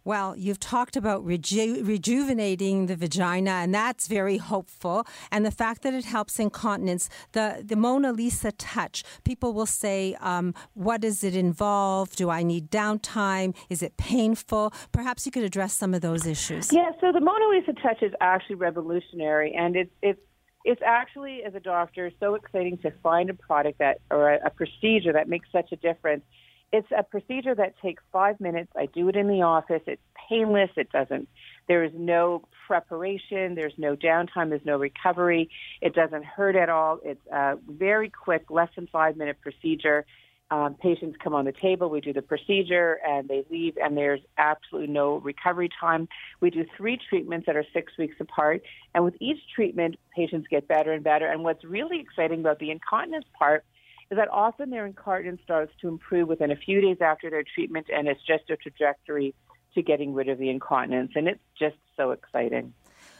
Well, 0.07 0.37
you've 0.37 0.61
talked 0.61 0.95
about 0.95 1.25
reju- 1.25 1.83
rejuvenating 1.83 2.85
the 2.85 2.95
vagina, 2.95 3.51
and 3.51 3.75
that's 3.75 4.07
very 4.07 4.37
hopeful. 4.37 5.05
And 5.33 5.45
the 5.45 5.51
fact 5.51 5.81
that 5.81 5.93
it 5.93 6.05
helps 6.05 6.39
incontinence, 6.39 7.09
the, 7.33 7.61
the 7.61 7.75
Mona 7.75 8.13
Lisa 8.13 8.53
touch, 8.53 9.03
people 9.25 9.51
will 9.51 9.65
say, 9.65 10.15
um, 10.21 10.53
What 10.75 11.01
does 11.01 11.25
it 11.25 11.35
involve? 11.35 12.15
Do 12.15 12.29
I 12.29 12.41
need 12.41 12.71
downtime? 12.71 13.53
Is 13.69 13.83
it 13.83 13.97
painful? 13.97 14.71
Perhaps 14.93 15.25
you 15.25 15.31
could 15.33 15.43
address 15.43 15.73
some 15.73 15.93
of 15.93 15.99
those 15.99 16.25
issues. 16.25 16.71
Yeah, 16.71 16.91
so 17.01 17.11
the 17.11 17.19
Mona 17.19 17.49
Lisa 17.49 17.73
touch 17.73 18.01
is 18.01 18.13
actually 18.21 18.55
revolutionary, 18.55 19.53
and 19.55 19.75
it's, 19.75 19.91
it's 20.01 20.21
it's 20.67 20.81
actually, 20.85 21.43
as 21.43 21.55
a 21.55 21.61
doctor, 21.61 22.11
so 22.19 22.35
exciting 22.35 22.77
to 22.79 22.91
find 23.01 23.29
a 23.29 23.33
product 23.33 23.79
that 23.79 24.01
or 24.11 24.33
a, 24.33 24.47
a 24.47 24.49
procedure 24.49 25.13
that 25.13 25.29
makes 25.29 25.47
such 25.49 25.71
a 25.71 25.77
difference. 25.77 26.25
It's 26.73 26.89
a 26.95 27.03
procedure 27.03 27.55
that 27.55 27.75
takes 27.81 28.03
five 28.11 28.37
minutes. 28.41 28.69
I 28.75 28.87
do 28.87 29.07
it 29.07 29.15
in 29.15 29.29
the 29.29 29.43
office. 29.43 29.81
It's 29.87 30.01
painless. 30.27 30.69
It 30.75 30.91
doesn't, 30.91 31.29
there 31.69 31.85
is 31.85 31.93
no 31.95 32.43
preparation. 32.67 33.55
There's 33.55 33.77
no 33.77 33.95
downtime. 33.95 34.49
There's 34.49 34.65
no 34.65 34.77
recovery. 34.77 35.49
It 35.81 35.95
doesn't 35.95 36.25
hurt 36.25 36.57
at 36.57 36.67
all. 36.67 36.99
It's 37.01 37.25
a 37.31 37.57
very 37.65 38.09
quick, 38.09 38.47
less 38.49 38.67
than 38.75 38.87
five 38.87 39.15
minute 39.15 39.37
procedure. 39.39 40.05
Um, 40.49 40.75
patients 40.75 41.17
come 41.21 41.35
on 41.35 41.43
the 41.43 41.51
table, 41.51 41.89
we 41.89 41.99
do 41.99 42.13
the 42.13 42.21
procedure, 42.21 42.99
and 43.05 43.27
they 43.27 43.43
leave, 43.49 43.77
and 43.83 43.97
there's 43.97 44.21
absolutely 44.37 44.93
no 44.93 45.17
recovery 45.17 45.69
time. 45.77 46.07
We 46.39 46.51
do 46.51 46.65
three 46.77 46.97
treatments 47.09 47.47
that 47.47 47.57
are 47.57 47.65
six 47.73 47.97
weeks 47.97 48.15
apart, 48.21 48.61
and 48.95 49.03
with 49.03 49.15
each 49.19 49.39
treatment, 49.53 49.97
patients 50.15 50.47
get 50.49 50.65
better 50.65 50.93
and 50.93 51.03
better. 51.03 51.27
And 51.27 51.43
what's 51.43 51.65
really 51.65 51.99
exciting 51.99 52.39
about 52.39 52.59
the 52.59 52.71
incontinence 52.71 53.25
part 53.37 53.65
is 54.09 54.15
that 54.15 54.29
often 54.31 54.69
their 54.69 54.85
incontinence 54.85 55.41
starts 55.43 55.73
to 55.81 55.89
improve 55.89 56.29
within 56.29 56.51
a 56.51 56.55
few 56.55 56.79
days 56.79 56.97
after 57.01 57.29
their 57.29 57.43
treatment, 57.43 57.87
and 57.93 58.07
it's 58.07 58.23
just 58.25 58.49
a 58.49 58.55
trajectory 58.55 59.35
to 59.75 59.81
getting 59.81 60.13
rid 60.13 60.29
of 60.29 60.37
the 60.37 60.49
incontinence, 60.49 61.11
and 61.15 61.27
it's 61.27 61.43
just 61.59 61.75
so 61.97 62.11
exciting 62.11 62.73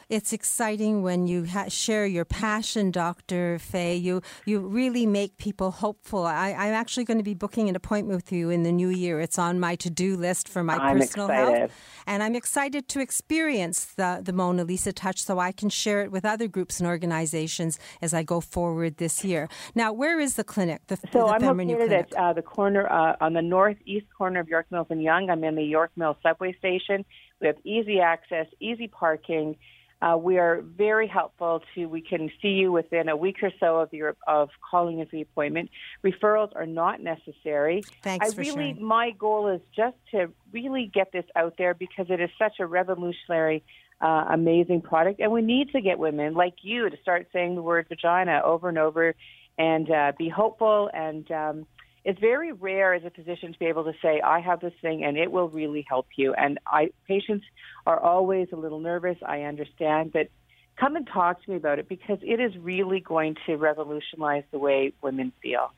it's 0.08 0.32
exciting 0.32 1.02
when 1.02 1.26
you 1.26 1.44
ha- 1.46 1.68
share 1.68 2.06
your 2.06 2.24
passion, 2.24 2.90
Dr. 2.90 3.58
Fay. 3.58 3.96
You 3.96 4.22
you 4.46 4.60
really 4.60 5.06
make 5.06 5.36
people 5.36 5.70
hopeful. 5.70 6.24
I, 6.24 6.50
am 6.50 6.74
actually 6.74 7.04
going 7.04 7.18
to 7.18 7.24
be 7.24 7.34
booking 7.34 7.68
an 7.68 7.76
appointment 7.76 8.16
with 8.16 8.32
you 8.32 8.48
in 8.48 8.62
the 8.62 8.72
new 8.72 8.88
year. 8.88 9.20
It's 9.20 9.38
on 9.38 9.60
my 9.60 9.76
to 9.76 9.90
do 9.90 10.16
list 10.16 10.48
for 10.48 10.64
my 10.64 10.76
I'm 10.76 10.98
personal 10.98 11.28
excited. 11.28 11.58
health, 11.58 11.72
and 12.06 12.22
I'm 12.22 12.34
excited 12.34 12.88
to 12.88 13.00
experience 13.00 13.84
the 13.84 14.20
the 14.22 14.32
Mona 14.32 14.64
Lisa 14.64 14.92
touch 14.92 15.22
so 15.22 15.38
I 15.38 15.52
can 15.52 15.68
share 15.68 16.02
it 16.02 16.10
with 16.10 16.24
other 16.24 16.48
groups 16.48 16.80
and 16.80 16.88
organizations 16.88 17.78
as 18.00 18.14
I 18.14 18.22
go 18.22 18.40
forward 18.40 18.96
this 18.96 19.24
year. 19.24 19.48
Now, 19.74 19.92
where 19.92 20.18
is 20.18 20.36
the 20.36 20.44
clinic? 20.44 20.82
The, 20.86 20.96
so 21.12 21.26
the 21.26 21.26
I'm 21.26 21.42
located 21.42 21.76
clinic? 21.76 21.92
at 21.92 22.12
uh, 22.14 22.32
the 22.32 22.42
corner 22.42 22.90
uh, 22.90 23.16
on 23.20 23.34
the 23.34 23.42
northeast 23.42 24.06
corner 24.16 24.40
of 24.40 24.48
York 24.48 24.66
Mills 24.70 24.86
and 24.88 25.02
Yonge. 25.02 25.28
I'm 25.28 25.44
in 25.44 25.54
the 25.54 25.64
York 25.64 25.90
Mills 25.96 26.16
subway 26.22 26.56
station. 26.58 27.04
We 27.40 27.46
have 27.46 27.56
easy 27.64 28.00
access, 28.00 28.46
easy 28.58 28.88
parking. 28.88 29.56
Uh, 30.00 30.16
we 30.16 30.38
are 30.38 30.60
very 30.62 31.08
helpful 31.08 31.60
to. 31.74 31.86
We 31.86 32.00
can 32.00 32.30
see 32.40 32.50
you 32.50 32.70
within 32.70 33.08
a 33.08 33.16
week 33.16 33.42
or 33.42 33.50
so 33.58 33.80
of 33.80 33.92
your 33.92 34.16
of 34.28 34.50
calling 34.70 35.00
in 35.00 35.06
for 35.06 35.16
the 35.16 35.22
appointment. 35.22 35.70
Referrals 36.04 36.54
are 36.54 36.66
not 36.66 37.02
necessary. 37.02 37.82
Thanks 38.02 38.28
I 38.28 38.30
for 38.30 38.40
really, 38.40 38.72
sharing. 38.74 38.84
my 38.84 39.10
goal 39.10 39.48
is 39.48 39.60
just 39.74 39.96
to 40.12 40.30
really 40.52 40.90
get 40.92 41.10
this 41.12 41.24
out 41.34 41.54
there 41.58 41.74
because 41.74 42.06
it 42.10 42.20
is 42.20 42.30
such 42.38 42.60
a 42.60 42.66
revolutionary, 42.66 43.64
uh, 44.00 44.26
amazing 44.30 44.82
product, 44.82 45.18
and 45.18 45.32
we 45.32 45.42
need 45.42 45.70
to 45.70 45.80
get 45.80 45.98
women 45.98 46.34
like 46.34 46.54
you 46.62 46.88
to 46.88 46.96
start 47.02 47.26
saying 47.32 47.56
the 47.56 47.62
word 47.62 47.86
vagina 47.88 48.40
over 48.44 48.68
and 48.68 48.78
over, 48.78 49.16
and 49.58 49.90
uh, 49.90 50.12
be 50.16 50.28
hopeful 50.28 50.90
and. 50.94 51.30
Um, 51.32 51.66
it's 52.04 52.18
very 52.20 52.52
rare 52.52 52.94
as 52.94 53.04
a 53.04 53.10
physician 53.10 53.52
to 53.52 53.58
be 53.58 53.66
able 53.66 53.84
to 53.84 53.92
say, 54.00 54.20
I 54.20 54.40
have 54.40 54.60
this 54.60 54.72
thing 54.80 55.04
and 55.04 55.16
it 55.16 55.30
will 55.30 55.48
really 55.48 55.84
help 55.88 56.06
you. 56.16 56.34
And 56.34 56.58
I, 56.66 56.90
patients 57.06 57.44
are 57.86 57.98
always 57.98 58.48
a 58.52 58.56
little 58.56 58.80
nervous. 58.80 59.16
I 59.24 59.42
understand, 59.42 60.12
but 60.12 60.28
come 60.76 60.96
and 60.96 61.06
talk 61.06 61.42
to 61.44 61.50
me 61.50 61.56
about 61.56 61.78
it 61.78 61.88
because 61.88 62.18
it 62.22 62.40
is 62.40 62.56
really 62.58 63.00
going 63.00 63.36
to 63.46 63.56
revolutionize 63.56 64.44
the 64.50 64.58
way 64.58 64.92
women 65.02 65.32
feel. 65.42 65.72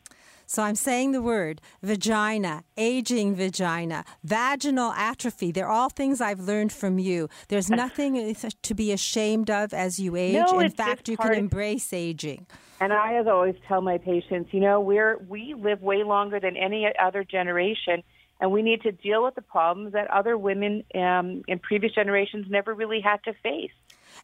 So 0.50 0.64
I'm 0.64 0.74
saying 0.74 1.12
the 1.12 1.22
word 1.22 1.60
vagina, 1.80 2.64
aging 2.76 3.36
vagina, 3.36 4.04
vaginal 4.24 4.90
atrophy. 4.94 5.52
They're 5.52 5.68
all 5.68 5.90
things 5.90 6.20
I've 6.20 6.40
learned 6.40 6.72
from 6.72 6.98
you. 6.98 7.28
There's 7.46 7.70
nothing 7.84 8.34
to 8.34 8.74
be 8.74 8.90
ashamed 8.90 9.48
of 9.48 9.72
as 9.72 10.00
you 10.00 10.16
age. 10.16 10.34
No, 10.34 10.58
In 10.58 10.72
fact, 10.72 11.08
you 11.08 11.16
can 11.16 11.34
embrace 11.34 11.92
aging. 11.92 12.48
And 12.80 12.92
I, 12.92 13.14
as 13.14 13.28
always, 13.28 13.54
tell 13.68 13.80
my 13.80 13.98
patients, 13.98 14.52
you 14.52 14.58
know, 14.58 14.80
we're 14.80 15.18
we 15.18 15.54
live 15.54 15.82
way 15.82 16.02
longer 16.02 16.40
than 16.40 16.56
any 16.56 16.84
other 17.00 17.22
generation, 17.22 18.02
and 18.40 18.50
we 18.50 18.62
need 18.62 18.82
to 18.82 18.90
deal 18.90 19.22
with 19.22 19.36
the 19.36 19.42
problems 19.42 19.92
that 19.92 20.10
other 20.10 20.36
women 20.36 20.82
um, 20.96 21.44
in 21.46 21.60
previous 21.60 21.94
generations 21.94 22.46
never 22.50 22.74
really 22.74 23.00
had 23.00 23.22
to 23.22 23.34
face. 23.34 23.70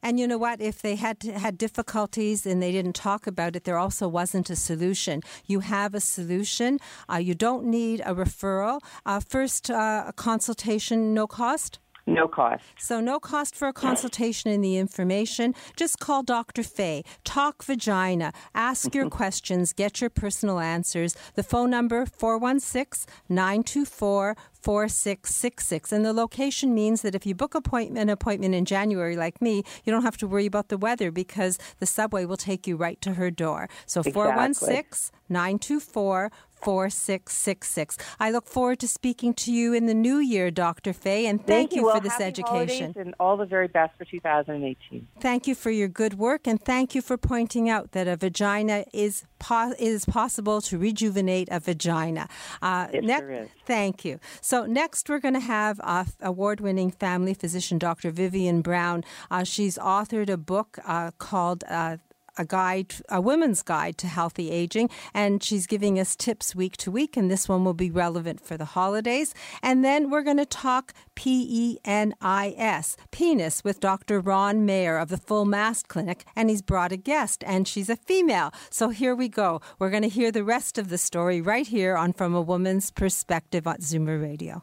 And 0.03 0.19
you 0.21 0.27
know 0.27 0.39
what? 0.39 0.61
If 0.61 0.83
they 0.83 0.97
had 0.97 1.23
had 1.23 1.59
difficulties 1.59 2.47
and 2.47 2.63
they 2.63 2.73
didn't 2.73 2.95
talk 2.95 3.27
about 3.27 3.57
it, 3.57 3.65
there 3.65 3.79
also 3.79 4.09
wasn't 4.09 4.51
a 4.51 4.57
solution. 4.57 5.23
You 5.47 5.61
have 5.61 5.95
a 5.95 6.01
solution. 6.01 6.79
Uh, 7.11 7.17
you 7.17 7.35
don't 7.35 7.65
need 7.65 8.01
a 8.01 8.15
referral. 8.15 8.81
Uh, 9.05 9.21
first, 9.21 9.71
uh, 9.71 10.13
consultation, 10.17 11.15
no 11.15 11.27
cost. 11.27 11.79
No 12.09 12.29
cost. 12.29 12.63
So, 12.79 13.01
no 13.01 13.19
cost 13.19 13.57
for 13.57 13.67
a 13.67 13.73
consultation 13.73 14.49
and 14.53 14.63
the 14.63 14.77
information. 14.77 15.57
Just 15.75 15.99
call 15.99 16.23
Dr. 16.23 16.63
Fay. 16.63 17.03
Talk 17.25 17.65
vagina. 17.65 18.33
Ask 18.55 18.95
your 18.95 19.11
questions. 19.11 19.73
Get 19.73 20.01
your 20.01 20.11
personal 20.11 20.61
answers. 20.61 21.17
The 21.35 21.43
phone 21.43 21.71
number 21.71 22.07
416 22.07 23.13
924 23.29 24.37
4666. 24.67 25.93
And 25.93 26.05
the 26.05 26.13
location 26.13 26.75
means 26.75 27.03
that 27.03 27.15
if 27.15 27.25
you 27.25 27.37
book 27.37 27.55
appointment, 27.55 28.03
an 28.03 28.09
appointment 28.09 28.53
in 28.53 28.65
January, 28.65 29.15
like 29.17 29.41
me, 29.41 29.63
you 29.85 29.93
don't 29.93 30.03
have 30.03 30.17
to 30.17 30.27
worry 30.27 30.45
about 30.47 30.69
the 30.71 30.77
weather 30.77 31.13
because 31.13 31.57
the 31.79 31.87
subway 31.87 32.25
will 32.25 32.37
take 32.37 32.67
you 32.67 32.77
right 32.77 33.01
to 33.03 33.15
her 33.15 33.31
door. 33.31 33.69
So, 33.87 34.03
416 34.03 35.13
924 35.29 36.31
4666. 36.63 37.99
I 38.19 38.31
look 38.31 38.47
forward 38.49 38.79
to 38.81 38.89
speaking 38.89 39.35
to 39.35 39.53
you 39.53 39.73
in 39.75 39.87
the 39.87 39.95
new 39.95 40.19
year, 40.19 40.51
Dr. 40.51 40.93
Fay, 40.95 41.27
and 41.27 41.45
thank, 41.47 41.73
you, 41.73 41.83
for 41.83 41.87
Well, 41.93 42.01
this 42.01 42.19
education. 42.19 42.95
and 42.97 43.15
all 43.21 43.37
the 43.37 43.45
very 43.45 43.69
best 43.69 43.97
for 43.99 44.05
2018. 44.07 45.07
Thank 45.21 45.47
you 45.47 45.55
for 45.55 45.71
your 45.71 45.87
good 45.89 46.15
work, 46.15 46.47
and 46.47 46.59
thank 46.61 46.95
you 46.95 47.03
for 47.03 47.17
pointing 47.19 47.69
out 47.69 47.93
that 47.93 48.09
a 48.09 48.17
vagina 48.17 48.85
is 48.95 49.25
po- 49.39 49.75
is 49.79 50.07
possible 50.07 50.61
to 50.63 50.79
rejuvenate 50.79 51.49
a 51.51 51.61
vagina. 51.61 52.27
Uh, 52.63 52.89
It 52.93 53.05
sure 53.05 53.33
is. 53.33 53.49
Thank 53.67 54.05
you. 54.07 54.19
So 54.41 54.56
next, 54.65 55.09
we're 55.09 55.19
going 55.19 55.35
to 55.35 55.41
have 55.41 55.81
uh, 55.83 56.05
award-winning 56.23 56.91
family 56.91 57.35
physician 57.35 57.79
Dr. 57.79 58.11
Vivian 58.11 58.63
Brown. 58.63 59.05
Uh, 59.31 59.45
she's 59.45 59.77
authored 59.77 60.31
a 60.31 60.37
book 60.37 60.79
uh, 60.87 61.11
called. 61.19 61.65
A 62.39 62.45
guide, 62.45 62.95
a 63.09 63.21
women's 63.21 63.63
guide 63.63 63.99
to 63.99 64.07
healthy 64.07 64.51
aging, 64.51 64.91
and 65.15 65.43
she's 65.43 65.67
giving 65.67 65.99
us 65.99 66.17
tips 66.17 66.55
week 66.55 66.77
to 66.79 66.91
week. 66.91 67.17
And 67.17 67.31
this 67.31 67.49
one 67.49 67.65
will 67.65 67.75
be 67.75 67.91
relevant 67.91 68.45
for 68.45 68.57
the 68.57 68.65
holidays. 68.65 69.35
And 69.63 69.85
then 69.85 70.11
we're 70.11 70.23
going 70.23 70.37
to 70.37 70.47
talk 70.47 70.93
P 71.15 71.47
E 71.49 71.79
N 71.85 72.15
I 72.21 72.55
S, 72.57 72.97
penis, 73.11 73.65
with 73.65 73.81
Dr. 73.81 74.21
Ron 74.21 74.67
Mayer 74.67 74.99
of 74.99 75.09
the 75.09 75.17
Full 75.17 75.45
Mast 75.45 75.89
Clinic, 75.89 76.25
and 76.37 76.51
he's 76.51 76.63
brought 76.63 76.93
a 76.93 76.97
guest, 76.97 77.43
and 77.47 77.67
she's 77.67 77.89
a 77.89 77.97
female. 77.97 78.53
So 78.71 78.91
here 78.91 79.15
we 79.15 79.29
go. 79.29 79.61
We're 79.79 79.91
going 79.91 80.03
to 80.03 80.09
hear 80.09 80.31
the 80.31 80.45
rest 80.45 80.79
of 80.79 80.89
the 80.89 80.99
story 80.99 81.41
right 81.41 81.67
here 81.67 81.97
on 81.97 82.13
From 82.13 82.35
a 82.35 82.43
Woman's 82.43 82.91
Perspective 82.91 83.67
on 83.67 83.79
Zoomer 83.79 84.21
Radio. 84.21 84.63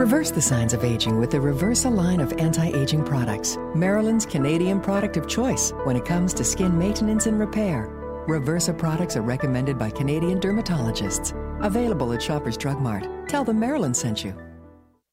Reverse 0.00 0.30
the 0.30 0.40
signs 0.40 0.72
of 0.72 0.82
aging 0.82 1.18
with 1.18 1.30
the 1.30 1.36
Reversa 1.36 1.94
line 1.94 2.20
of 2.20 2.32
anti 2.38 2.68
aging 2.68 3.04
products, 3.04 3.58
Marilyn's 3.74 4.24
Canadian 4.24 4.80
product 4.80 5.18
of 5.18 5.28
choice 5.28 5.72
when 5.84 5.94
it 5.94 6.06
comes 6.06 6.32
to 6.32 6.42
skin 6.42 6.78
maintenance 6.78 7.26
and 7.26 7.38
repair. 7.38 7.86
Reversa 8.26 8.72
products 8.78 9.14
are 9.18 9.20
recommended 9.20 9.78
by 9.78 9.90
Canadian 9.90 10.40
dermatologists. 10.40 11.34
Available 11.62 12.14
at 12.14 12.22
Shoppers 12.22 12.56
Drug 12.56 12.80
Mart. 12.80 13.06
Tell 13.28 13.44
them 13.44 13.60
Maryland 13.60 13.94
sent 13.94 14.24
you. 14.24 14.34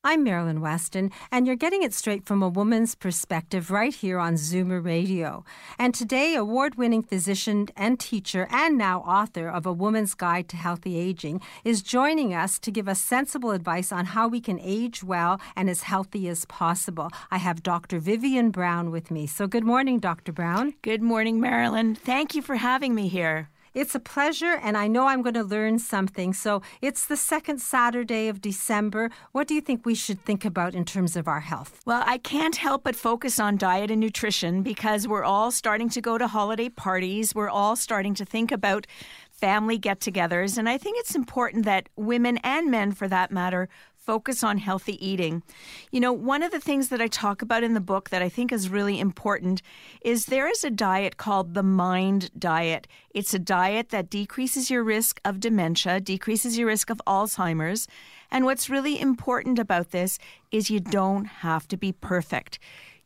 I'm 0.10 0.24
Marilyn 0.24 0.62
Weston, 0.62 1.12
and 1.34 1.46
you're 1.46 1.58
getting 1.58 1.84
it 1.84 1.94
straight 1.94 2.26
from 2.26 2.42
a 2.42 2.48
woman's 2.48 2.96
perspective 2.96 3.70
right 3.70 3.94
here 3.94 4.20
on 4.20 4.36
Zoomer 4.36 4.82
Radio. 4.82 5.44
And 5.78 5.94
today, 5.94 6.34
award 6.34 6.76
winning 6.76 7.04
physician 7.04 7.68
and 7.76 8.00
teacher, 8.00 8.48
and 8.50 8.78
now 8.78 9.02
author 9.02 9.50
of 9.50 9.66
A 9.66 9.74
Woman's 9.74 10.14
Guide 10.14 10.48
to 10.48 10.56
Healthy 10.56 10.98
Aging, 10.98 11.42
is 11.66 11.82
joining 11.82 12.34
us 12.34 12.58
to 12.60 12.72
give 12.72 12.88
us 12.88 13.02
sensible 13.02 13.52
advice 13.52 13.92
on 13.92 14.06
how 14.06 14.30
we 14.30 14.40
can 14.40 14.62
age 14.62 15.04
well 15.04 15.42
and 15.58 15.70
as 15.70 15.84
healthy 15.84 16.30
as 16.30 16.46
possible. 16.46 17.10
I 17.30 17.40
have 17.40 17.62
Dr. 17.62 18.00
Vivian 18.00 18.50
Brown 18.50 18.92
with 18.92 19.12
me. 19.12 19.28
So, 19.28 19.46
good 19.46 19.66
morning, 19.66 20.00
Dr. 20.00 20.32
Brown. 20.32 20.74
Good 20.84 21.02
morning, 21.02 21.42
Marilyn. 21.42 21.96
Thank 21.96 22.34
you 22.34 22.42
for 22.42 22.56
having 22.56 22.96
me 22.96 23.10
here. 23.10 23.50
It's 23.78 23.94
a 23.94 24.00
pleasure, 24.00 24.60
and 24.64 24.76
I 24.76 24.88
know 24.88 25.06
I'm 25.06 25.22
going 25.22 25.36
to 25.36 25.44
learn 25.44 25.78
something. 25.78 26.34
So, 26.34 26.64
it's 26.82 27.06
the 27.06 27.16
second 27.16 27.60
Saturday 27.62 28.28
of 28.28 28.42
December. 28.42 29.12
What 29.34 29.48
do 29.48 29.54
you 29.54 29.62
think 29.62 29.86
we 29.86 29.94
should 29.94 30.26
think 30.26 30.44
about 30.44 30.74
in 30.74 30.84
terms 30.84 31.16
of 31.16 31.28
our 31.28 31.42
health? 31.42 31.80
Well, 31.86 32.02
I 32.04 32.18
can't 32.18 32.56
help 32.56 32.86
but 32.86 32.96
focus 32.96 33.40
on 33.40 33.56
diet 33.56 33.92
and 33.92 34.02
nutrition 34.02 34.64
because 34.64 35.08
we're 35.08 35.24
all 35.24 35.52
starting 35.52 35.90
to 35.90 36.02
go 36.02 36.18
to 36.18 36.28
holiday 36.28 36.70
parties. 36.70 37.36
We're 37.36 37.52
all 37.52 37.76
starting 37.76 38.16
to 38.16 38.26
think 38.26 38.52
about 38.52 38.88
family 39.30 39.78
get 39.78 40.00
togethers. 40.00 40.58
And 40.58 40.68
I 40.68 40.80
think 40.80 40.98
it's 40.98 41.14
important 41.14 41.66
that 41.66 41.88
women 41.96 42.38
and 42.38 42.72
men, 42.72 42.94
for 42.94 43.08
that 43.08 43.30
matter, 43.32 43.70
focus 44.08 44.42
on 44.42 44.58
healthy 44.58 45.06
eating. 45.06 45.44
You 45.92 46.00
know, 46.00 46.14
one 46.14 46.42
of 46.42 46.52
the 46.52 46.62
things 46.62 46.88
that 46.88 47.02
I 47.02 47.08
talk 47.08 47.42
about 47.42 47.62
in 47.62 47.74
the 47.74 47.82
book 47.82 48.10
that 48.10 48.22
I 48.22 48.30
think 48.30 48.54
is 48.54 48.70
really 48.70 49.02
important 49.02 49.62
is 50.00 50.26
there 50.26 50.50
is 50.50 50.64
a 50.64 50.72
diet 50.72 51.18
called 51.18 51.54
the 51.54 51.62
MIND 51.62 52.32
diet. 52.40 52.88
It's 53.14 53.34
a 53.34 53.40
diet 53.40 53.90
that 53.90 54.10
decreases 54.10 54.72
your 54.72 54.82
risk 54.82 55.20
of 55.26 55.42
dementia, 55.42 56.00
decreases 56.00 56.58
your 56.58 56.68
risk 56.68 56.90
of 56.90 57.02
Alzheimer's. 57.06 57.86
And 58.32 58.46
what's 58.46 58.70
really 58.70 58.98
important 58.98 59.60
about 59.60 59.92
this 59.92 60.20
is 60.52 60.70
you 60.70 60.80
don't 60.80 61.26
have 61.26 61.68
to 61.68 61.76
be 61.76 61.92
perfect. 61.92 62.60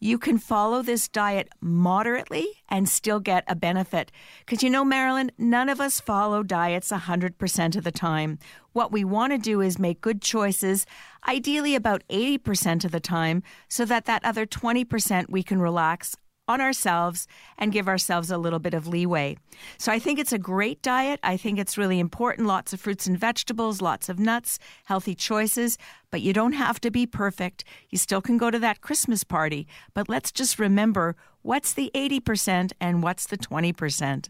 You 0.03 0.17
can 0.17 0.39
follow 0.39 0.81
this 0.81 1.07
diet 1.07 1.47
moderately 1.61 2.47
and 2.67 2.89
still 2.89 3.19
get 3.19 3.43
a 3.47 3.55
benefit. 3.55 4.11
Because 4.39 4.63
you 4.63 4.69
know, 4.69 4.83
Marilyn, 4.83 5.31
none 5.37 5.69
of 5.69 5.79
us 5.79 6.01
follow 6.01 6.41
diets 6.41 6.91
100% 6.91 7.75
of 7.75 7.83
the 7.83 7.91
time. 7.91 8.39
What 8.73 8.91
we 8.91 9.03
want 9.03 9.31
to 9.31 9.37
do 9.37 9.61
is 9.61 9.77
make 9.77 10.01
good 10.01 10.21
choices, 10.21 10.87
ideally 11.27 11.75
about 11.75 12.03
80% 12.09 12.83
of 12.83 12.91
the 12.91 12.99
time, 12.99 13.43
so 13.69 13.85
that 13.85 14.05
that 14.05 14.25
other 14.25 14.47
20% 14.47 15.29
we 15.29 15.43
can 15.43 15.61
relax 15.61 16.15
on 16.51 16.61
ourselves 16.61 17.27
and 17.57 17.71
give 17.71 17.87
ourselves 17.87 18.29
a 18.29 18.37
little 18.37 18.59
bit 18.59 18.73
of 18.73 18.87
leeway. 18.87 19.37
So 19.77 19.91
I 19.91 19.99
think 19.99 20.19
it's 20.19 20.33
a 20.33 20.37
great 20.37 20.81
diet. 20.81 21.19
I 21.23 21.37
think 21.37 21.57
it's 21.57 21.77
really 21.77 21.99
important. 21.99 22.47
Lots 22.47 22.73
of 22.73 22.81
fruits 22.81 23.07
and 23.07 23.17
vegetables, 23.17 23.81
lots 23.81 24.09
of 24.09 24.19
nuts, 24.19 24.59
healthy 24.85 25.15
choices. 25.15 25.77
But 26.11 26.21
you 26.21 26.33
don't 26.33 26.53
have 26.53 26.79
to 26.81 26.91
be 26.91 27.05
perfect. 27.05 27.63
You 27.89 27.97
still 27.97 28.21
can 28.21 28.37
go 28.37 28.51
to 28.51 28.59
that 28.59 28.81
Christmas 28.81 29.23
party. 29.23 29.67
But 29.93 30.09
let's 30.09 30.31
just 30.31 30.59
remember 30.59 31.15
what's 31.41 31.73
the 31.73 31.89
80% 31.95 32.73
and 32.79 33.01
what's 33.01 33.25
the 33.25 33.37
20% 33.37 34.27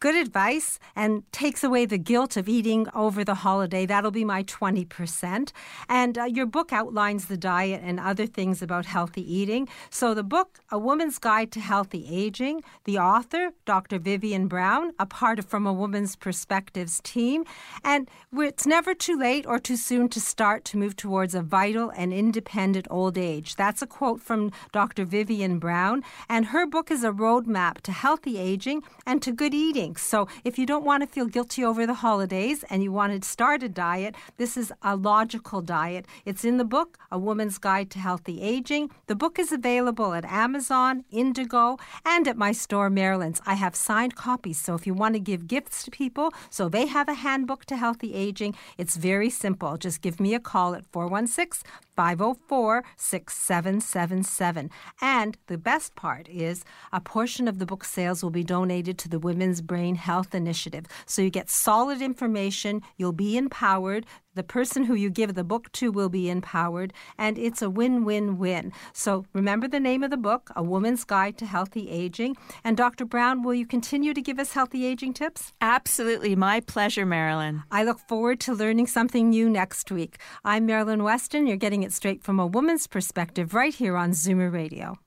good 0.00 0.16
advice 0.16 0.78
and 0.94 1.22
takes 1.32 1.64
away 1.64 1.86
the 1.86 1.98
guilt 1.98 2.36
of 2.36 2.48
eating 2.48 2.86
over 2.94 3.24
the 3.24 3.36
holiday. 3.36 3.86
That'll 3.86 4.10
be 4.10 4.24
my 4.24 4.42
20%. 4.44 5.52
And 5.88 6.18
uh, 6.18 6.24
your 6.24 6.46
book 6.46 6.72
outlines 6.72 7.26
the 7.26 7.36
diet 7.36 7.80
and 7.84 7.98
other 7.98 8.26
things 8.26 8.62
about 8.62 8.86
healthy 8.86 9.22
eating. 9.22 9.68
So, 9.90 10.14
the 10.14 10.22
book, 10.22 10.60
A 10.70 10.78
Woman's 10.78 11.18
Guide 11.18 11.50
to 11.52 11.60
Healthy 11.60 12.06
Aging, 12.10 12.62
the 12.84 12.98
author, 12.98 13.52
Dr. 13.64 13.98
Vivian 13.98 14.48
Brown, 14.48 14.92
a 14.98 15.06
part 15.06 15.38
of 15.38 15.46
From 15.46 15.66
a 15.66 15.72
Woman's 15.72 16.16
Perspectives 16.16 17.00
team. 17.02 17.44
And 17.82 18.08
it's 18.36 18.66
never 18.66 18.94
too 18.94 19.18
late 19.18 19.46
or 19.46 19.58
too 19.58 19.76
soon 19.76 20.08
to 20.10 20.20
start 20.20 20.64
to 20.66 20.78
move 20.78 20.96
towards 20.96 21.34
a 21.34 21.42
vital 21.42 21.90
and 21.96 22.12
independent 22.12 22.86
old 22.90 23.16
age. 23.16 23.56
That's 23.56 23.82
a 23.82 23.86
quote 23.86 24.20
from 24.20 24.52
Dr. 24.72 25.04
Vivian 25.04 25.58
Brown. 25.58 26.02
And 26.28 26.46
her 26.46 26.66
book 26.66 26.90
is 26.90 27.04
a 27.04 27.10
roadmap 27.10 27.80
to 27.82 27.92
healthy 27.92 28.38
aging 28.38 28.82
and 29.06 29.22
to 29.22 29.32
good 29.32 29.54
eating. 29.54 29.83
So 29.92 30.28
if 30.44 30.58
you 30.58 30.64
don't 30.64 30.84
want 30.84 31.02
to 31.02 31.06
feel 31.06 31.26
guilty 31.26 31.64
over 31.64 31.86
the 31.86 31.94
holidays 31.94 32.64
and 32.70 32.82
you 32.82 32.90
want 32.92 33.20
to 33.20 33.28
start 33.28 33.62
a 33.62 33.68
diet, 33.68 34.14
this 34.38 34.56
is 34.56 34.72
a 34.82 34.96
logical 34.96 35.60
diet. 35.60 36.06
It's 36.24 36.44
in 36.44 36.56
the 36.56 36.64
book, 36.64 36.98
A 37.10 37.18
Woman's 37.18 37.58
Guide 37.58 37.90
to 37.90 37.98
Healthy 37.98 38.40
Aging. 38.40 38.90
The 39.06 39.14
book 39.14 39.38
is 39.38 39.52
available 39.52 40.14
at 40.14 40.24
Amazon, 40.24 41.04
Indigo, 41.10 41.76
and 42.06 42.26
at 42.26 42.36
my 42.36 42.52
store, 42.52 42.88
Marilyn's. 42.88 43.42
I 43.44 43.54
have 43.54 43.76
signed 43.76 44.14
copies, 44.14 44.58
so 44.58 44.74
if 44.74 44.86
you 44.86 44.94
want 44.94 45.14
to 45.14 45.20
give 45.20 45.46
gifts 45.46 45.84
to 45.84 45.90
people 45.90 46.32
so 46.48 46.68
they 46.68 46.86
have 46.86 47.08
a 47.08 47.14
handbook 47.14 47.64
to 47.66 47.76
healthy 47.76 48.14
aging, 48.14 48.54
it's 48.78 48.96
very 48.96 49.30
simple. 49.30 49.76
Just 49.76 50.00
give 50.00 50.18
me 50.20 50.34
a 50.34 50.40
call 50.40 50.74
at 50.74 50.86
416 50.86 51.62
504 51.96 52.84
6777. 52.96 54.70
And 55.00 55.36
the 55.46 55.58
best 55.58 55.94
part 55.94 56.28
is 56.28 56.64
a 56.92 57.00
portion 57.00 57.48
of 57.48 57.58
the 57.58 57.66
book 57.66 57.84
sales 57.84 58.22
will 58.22 58.30
be 58.30 58.44
donated 58.44 58.98
to 58.98 59.08
the 59.08 59.18
Women's 59.18 59.60
Brain 59.60 59.94
Health 59.96 60.34
Initiative. 60.34 60.86
So 61.06 61.22
you 61.22 61.30
get 61.30 61.50
solid 61.50 62.02
information, 62.02 62.82
you'll 62.96 63.12
be 63.12 63.36
empowered, 63.36 64.06
the 64.34 64.42
person 64.42 64.84
who 64.84 64.94
you 64.94 65.10
give 65.10 65.34
the 65.34 65.44
book 65.44 65.70
to 65.72 65.90
will 65.90 66.08
be 66.08 66.28
empowered, 66.28 66.92
and 67.18 67.38
it's 67.38 67.62
a 67.62 67.70
win 67.70 68.04
win 68.04 68.38
win. 68.38 68.72
So 68.92 69.24
remember 69.32 69.68
the 69.68 69.80
name 69.80 70.02
of 70.02 70.10
the 70.10 70.16
book, 70.16 70.50
A 70.56 70.62
Woman's 70.62 71.04
Guide 71.04 71.38
to 71.38 71.46
Healthy 71.46 71.90
Aging. 71.90 72.36
And 72.62 72.76
Dr. 72.76 73.04
Brown, 73.04 73.42
will 73.42 73.54
you 73.54 73.66
continue 73.66 74.14
to 74.14 74.22
give 74.22 74.38
us 74.38 74.52
healthy 74.52 74.84
aging 74.84 75.14
tips? 75.14 75.52
Absolutely. 75.60 76.36
My 76.36 76.60
pleasure, 76.60 77.06
Marilyn. 77.06 77.62
I 77.70 77.84
look 77.84 78.00
forward 78.00 78.40
to 78.40 78.54
learning 78.54 78.88
something 78.88 79.30
new 79.30 79.48
next 79.48 79.90
week. 79.90 80.18
I'm 80.44 80.66
Marilyn 80.66 81.02
Weston. 81.02 81.46
You're 81.46 81.56
getting 81.56 81.82
it 81.82 81.92
straight 81.92 82.22
from 82.22 82.40
a 82.40 82.46
woman's 82.46 82.86
perspective 82.86 83.54
right 83.54 83.74
here 83.74 83.96
on 83.96 84.10
Zoomer 84.10 84.52
Radio. 84.52 84.98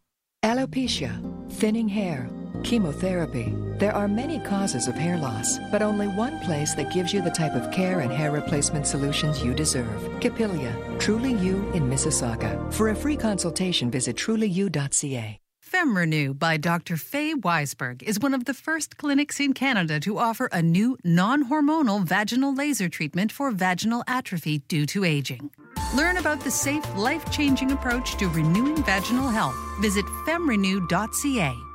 Alopecia, 0.44 1.12
thinning 1.52 1.88
hair, 1.88 2.30
chemotherapy. 2.64 3.54
There 3.78 3.94
are 3.94 4.08
many 4.08 4.40
causes 4.40 4.88
of 4.88 4.96
hair 4.96 5.18
loss, 5.18 5.60
but 5.72 5.82
only 5.82 6.08
one 6.08 6.40
place 6.40 6.74
that 6.76 6.94
gives 6.94 7.14
you 7.14 7.22
the 7.22 7.30
type 7.30 7.54
of 7.54 7.72
care 7.72 8.00
and 8.00 8.12
hair 8.12 8.32
replacement 8.32 8.88
solutions 8.88 9.44
you 9.44 9.54
deserve. 9.54 10.20
Capilia, 10.20 10.76
Truly 11.00 11.34
You 11.34 11.70
in 11.74 11.90
Mississauga. 11.90 12.74
For 12.74 12.90
a 12.90 12.96
free 12.96 13.18
consultation, 13.18 13.92
visit 13.92 14.16
trulyu.ca. 14.16 15.40
FemRenew 15.72 16.38
by 16.40 16.56
Dr. 16.58 16.96
Fay 16.96 17.34
Weisberg 17.34 18.02
is 18.04 18.20
one 18.20 18.34
of 18.34 18.46
the 18.46 18.54
first 18.54 18.98
clinics 18.98 19.40
in 19.40 19.54
Canada 19.54 20.00
to 20.00 20.18
offer 20.18 20.48
a 20.52 20.62
new 20.62 20.98
non 21.04 21.50
hormonal 21.50 22.04
vaginal 22.04 22.56
laser 22.56 22.88
treatment 22.88 23.32
for 23.32 23.52
vaginal 23.52 24.04
atrophy 24.08 24.60
due 24.60 24.86
to 24.86 25.04
aging. 25.04 25.52
Learn 25.94 26.18
about 26.18 26.40
the 26.42 26.52
safe, 26.52 26.84
life 26.96 27.30
changing 27.32 27.72
approach 27.72 28.16
to 28.18 28.30
renewing 28.30 28.82
vaginal 28.84 29.28
health. 29.28 29.56
Visit 29.82 30.06
femrenew.ca. 30.26 31.67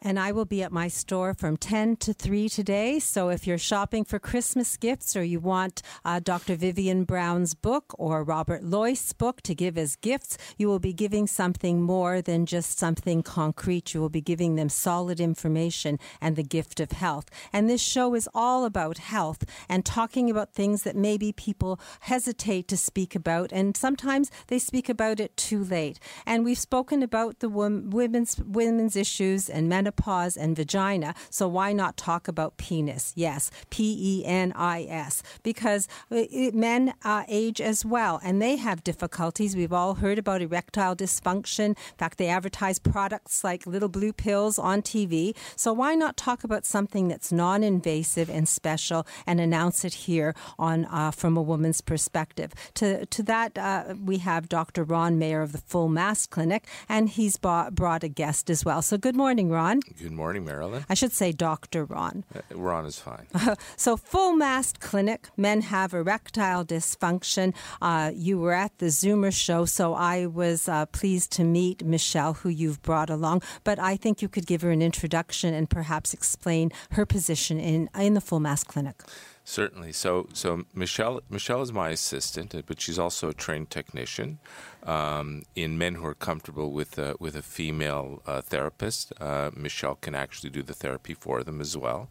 and 0.00 0.18
I 0.18 0.30
will 0.30 0.44
be 0.44 0.62
at 0.62 0.70
my 0.70 0.86
store 0.86 1.34
from 1.34 1.56
10 1.56 1.96
to 1.96 2.12
3 2.12 2.48
today. 2.48 3.00
So 3.00 3.30
if 3.30 3.46
you're 3.46 3.58
shopping 3.58 4.04
for 4.04 4.20
Christmas 4.20 4.76
gifts 4.76 5.16
or 5.16 5.24
you 5.24 5.40
want 5.40 5.82
uh, 6.04 6.20
Dr. 6.20 6.54
Vivian 6.54 7.04
Brown's 7.04 7.54
book 7.54 7.94
or 7.98 8.22
Robert 8.22 8.62
Loyce's 8.62 9.12
book 9.12 9.42
to 9.42 9.54
give 9.56 9.76
as 9.76 9.96
gifts, 9.96 10.38
you 10.56 10.68
will 10.68 10.78
be 10.78 10.92
giving 10.92 11.26
something 11.26 11.82
more 11.82 12.22
than 12.22 12.46
just 12.46 12.78
something 12.78 13.24
concrete. 13.24 13.92
You 13.92 14.00
will 14.00 14.08
be 14.08 14.20
giving 14.20 14.54
them 14.54 14.68
solid 14.68 15.18
information 15.18 15.98
and 16.20 16.36
the 16.36 16.44
gift 16.44 16.78
of 16.78 16.92
health. 16.92 17.28
And 17.52 17.68
this 17.68 17.82
show 17.82 18.14
is 18.14 18.28
all 18.32 18.64
about 18.64 18.98
health 18.98 19.44
and 19.68 19.84
talking 19.84 20.30
about 20.30 20.54
things 20.54 20.84
that 20.84 20.94
maybe 20.94 21.32
people 21.32 21.80
hesitate 22.00 22.68
to 22.68 22.76
speak 22.76 23.16
about. 23.16 23.52
And 23.52 23.76
sometimes 23.76 24.30
they 24.46 24.60
speak 24.60 24.88
about 24.88 25.18
it 25.18 25.36
too 25.36 25.64
late. 25.64 25.98
And 26.24 26.44
we've 26.44 26.58
spoken 26.58 27.02
about 27.02 27.40
the 27.40 27.48
women's, 27.48 28.38
women's 28.38 28.94
issues 28.94 29.50
and 29.50 29.68
menopause 29.68 29.87
menopause 29.88 30.36
and 30.36 30.54
vagina. 30.54 31.14
So 31.30 31.48
why 31.48 31.72
not 31.72 31.96
talk 31.96 32.28
about 32.28 32.56
penis? 32.58 33.12
Yes, 33.16 33.50
P 33.70 33.96
E 33.98 34.24
N 34.24 34.52
I 34.54 34.86
S, 34.88 35.22
because 35.42 35.88
it, 36.10 36.54
men 36.54 36.94
uh, 37.04 37.24
age 37.28 37.60
as 37.60 37.84
well 37.84 38.20
and 38.22 38.42
they 38.42 38.56
have 38.56 38.84
difficulties. 38.84 39.56
We've 39.56 39.72
all 39.72 39.94
heard 39.94 40.18
about 40.18 40.42
erectile 40.42 40.94
dysfunction. 40.94 41.68
In 41.70 41.98
fact, 41.98 42.18
they 42.18 42.28
advertise 42.28 42.78
products 42.78 43.42
like 43.42 43.66
little 43.66 43.88
blue 43.88 44.12
pills 44.12 44.58
on 44.58 44.82
TV. 44.82 45.34
So 45.56 45.72
why 45.72 45.94
not 45.94 46.16
talk 46.16 46.44
about 46.44 46.66
something 46.66 47.08
that's 47.08 47.32
non 47.32 47.62
invasive 47.62 48.28
and 48.28 48.46
special 48.48 49.06
and 49.26 49.40
announce 49.40 49.84
it 49.84 49.94
here 50.06 50.34
on 50.58 50.84
uh, 50.86 51.10
From 51.10 51.36
a 51.36 51.42
Woman's 51.42 51.80
Perspective? 51.80 52.52
To, 52.74 53.06
to 53.06 53.22
that, 53.22 53.56
uh, 53.56 53.94
we 54.04 54.18
have 54.18 54.48
Dr. 54.48 54.84
Ron 54.84 55.18
Mayer 55.18 55.40
of 55.40 55.52
the 55.52 55.58
Full 55.58 55.88
Mast 55.88 56.30
Clinic, 56.30 56.66
and 56.88 57.08
he's 57.08 57.36
bought, 57.36 57.74
brought 57.74 58.04
a 58.04 58.08
guest 58.08 58.50
as 58.50 58.64
well. 58.64 58.82
So 58.82 58.98
good 58.98 59.16
morning, 59.16 59.50
Ron. 59.50 59.77
Good 59.80 60.12
morning, 60.12 60.44
Marilyn. 60.44 60.84
I 60.88 60.94
should 60.94 61.12
say 61.12 61.32
Dr. 61.32 61.84
Ron. 61.84 62.24
Uh, 62.34 62.40
Ron 62.54 62.86
is 62.86 62.98
fine. 62.98 63.26
so, 63.76 63.96
Full 63.96 64.36
Mast 64.36 64.80
Clinic, 64.80 65.28
men 65.36 65.62
have 65.62 65.94
erectile 65.94 66.64
dysfunction. 66.64 67.54
Uh, 67.80 68.10
you 68.14 68.38
were 68.38 68.52
at 68.52 68.76
the 68.78 68.86
Zoomer 68.86 69.32
show, 69.32 69.64
so 69.64 69.94
I 69.94 70.26
was 70.26 70.68
uh, 70.68 70.86
pleased 70.86 71.32
to 71.32 71.44
meet 71.44 71.84
Michelle, 71.84 72.34
who 72.34 72.48
you've 72.48 72.82
brought 72.82 73.10
along. 73.10 73.42
But 73.64 73.78
I 73.78 73.96
think 73.96 74.22
you 74.22 74.28
could 74.28 74.46
give 74.46 74.62
her 74.62 74.70
an 74.70 74.82
introduction 74.82 75.54
and 75.54 75.68
perhaps 75.68 76.14
explain 76.14 76.70
her 76.92 77.06
position 77.06 77.58
in, 77.60 77.90
in 77.98 78.14
the 78.14 78.20
Full 78.20 78.40
Mast 78.40 78.66
Clinic. 78.66 79.02
Certainly. 79.48 79.92
So, 79.92 80.28
so 80.34 80.64
Michelle, 80.74 81.22
Michelle 81.30 81.62
is 81.62 81.72
my 81.72 81.88
assistant, 81.88 82.54
but 82.66 82.82
she's 82.82 82.98
also 82.98 83.30
a 83.30 83.32
trained 83.32 83.70
technician 83.70 84.40
um, 84.82 85.42
in 85.56 85.78
men 85.78 85.94
who 85.94 86.04
are 86.04 86.12
comfortable 86.12 86.70
with 86.70 86.98
a, 86.98 87.14
with 87.18 87.34
a 87.34 87.40
female 87.40 88.20
uh, 88.26 88.42
therapist. 88.42 89.10
Uh, 89.18 89.50
Michelle 89.56 89.94
can 89.94 90.14
actually 90.14 90.50
do 90.50 90.62
the 90.62 90.74
therapy 90.74 91.14
for 91.14 91.42
them 91.42 91.62
as 91.62 91.78
well. 91.78 92.10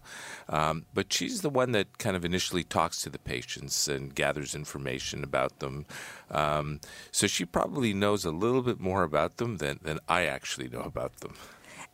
Um, 0.50 0.86
but 0.96 1.14
she's 1.14 1.42
the 1.42 1.52
one 1.52 1.74
that 1.74 2.00
kind 2.00 2.16
of 2.16 2.26
initially 2.26 2.64
talks 2.64 3.04
to 3.04 3.10
the 3.12 3.20
patients 3.20 3.88
and 3.88 4.16
gathers 4.16 4.56
information 4.56 5.24
about 5.24 5.60
them. 5.60 5.86
Um, 6.32 6.80
so 7.12 7.28
she 7.28 7.46
probably 7.46 7.94
knows 7.94 8.26
a 8.26 8.32
little 8.32 8.64
bit 8.64 8.80
more 8.80 9.04
about 9.04 9.38
them 9.38 9.58
than, 9.58 9.80
than 9.84 10.00
I 10.10 10.26
actually 10.26 10.70
know 10.70 10.82
about 10.82 11.18
them. 11.18 11.36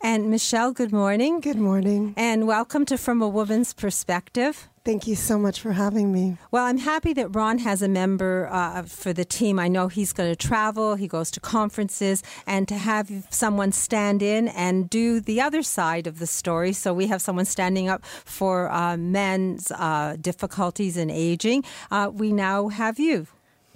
And 0.00 0.30
Michelle, 0.30 0.72
good 0.72 0.92
morning. 0.92 1.40
Good 1.40 1.58
morning. 1.58 2.14
And 2.16 2.46
welcome 2.46 2.86
to 2.86 2.96
From 2.96 3.20
a 3.20 3.28
Woman's 3.28 3.74
Perspective. 3.74 4.70
Thank 4.84 5.06
you 5.06 5.16
so 5.16 5.38
much 5.38 5.60
for 5.60 5.72
having 5.72 6.12
me. 6.12 6.36
Well, 6.50 6.66
I'm 6.66 6.76
happy 6.76 7.14
that 7.14 7.34
Ron 7.34 7.56
has 7.60 7.80
a 7.80 7.88
member 7.88 8.50
uh, 8.52 8.82
for 8.82 9.14
the 9.14 9.24
team. 9.24 9.58
I 9.58 9.66
know 9.66 9.88
he's 9.88 10.12
going 10.12 10.30
to 10.30 10.36
travel, 10.36 10.94
he 10.96 11.08
goes 11.08 11.30
to 11.30 11.40
conferences, 11.40 12.22
and 12.46 12.68
to 12.68 12.74
have 12.74 13.10
someone 13.30 13.72
stand 13.72 14.20
in 14.20 14.48
and 14.48 14.90
do 14.90 15.20
the 15.20 15.40
other 15.40 15.62
side 15.62 16.06
of 16.06 16.18
the 16.18 16.26
story. 16.26 16.74
So 16.74 16.92
we 16.92 17.06
have 17.06 17.22
someone 17.22 17.46
standing 17.46 17.88
up 17.88 18.04
for 18.04 18.70
uh, 18.70 18.98
men's 18.98 19.70
uh, 19.70 20.16
difficulties 20.20 20.98
in 20.98 21.08
aging. 21.08 21.64
Uh, 21.90 22.10
we 22.12 22.30
now 22.30 22.68
have 22.68 22.98
you. 22.98 23.26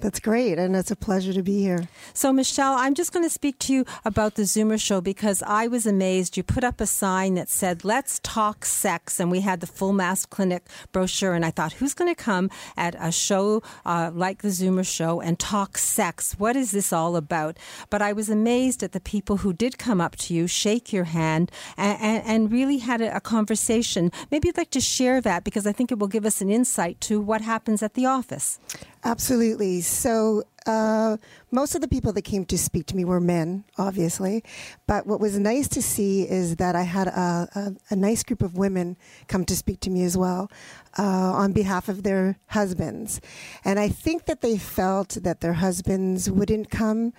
That's 0.01 0.20
great, 0.20 0.61
and 0.61 0.76
it's 0.76 0.92
a 0.92 0.96
pleasure 0.96 1.32
to 1.32 1.42
be 1.42 1.59
here. 1.59 1.88
So, 2.14 2.32
Michelle, 2.32 2.74
I'm 2.74 2.94
just 2.94 3.12
going 3.12 3.24
to 3.24 3.30
speak 3.30 3.59
to 3.61 3.72
you 3.72 3.84
about 4.05 4.36
the 4.36 4.42
Zoomer 4.42 4.80
show 4.80 5.01
because 5.01 5.42
I 5.42 5.66
was 5.66 5.86
amazed. 5.86 6.36
You 6.36 6.44
put 6.44 6.62
up 6.62 6.80
a 6.80 6.86
sign 6.86 7.34
that 7.34 7.49
said, 7.49 7.84
Let's 7.84 8.20
talk 8.22 8.64
sex, 8.64 9.18
and 9.18 9.28
we 9.28 9.40
had 9.40 9.59
the 9.59 9.66
Full 9.66 9.92
Mast 9.92 10.30
Clinic 10.30 10.62
brochure. 10.92 11.34
And 11.34 11.44
I 11.44 11.51
thought, 11.51 11.72
who's 11.72 11.94
going 11.94 12.14
to 12.14 12.22
come 12.22 12.49
at 12.76 12.94
a 13.01 13.11
show 13.11 13.61
uh, 13.84 14.12
like 14.14 14.42
the 14.42 14.49
Zoomer 14.49 14.86
show 14.86 15.20
and 15.20 15.36
talk 15.36 15.76
sex? 15.76 16.34
What 16.38 16.55
is 16.55 16.70
this 16.70 16.92
all 16.92 17.16
about? 17.16 17.59
But 17.90 18.01
I 18.01 18.12
was 18.12 18.30
amazed 18.30 18.84
at 18.84 18.92
the 18.92 19.01
people 19.01 19.38
who 19.38 19.53
did 19.53 19.78
come 19.78 20.01
up 20.01 20.14
to 20.18 20.32
you, 20.32 20.46
shake 20.46 20.92
your 20.92 21.05
hand, 21.05 21.51
and, 21.76 22.01
and, 22.01 22.24
and 22.24 22.53
really 22.53 22.78
had 22.78 23.01
a, 23.01 23.16
a 23.16 23.20
conversation. 23.20 24.12
Maybe 24.30 24.46
you'd 24.46 24.59
like 24.59 24.70
to 24.70 24.80
share 24.80 25.20
that 25.22 25.42
because 25.42 25.66
I 25.66 25.72
think 25.72 25.90
it 25.90 25.99
will 25.99 26.07
give 26.07 26.24
us 26.24 26.40
an 26.40 26.51
insight 26.51 27.01
to 27.01 27.20
what 27.20 27.40
happens 27.40 27.82
at 27.82 27.94
the 27.94 28.07
office. 28.07 28.61
Absolutely. 29.05 29.80
So, 29.80 30.42
uh, 30.66 31.16
most 31.51 31.74
of 31.74 31.80
the 31.80 31.88
people 31.88 32.12
that 32.12 32.22
came 32.22 32.44
to 32.44 32.59
speak 32.59 32.84
to 32.86 32.96
me 32.96 33.05
were 33.05 33.20
men, 33.20 33.64
obviously. 33.78 34.44
But 34.86 35.07
what 35.07 35.18
was 35.18 35.38
nice 35.38 35.66
to 35.68 35.82
see 35.82 36.28
is 36.28 36.57
that 36.57 36.76
I 36.76 36.82
had 36.82 37.09
a, 37.09 37.49
a, 37.55 37.94
a 37.94 37.96
nice 37.96 38.22
group 38.22 38.42
of 38.42 38.59
women 38.59 38.96
come 39.28 39.44
to 39.46 39.57
speak 39.57 39.80
to 39.80 39.90
me 39.90 40.03
as 40.05 40.16
well 40.16 40.51
uh, 40.99 41.03
on 41.03 41.53
behalf 41.53 41.88
of 41.88 42.03
their 42.03 42.38
husbands. 42.49 43.20
And 43.64 43.78
I 43.78 43.88
think 43.88 44.26
that 44.26 44.42
they 44.42 44.59
felt 44.59 45.16
that 45.22 45.40
their 45.40 45.55
husbands 45.55 46.30
wouldn't 46.30 46.70
come. 46.70 47.14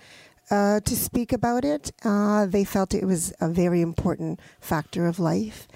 Uh, 0.50 0.80
to 0.80 0.96
speak 0.96 1.32
about 1.32 1.64
it, 1.64 1.92
uh, 2.04 2.44
they 2.44 2.64
felt 2.64 2.92
it 2.92 3.04
was 3.04 3.32
a 3.40 3.48
very 3.48 3.80
important 3.80 4.40
factor 4.60 5.06
of 5.06 5.20
life. 5.20 5.68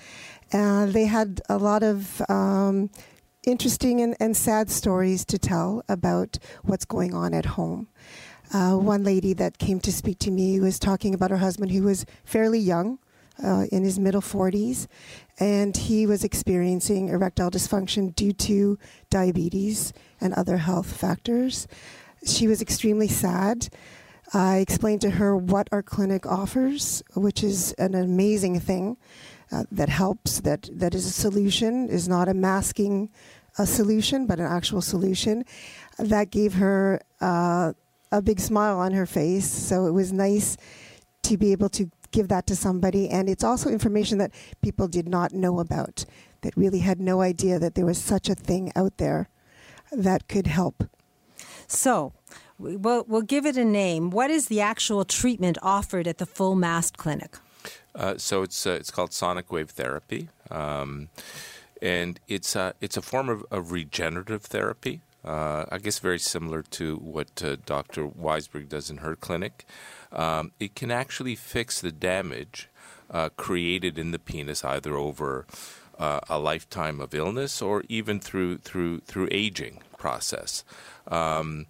Uh, 0.52 0.86
they 0.86 1.06
had 1.06 1.40
a 1.48 1.56
lot 1.58 1.84
of 1.84 2.20
um, 2.28 2.90
interesting 3.46 4.00
and, 4.00 4.16
and 4.20 4.36
sad 4.36 4.70
stories 4.70 5.24
to 5.26 5.38
tell 5.38 5.82
about 5.88 6.38
what's 6.62 6.84
going 6.84 7.14
on 7.14 7.34
at 7.34 7.46
home. 7.46 7.88
Uh, 8.52 8.76
one 8.76 9.02
lady 9.02 9.32
that 9.32 9.58
came 9.58 9.80
to 9.80 9.92
speak 9.92 10.18
to 10.20 10.30
me 10.30 10.60
was 10.60 10.78
talking 10.78 11.14
about 11.14 11.30
her 11.30 11.38
husband 11.38 11.72
who 11.72 11.82
was 11.82 12.04
fairly 12.24 12.58
young, 12.58 12.98
uh, 13.42 13.66
in 13.72 13.82
his 13.82 13.98
middle 13.98 14.20
40s, 14.20 14.86
and 15.40 15.76
he 15.76 16.06
was 16.06 16.24
experiencing 16.24 17.08
erectile 17.08 17.50
dysfunction 17.50 18.14
due 18.14 18.32
to 18.32 18.78
diabetes 19.10 19.92
and 20.20 20.32
other 20.34 20.58
health 20.58 20.94
factors. 20.94 21.66
She 22.24 22.46
was 22.46 22.62
extremely 22.62 23.08
sad. 23.08 23.68
I 24.32 24.58
explained 24.58 25.00
to 25.02 25.10
her 25.10 25.36
what 25.36 25.68
our 25.72 25.82
clinic 25.82 26.26
offers, 26.26 27.02
which 27.14 27.42
is 27.42 27.72
an 27.72 27.94
amazing 27.94 28.60
thing 28.60 28.96
uh, 29.54 29.64
that 29.70 29.88
helps, 29.88 30.40
that, 30.40 30.68
that 30.72 30.94
is 30.94 31.06
a 31.06 31.10
solution, 31.10 31.88
is 31.88 32.08
not 32.08 32.28
a 32.28 32.34
masking 32.34 33.10
a 33.56 33.66
solution, 33.66 34.26
but 34.26 34.40
an 34.40 34.46
actual 34.46 34.82
solution. 34.82 35.44
That 35.98 36.30
gave 36.30 36.54
her 36.54 37.00
uh, 37.20 37.72
a 38.10 38.20
big 38.20 38.40
smile 38.40 38.78
on 38.78 38.92
her 38.92 39.06
face. 39.06 39.48
So 39.48 39.86
it 39.86 39.92
was 39.92 40.12
nice 40.12 40.56
to 41.22 41.36
be 41.36 41.52
able 41.52 41.68
to 41.70 41.90
give 42.10 42.28
that 42.28 42.46
to 42.48 42.56
somebody. 42.56 43.08
And 43.08 43.28
it's 43.28 43.44
also 43.44 43.70
information 43.70 44.18
that 44.18 44.32
people 44.62 44.88
did 44.88 45.08
not 45.08 45.32
know 45.32 45.60
about, 45.60 46.04
that 46.42 46.56
really 46.56 46.80
had 46.80 47.00
no 47.00 47.20
idea 47.20 47.58
that 47.58 47.74
there 47.74 47.86
was 47.86 47.98
such 47.98 48.28
a 48.28 48.34
thing 48.34 48.72
out 48.74 48.98
there 48.98 49.28
that 49.92 50.28
could 50.28 50.46
help. 50.46 50.84
So, 51.66 52.12
we'll, 52.58 53.04
we'll 53.06 53.22
give 53.22 53.46
it 53.46 53.56
a 53.56 53.64
name. 53.64 54.10
What 54.10 54.30
is 54.30 54.48
the 54.48 54.60
actual 54.60 55.04
treatment 55.04 55.58
offered 55.62 56.06
at 56.06 56.18
the 56.18 56.26
Full 56.26 56.54
Mast 56.54 56.96
Clinic? 56.96 57.38
Uh, 57.94 58.14
so 58.16 58.42
it's 58.42 58.66
uh, 58.66 58.72
it's 58.72 58.90
called 58.90 59.12
sonic 59.12 59.52
wave 59.52 59.70
therapy. 59.70 60.28
Um, 60.50 61.08
and 61.80 62.18
it's 62.28 62.56
a 62.56 62.74
it's 62.80 62.96
a 62.96 63.02
form 63.02 63.28
of, 63.28 63.44
of 63.50 63.70
regenerative 63.70 64.42
therapy. 64.42 65.02
Uh, 65.24 65.64
I 65.70 65.78
guess 65.78 65.98
very 65.98 66.18
similar 66.18 66.62
to 66.62 66.96
what 66.96 67.42
uh, 67.42 67.56
Dr. 67.64 68.06
Weisberg 68.06 68.68
does 68.68 68.90
in 68.90 68.98
her 68.98 69.16
clinic. 69.16 69.64
Um, 70.12 70.52
it 70.60 70.74
can 70.74 70.90
actually 70.90 71.34
fix 71.34 71.80
the 71.80 71.92
damage 71.92 72.68
uh, 73.10 73.30
created 73.30 73.98
in 73.98 74.10
the 74.10 74.18
penis, 74.18 74.64
either 74.64 74.96
over 74.96 75.46
uh, 75.98 76.20
a 76.28 76.38
lifetime 76.38 77.00
of 77.00 77.14
illness 77.14 77.62
or 77.62 77.84
even 77.88 78.20
through 78.20 78.58
through 78.58 79.00
through 79.00 79.28
aging 79.30 79.80
process. 79.96 80.64
Um, 81.08 81.66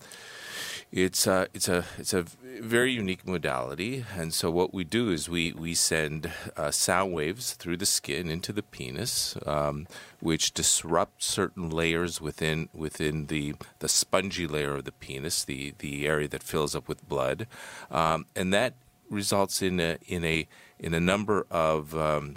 it's 0.95 1.26
a, 1.26 1.49
it's 1.53 1.68
a 1.68 1.84
it's 1.99 2.14
a 2.14 2.22
very 2.22 2.92
unique 2.92 3.26
modality, 3.26 4.05
and 4.16 4.32
so 4.32 4.49
what 4.49 4.72
we 4.72 4.84
do 4.84 5.11
is 5.11 5.28
we 5.28 5.53
we 5.53 5.74
send 5.74 6.30
uh, 6.57 6.70
sound 6.70 7.12
waves 7.12 7.55
through 7.55 7.78
the 7.78 7.86
skin 7.86 8.30
into 8.30 8.53
the 8.53 8.62
penis, 8.62 9.36
um, 9.45 9.88
which 10.20 10.55
disrupt 10.55 11.20
certain 11.20 11.68
layers 11.68 12.20
within 12.20 12.68
within 12.72 13.26
the 13.26 13.57
the 13.80 13.88
spongy 13.88 14.47
layer 14.47 14.76
of 14.76 14.84
the 14.84 14.92
penis, 14.92 15.42
the 15.42 15.74
the 15.78 16.07
area 16.07 16.28
that 16.28 16.45
fills 16.45 16.76
up 16.76 16.86
with 16.86 17.09
blood, 17.09 17.49
um, 17.90 18.26
and 18.36 18.55
that 18.55 18.74
results 19.11 19.62
in 19.62 19.80
a 19.80 19.99
in 20.07 20.24
a 20.24 20.47
in 20.78 20.95
a 20.95 21.01
number 21.01 21.45
of 21.51 21.97
um, 21.97 22.36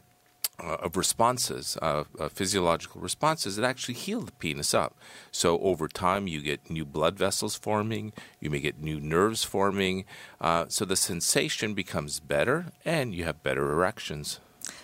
uh, 0.64 0.78
of 0.80 0.98
responses, 0.98 1.78
uh, 1.82 2.04
uh, 2.20 2.30
physiological 2.30 3.00
responses 3.00 3.56
that 3.56 3.66
actually 3.66 3.94
heal 3.94 4.22
the 4.22 4.32
penis 4.34 4.74
up. 4.74 4.96
So 5.32 5.60
over 5.60 5.88
time, 5.88 6.28
you 6.28 6.42
get 6.42 6.70
new 6.70 6.86
blood 6.86 7.18
vessels 7.18 7.56
forming, 7.56 8.12
you 8.40 8.50
may 8.50 8.60
get 8.60 8.82
new 8.82 9.00
nerves 9.00 9.44
forming. 9.44 10.06
Uh, 10.42 10.66
so 10.68 10.84
the 10.86 10.96
sensation 10.96 11.74
becomes 11.74 12.20
better, 12.20 12.68
and 12.84 13.14
you 13.14 13.24
have 13.26 13.44
better 13.44 13.72
erections. 13.72 14.40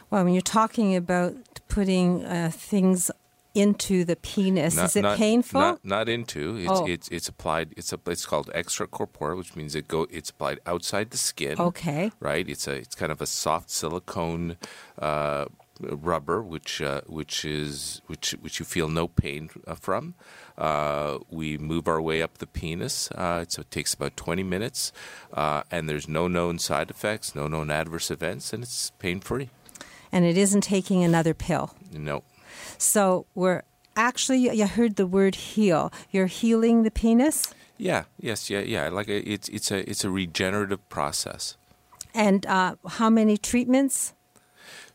Well, 0.10 0.24
when 0.24 0.34
you're 0.34 0.42
talking 0.42 0.96
about 0.96 1.36
putting 1.70 2.24
uh, 2.24 2.52
things 2.54 3.10
into 3.56 4.04
the 4.04 4.16
penis. 4.16 4.76
Not, 4.76 4.86
Is 4.86 4.96
it 4.96 5.02
not, 5.04 5.18
painful? 5.18 5.62
Not, 5.62 5.86
not 5.86 6.10
into. 6.10 6.58
It's, 6.58 6.70
Oh. 6.72 6.86
it's 6.88 7.08
it's 7.10 7.28
applied. 7.28 7.74
It's 7.78 7.94
a, 7.94 8.00
it's 8.08 8.26
called 8.26 8.50
extracorporeal, 8.54 9.38
which 9.38 9.56
means 9.56 9.76
it 9.76 9.88
go. 9.88 10.08
It's 10.10 10.32
applied 10.32 10.60
outside 10.66 11.12
the 11.12 11.18
skin. 11.18 11.60
Okay. 11.60 12.12
Right. 12.20 12.48
It's 12.50 12.68
a 12.68 12.74
it's 12.74 12.96
kind 12.96 13.12
of 13.12 13.22
a 13.22 13.26
soft 13.28 13.70
silicone. 13.70 14.58
Uh, 14.98 15.46
rubber 15.80 16.42
which 16.42 16.82
uh, 16.82 17.02
which 17.08 17.44
is 17.46 18.02
which 18.08 18.32
which 18.42 18.60
you 18.60 18.66
feel 18.66 18.88
no 18.88 19.08
pain 19.08 19.50
uh, 19.68 19.76
from 19.76 20.14
uh, 20.58 21.18
we 21.30 21.58
move 21.58 21.88
our 21.88 22.02
way 22.02 22.22
up 22.22 22.38
the 22.38 22.48
penis 22.48 23.10
uh, 23.12 23.44
so 23.48 23.62
it 23.62 23.72
takes 23.72 23.94
about 23.94 24.16
20 24.16 24.44
minutes 24.44 24.92
uh, 25.34 25.64
and 25.72 25.90
there's 25.90 26.08
no 26.08 26.28
known 26.28 26.60
side 26.60 26.90
effects 26.90 27.34
no 27.36 27.48
known 27.48 27.70
adverse 27.72 28.12
events 28.12 28.54
and 28.54 28.64
it's 28.64 28.92
pain 29.00 29.20
free 29.20 29.50
and 30.12 30.26
it 30.26 30.38
isn't 30.38 30.62
taking 30.62 31.04
another 31.04 31.34
pill. 31.34 31.74
no 31.92 32.24
So 32.78 33.26
we're 33.34 33.64
actually, 33.96 34.38
you 34.56 34.68
heard 34.68 34.96
the 34.96 35.08
word 35.08 35.36
heal. 35.36 35.92
You're 36.12 36.28
healing 36.28 36.84
the 36.84 36.92
penis? 36.92 37.54
yeah 37.78 38.04
yes 38.20 38.52
yeah 38.52 38.60
yeah 38.60 38.88
like 38.90 39.10
a, 39.10 39.18
it's 39.28 39.50
it's 39.50 39.72
a 39.72 39.90
it's 39.90 40.04
a 40.06 40.10
regenerative 40.10 40.88
process 40.90 41.58
And 42.14 42.46
uh, 42.46 42.76
how 42.88 43.10
many 43.10 43.36
treatments? 43.38 44.14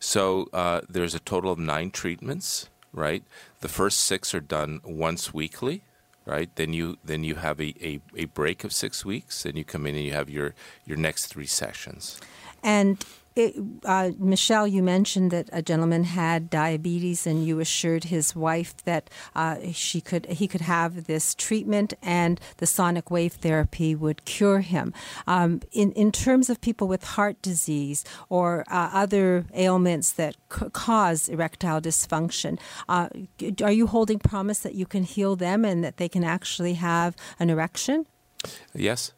So 0.01 0.49
uh, 0.53 0.83
there's 0.89 1.15
a 1.15 1.21
total 1.21 1.51
of 1.51 1.59
nine 1.59 1.91
treatments, 1.91 2.69
right? 2.93 3.25
The 3.61 3.69
first 3.69 4.01
six 4.01 4.35
are 4.35 4.41
done 4.41 4.81
once 4.85 5.35
weekly, 5.35 5.83
right? 6.25 6.51
Then 6.55 6.73
you 6.73 6.99
then 7.05 7.25
you 7.25 7.37
have 7.37 7.61
a, 7.61 7.75
a, 7.81 8.01
a 8.17 8.25
break 8.27 8.65
of 8.65 8.73
six 8.73 9.05
weeks, 9.05 9.45
and 9.45 9.57
you 9.57 9.65
come 9.65 9.87
in 9.87 9.95
and 9.97 10.05
you 10.05 10.13
have 10.13 10.31
your 10.31 10.55
your 10.87 10.97
next 10.97 11.27
three 11.27 11.47
sessions. 11.47 12.21
And 12.63 13.05
it, 13.39 13.57
uh, 13.85 14.11
Michelle, 14.19 14.67
you 14.67 14.83
mentioned 14.83 15.31
that 15.31 15.49
a 15.53 15.63
gentleman 15.63 16.05
had 16.05 16.51
diabetes, 16.51 17.27
and 17.27 17.47
you 17.47 17.61
assured 17.61 18.05
his 18.05 18.35
wife 18.35 18.77
that 18.85 19.09
uh, 19.35 19.57
she 19.73 20.01
could 20.01 20.27
he 20.27 20.49
could 20.49 20.63
have 20.63 21.05
this 21.05 21.35
treatment, 21.35 21.95
and 22.03 22.41
the 22.57 22.67
sonic 22.67 23.11
wave 23.11 23.35
therapy 23.35 23.95
would 23.95 24.25
cure 24.25 24.61
him. 24.61 24.93
Um, 25.27 25.61
in 25.73 25.93
in 25.93 26.11
terms 26.11 26.51
of 26.51 26.61
people 26.61 26.89
with 26.89 27.05
heart 27.05 27.41
disease 27.41 28.05
or 28.29 28.65
uh, 28.69 28.91
other 28.93 29.47
ailments 29.55 30.13
that 30.13 30.35
c- 30.53 30.71
cause 30.73 31.29
erectile 31.29 31.81
dysfunction, 31.81 32.59
uh, 32.89 33.09
are 33.63 33.73
you 33.73 33.87
holding 33.87 34.19
promise 34.19 34.59
that 34.61 34.75
you 34.75 34.87
can 34.87 35.05
heal 35.05 35.37
them 35.37 35.65
and 35.65 35.85
that 35.85 35.97
they 35.97 36.09
can 36.09 36.25
actually 36.25 36.75
have 36.75 37.15
an 37.39 37.51
erection? 37.51 38.07
Yes. 38.75 39.13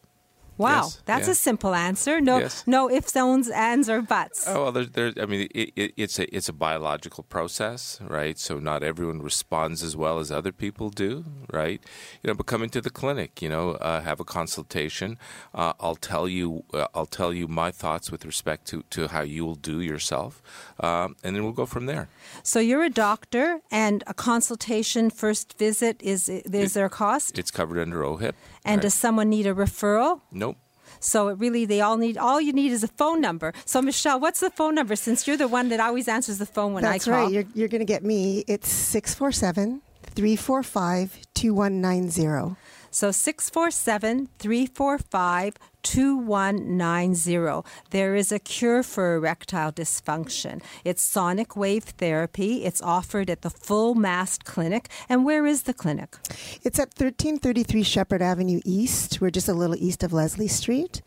Wow, 0.60 0.82
Yes, 0.82 1.02
that's 1.10 1.26
yeah. 1.28 1.32
a 1.32 1.48
simple 1.48 1.74
answer. 1.74 2.20
No, 2.20 2.38
Yes. 2.38 2.64
no 2.66 2.90
ifs, 2.98 3.16
ands, 3.16 3.48
ands, 3.48 3.88
or 3.88 4.00
buts. 4.02 4.44
Oh 4.46 4.58
well, 4.64 4.72
there, 4.72 4.84
there. 4.96 5.12
I 5.22 5.26
mean, 5.26 5.48
it, 5.60 5.72
it, 5.82 5.90
it's 5.96 6.18
a 6.18 6.24
it's 6.36 6.48
a 6.48 6.52
biological 6.68 7.24
process, 7.36 7.98
right? 8.18 8.38
So 8.38 8.52
not 8.70 8.82
everyone 8.82 9.20
responds 9.22 9.82
as 9.82 9.94
well 9.96 10.18
as 10.22 10.30
other 10.30 10.52
people 10.52 10.90
do, 10.90 11.24
right? 11.60 11.80
You 12.22 12.28
know, 12.28 12.34
but 12.34 12.46
come 12.46 12.62
into 12.62 12.80
the 12.80 12.90
clinic, 13.00 13.40
you 13.44 13.48
know, 13.48 13.66
uh, 13.88 14.00
have 14.02 14.20
a 14.20 14.24
consultation. 14.24 15.18
Uh, 15.54 15.72
I'll 15.80 16.00
tell 16.12 16.26
you, 16.28 16.48
uh, 16.74 16.86
I'll 16.94 17.12
tell 17.20 17.32
you 17.32 17.48
my 17.48 17.70
thoughts 17.70 18.10
with 18.12 18.22
respect 18.24 18.66
to 18.70 18.76
to 18.90 19.08
how 19.08 19.22
you 19.22 19.42
will 19.46 19.60
do 19.72 19.80
yourself, 19.80 20.42
um, 20.80 21.16
and 21.24 21.30
then 21.34 21.42
we'll 21.44 21.60
go 21.62 21.66
from 21.66 21.86
there. 21.86 22.08
So 22.42 22.58
you're 22.60 22.84
a 22.84 22.94
doctor, 23.08 23.46
and 23.70 24.04
a 24.06 24.14
consultation 24.14 25.10
first 25.10 25.56
visit 25.58 25.96
is 26.02 26.28
is 26.28 26.72
there 26.74 26.86
a 26.86 26.90
cost? 26.90 27.38
It's 27.38 27.50
covered 27.50 27.78
under 27.80 28.02
OHIP. 28.04 28.34
And 28.64 28.78
right? 28.78 28.82
does 28.82 28.94
someone 28.94 29.28
need 29.28 29.46
a 29.46 29.54
referral? 29.54 30.20
nope. 30.32 30.56
So 31.02 31.28
it 31.28 31.38
really, 31.38 31.64
they 31.64 31.80
all 31.80 31.96
need. 31.96 32.18
All 32.18 32.40
you 32.40 32.52
need 32.52 32.72
is 32.72 32.84
a 32.84 32.88
phone 32.88 33.22
number. 33.22 33.54
So 33.64 33.80
Michelle, 33.80 34.20
what's 34.20 34.40
the 34.40 34.50
phone 34.50 34.74
number? 34.74 34.94
Since 34.96 35.26
you're 35.26 35.38
the 35.38 35.48
one 35.48 35.70
that 35.70 35.80
always 35.80 36.08
answers 36.08 36.36
the 36.36 36.44
phone 36.44 36.74
when 36.74 36.82
That's 36.82 37.08
I 37.08 37.10
call. 37.10 37.20
That's 37.20 37.24
right. 37.24 37.32
You're, 37.32 37.44
you're 37.54 37.68
going 37.68 37.80
to 37.80 37.86
get 37.86 38.04
me. 38.04 38.44
It's 38.46 38.68
647 38.68 39.80
345 40.20 41.18
2190. 41.32 42.54
So 42.90 43.10
647 43.10 44.28
345 44.38 45.54
2190. 45.82 47.66
There 47.88 48.14
is 48.14 48.30
a 48.30 48.38
cure 48.38 48.82
for 48.82 49.14
erectile 49.14 49.72
dysfunction. 49.72 50.60
It's 50.84 51.00
sonic 51.00 51.56
wave 51.56 51.84
therapy. 51.84 52.64
It's 52.64 52.82
offered 52.82 53.30
at 53.30 53.40
the 53.40 53.48
Full 53.48 53.94
Mast 53.94 54.44
Clinic. 54.44 54.90
And 55.08 55.24
where 55.24 55.46
is 55.46 55.62
the 55.62 55.72
clinic? 55.72 56.18
It's 56.64 56.78
at 56.78 56.88
1333 56.88 57.82
Sheppard 57.82 58.20
Avenue 58.20 58.60
East. 58.66 59.22
We're 59.22 59.30
just 59.30 59.48
a 59.48 59.54
little 59.54 59.76
east 59.76 60.02
of 60.02 60.12
Leslie 60.12 60.48
Street. 60.48 61.00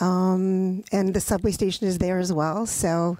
Um, 0.00 0.84
and 0.90 1.12
the 1.12 1.20
subway 1.20 1.50
station 1.50 1.86
is 1.86 1.98
there 1.98 2.18
as 2.18 2.32
well. 2.32 2.64
So 2.64 3.18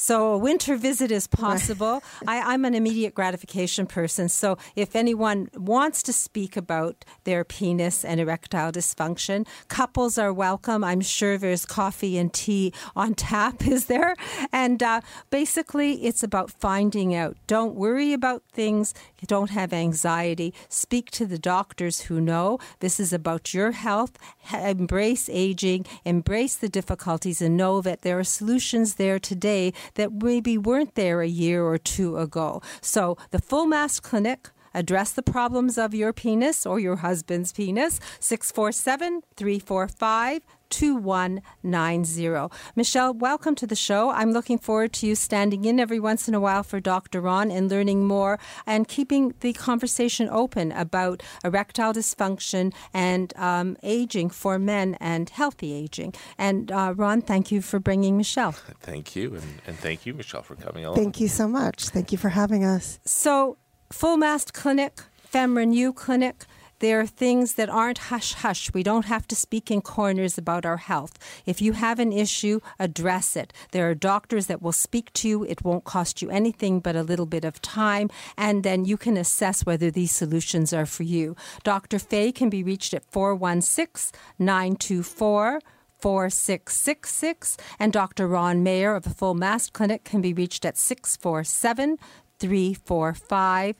so 0.00 0.32
a 0.32 0.38
winter 0.38 0.76
visit 0.76 1.10
is 1.10 1.26
possible. 1.26 2.02
I, 2.26 2.54
am 2.54 2.64
an 2.64 2.74
immediate 2.74 3.14
gratification 3.14 3.84
person. 3.86 4.30
So 4.30 4.56
if 4.74 4.96
anyone 4.96 5.50
wants 5.54 6.02
to 6.04 6.12
speak 6.14 6.56
about 6.56 7.04
their 7.24 7.44
penis 7.44 8.02
and 8.02 8.18
erectile 8.18 8.72
dysfunction, 8.72 9.46
couples 9.68 10.16
are 10.16 10.32
welcome. 10.32 10.82
I'm 10.82 11.02
sure 11.02 11.36
there's 11.36 11.66
coffee 11.66 12.16
and 12.16 12.32
tea 12.32 12.72
on 12.96 13.12
tap, 13.12 13.66
is 13.66 13.86
there? 13.86 14.16
And 14.50 14.82
uh, 14.82 15.02
basically, 15.28 16.06
it's 16.06 16.22
about 16.22 16.50
finding 16.50 17.14
out. 17.14 17.36
Don't 17.46 17.74
worry 17.74 18.14
about 18.14 18.42
things. 18.54 18.94
You 19.20 19.26
don't 19.26 19.50
have 19.50 19.74
anxiety. 19.74 20.54
Speak 20.70 21.10
to 21.10 21.26
the 21.26 21.38
doctors 21.38 22.02
who 22.02 22.22
know. 22.22 22.58
This 22.78 23.00
is 23.00 23.12
about 23.12 23.52
your 23.52 23.72
health. 23.72 24.16
Embrace 24.50 25.28
aging, 25.30 25.84
embrace 26.06 26.56
the 26.56 26.70
difficulties, 26.70 27.42
and 27.42 27.54
know 27.54 27.82
that 27.82 28.00
there 28.00 28.18
are 28.18 28.24
solutions 28.24 28.94
there 28.94 29.18
today 29.18 29.74
that 29.94 30.12
maybe 30.12 30.56
weren't 30.58 30.94
there 30.94 31.20
a 31.20 31.28
year 31.28 31.64
or 31.64 31.78
two 31.78 32.16
ago. 32.18 32.62
So 32.80 33.16
the 33.30 33.40
Full 33.40 33.66
Mast 33.66 34.02
Clinic 34.02 34.50
address 34.74 35.12
the 35.12 35.22
problems 35.22 35.76
of 35.78 35.94
your 35.94 36.12
penis 36.12 36.64
or 36.64 36.78
your 36.78 36.96
husband's 36.96 37.52
penis 37.52 38.00
647 38.20 39.22
345 39.36 40.42
2190. 40.70 42.48
Michelle, 42.74 43.12
welcome 43.12 43.54
to 43.56 43.66
the 43.66 43.76
show. 43.76 44.10
I'm 44.10 44.32
looking 44.32 44.58
forward 44.58 44.92
to 44.94 45.06
you 45.06 45.14
standing 45.14 45.64
in 45.64 45.78
every 45.78 46.00
once 46.00 46.28
in 46.28 46.34
a 46.34 46.40
while 46.40 46.62
for 46.62 46.80
Dr. 46.80 47.20
Ron 47.20 47.50
and 47.50 47.70
learning 47.70 48.06
more 48.06 48.38
and 48.66 48.88
keeping 48.88 49.34
the 49.40 49.52
conversation 49.52 50.28
open 50.30 50.72
about 50.72 51.22
erectile 51.44 51.92
dysfunction 51.92 52.72
and 52.94 53.36
um, 53.36 53.76
aging 53.82 54.30
for 54.30 54.58
men 54.58 54.96
and 55.00 55.28
healthy 55.30 55.72
aging. 55.72 56.14
And 56.38 56.72
uh, 56.72 56.94
Ron, 56.96 57.20
thank 57.22 57.50
you 57.52 57.60
for 57.60 57.78
bringing 57.78 58.16
Michelle. 58.16 58.52
Thank 58.80 59.14
you. 59.14 59.34
And, 59.34 59.60
and 59.66 59.78
thank 59.78 60.06
you, 60.06 60.14
Michelle, 60.14 60.42
for 60.42 60.56
coming 60.56 60.84
along. 60.84 60.96
Thank 60.96 61.20
you 61.20 61.28
so 61.28 61.46
much. 61.46 61.88
Thank 61.88 62.12
you 62.12 62.18
for 62.18 62.30
having 62.30 62.64
us. 62.64 62.98
So, 63.04 63.56
Full 63.92 64.16
Mast 64.16 64.54
Clinic, 64.54 65.02
FemRenew 65.32 65.94
Clinic, 65.94 66.44
there 66.80 67.00
are 67.00 67.06
things 67.06 67.54
that 67.54 67.68
aren't 67.70 67.98
hush 68.10 68.34
hush. 68.34 68.72
We 68.74 68.82
don't 68.82 69.04
have 69.04 69.28
to 69.28 69.36
speak 69.36 69.70
in 69.70 69.82
corners 69.82 70.36
about 70.36 70.66
our 70.66 70.78
health. 70.78 71.18
If 71.46 71.62
you 71.62 71.74
have 71.74 71.98
an 71.98 72.12
issue, 72.12 72.60
address 72.78 73.36
it. 73.36 73.52
There 73.70 73.88
are 73.88 73.94
doctors 73.94 74.46
that 74.46 74.62
will 74.62 74.72
speak 74.72 75.12
to 75.14 75.28
you. 75.28 75.44
It 75.44 75.62
won't 75.64 75.84
cost 75.84 76.22
you 76.22 76.30
anything 76.30 76.80
but 76.80 76.96
a 76.96 77.02
little 77.02 77.26
bit 77.26 77.44
of 77.44 77.62
time, 77.62 78.10
and 78.36 78.64
then 78.64 78.84
you 78.84 78.96
can 78.96 79.16
assess 79.16 79.64
whether 79.64 79.90
these 79.90 80.10
solutions 80.12 80.72
are 80.72 80.86
for 80.86 81.04
you. 81.04 81.36
Dr. 81.62 81.98
Fay 81.98 82.32
can 82.32 82.50
be 82.50 82.62
reached 82.62 82.94
at 82.94 83.04
416 83.10 84.18
924 84.38 85.60
4666, 86.00 87.58
and 87.78 87.92
Dr. 87.92 88.26
Ron 88.26 88.62
Mayer 88.62 88.94
of 88.94 89.02
the 89.02 89.10
Full 89.10 89.34
Mast 89.34 89.74
Clinic 89.74 90.02
can 90.02 90.22
be 90.22 90.32
reached 90.32 90.64
at 90.64 90.78
647 90.78 91.98
345 92.38 93.76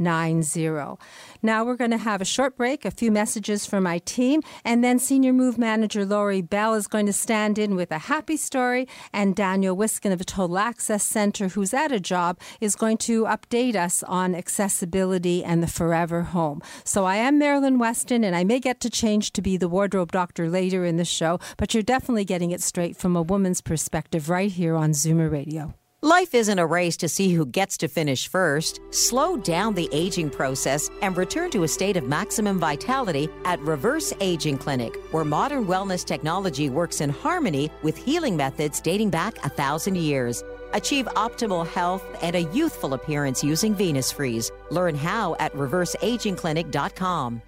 2190. 0.00 0.98
Now 1.42 1.64
we're 1.64 1.76
going 1.76 1.90
to 1.90 1.98
have 1.98 2.20
a 2.20 2.24
short 2.24 2.56
break, 2.56 2.84
a 2.84 2.90
few 2.90 3.10
messages 3.10 3.66
from 3.66 3.84
my 3.84 3.98
team, 3.98 4.42
and 4.64 4.82
then 4.82 4.98
Senior 4.98 5.32
Move 5.32 5.58
Manager 5.58 6.04
Lori 6.04 6.40
Bell 6.40 6.74
is 6.74 6.86
going 6.86 7.06
to 7.06 7.12
stand 7.12 7.58
in 7.58 7.76
with 7.76 7.90
a 7.92 7.98
happy 7.98 8.36
story, 8.36 8.88
and 9.12 9.36
Daniel 9.36 9.76
Wiskin 9.76 10.12
of 10.12 10.18
the 10.18 10.24
Total 10.24 10.58
Access 10.58 11.02
Center, 11.02 11.48
who's 11.48 11.74
at 11.74 11.92
a 11.92 12.00
job, 12.00 12.38
is 12.60 12.76
going 12.76 12.96
to 12.98 13.24
update 13.24 13.76
us 13.76 14.02
on 14.04 14.34
accessibility 14.34 15.44
and 15.44 15.62
the 15.62 15.66
forever 15.66 16.22
home. 16.22 16.62
So 16.84 17.04
I 17.04 17.16
am 17.16 17.38
Marilyn 17.38 17.78
Weston, 17.78 18.24
and 18.24 18.34
I 18.34 18.44
may 18.44 18.60
get 18.60 18.80
to 18.80 18.90
change 18.90 19.32
to 19.32 19.42
be 19.42 19.56
the 19.56 19.68
wardrobe 19.68 20.12
doctor 20.12 20.48
later 20.48 20.84
in 20.84 20.96
the 20.96 21.04
show, 21.04 21.38
but 21.56 21.74
you're 21.74 21.82
definitely 21.82 22.24
getting 22.24 22.50
it 22.50 22.62
straight 22.62 22.96
from 22.96 23.16
a 23.16 23.22
woman's 23.22 23.60
perspective 23.60 24.28
right 24.28 24.50
here 24.50 24.76
on 24.76 24.92
Zoomer 24.92 25.30
Radio. 25.30 25.74
Life 26.02 26.34
isn't 26.34 26.58
a 26.58 26.64
race 26.64 26.96
to 26.96 27.10
see 27.10 27.34
who 27.34 27.44
gets 27.44 27.76
to 27.76 27.86
finish 27.86 28.26
first. 28.26 28.80
Slow 28.88 29.36
down 29.36 29.74
the 29.74 29.86
aging 29.92 30.30
process 30.30 30.88
and 31.02 31.14
return 31.14 31.50
to 31.50 31.64
a 31.64 31.68
state 31.68 31.98
of 31.98 32.04
maximum 32.04 32.58
vitality 32.58 33.28
at 33.44 33.60
Reverse 33.60 34.10
Aging 34.18 34.56
Clinic, 34.56 34.96
where 35.10 35.26
modern 35.26 35.66
wellness 35.66 36.02
technology 36.02 36.70
works 36.70 37.02
in 37.02 37.10
harmony 37.10 37.70
with 37.82 37.98
healing 37.98 38.34
methods 38.34 38.80
dating 38.80 39.10
back 39.10 39.44
a 39.44 39.50
thousand 39.50 39.98
years. 39.98 40.42
Achieve 40.72 41.04
optimal 41.16 41.66
health 41.66 42.02
and 42.22 42.34
a 42.34 42.48
youthful 42.54 42.94
appearance 42.94 43.44
using 43.44 43.74
Venus 43.74 44.10
Freeze. 44.10 44.50
Learn 44.70 44.94
how 44.94 45.36
at 45.38 45.52
reverseagingclinic.com. 45.52 47.42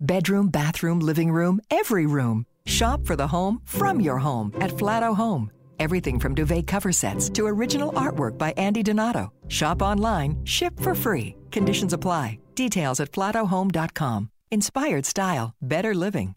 Bedroom, 0.00 0.48
bathroom, 0.48 0.98
living 0.98 1.30
room, 1.30 1.60
every 1.70 2.06
room. 2.06 2.44
Shop 2.66 3.06
for 3.06 3.14
the 3.14 3.28
home 3.28 3.62
from 3.64 4.00
your 4.00 4.18
home 4.18 4.52
at 4.60 4.76
Flatto 4.76 5.14
Home. 5.14 5.52
Everything 5.78 6.18
from 6.18 6.34
duvet 6.34 6.66
cover 6.66 6.92
sets 6.92 7.28
to 7.30 7.46
original 7.46 7.92
artwork 7.92 8.36
by 8.36 8.52
Andy 8.56 8.82
Donato. 8.82 9.32
Shop 9.48 9.82
online, 9.82 10.36
ship 10.44 10.78
for 10.80 10.94
free. 10.94 11.36
Conditions 11.50 11.92
apply. 11.92 12.38
Details 12.54 13.00
at 13.00 13.12
flatohome.com. 13.12 14.30
Inspired 14.50 15.06
style, 15.06 15.54
better 15.62 15.94
living. 15.94 16.34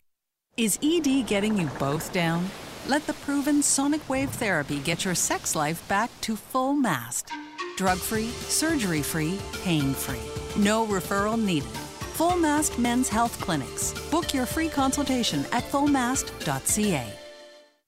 Is 0.57 0.77
ED 0.83 1.27
getting 1.27 1.57
you 1.57 1.67
both 1.79 2.11
down? 2.11 2.45
Let 2.87 3.07
the 3.07 3.13
proven 3.13 3.61
sonic 3.63 4.07
wave 4.09 4.29
therapy 4.29 4.79
get 4.79 5.05
your 5.05 5.15
sex 5.15 5.55
life 5.55 5.87
back 5.87 6.09
to 6.21 6.35
full 6.35 6.73
mast. 6.73 7.31
Drug 7.77 7.97
free, 7.97 8.29
surgery 8.47 9.01
free, 9.01 9.39
pain 9.63 9.93
free. 9.93 10.27
No 10.61 10.85
referral 10.85 11.41
needed. 11.41 11.69
Full 12.13 12.35
Mast 12.35 12.77
Men's 12.77 13.09
Health 13.09 13.39
Clinics. 13.39 13.93
Book 14.11 14.33
your 14.33 14.45
free 14.45 14.69
consultation 14.69 15.45
at 15.51 15.63
fullmast.ca. 15.63 17.20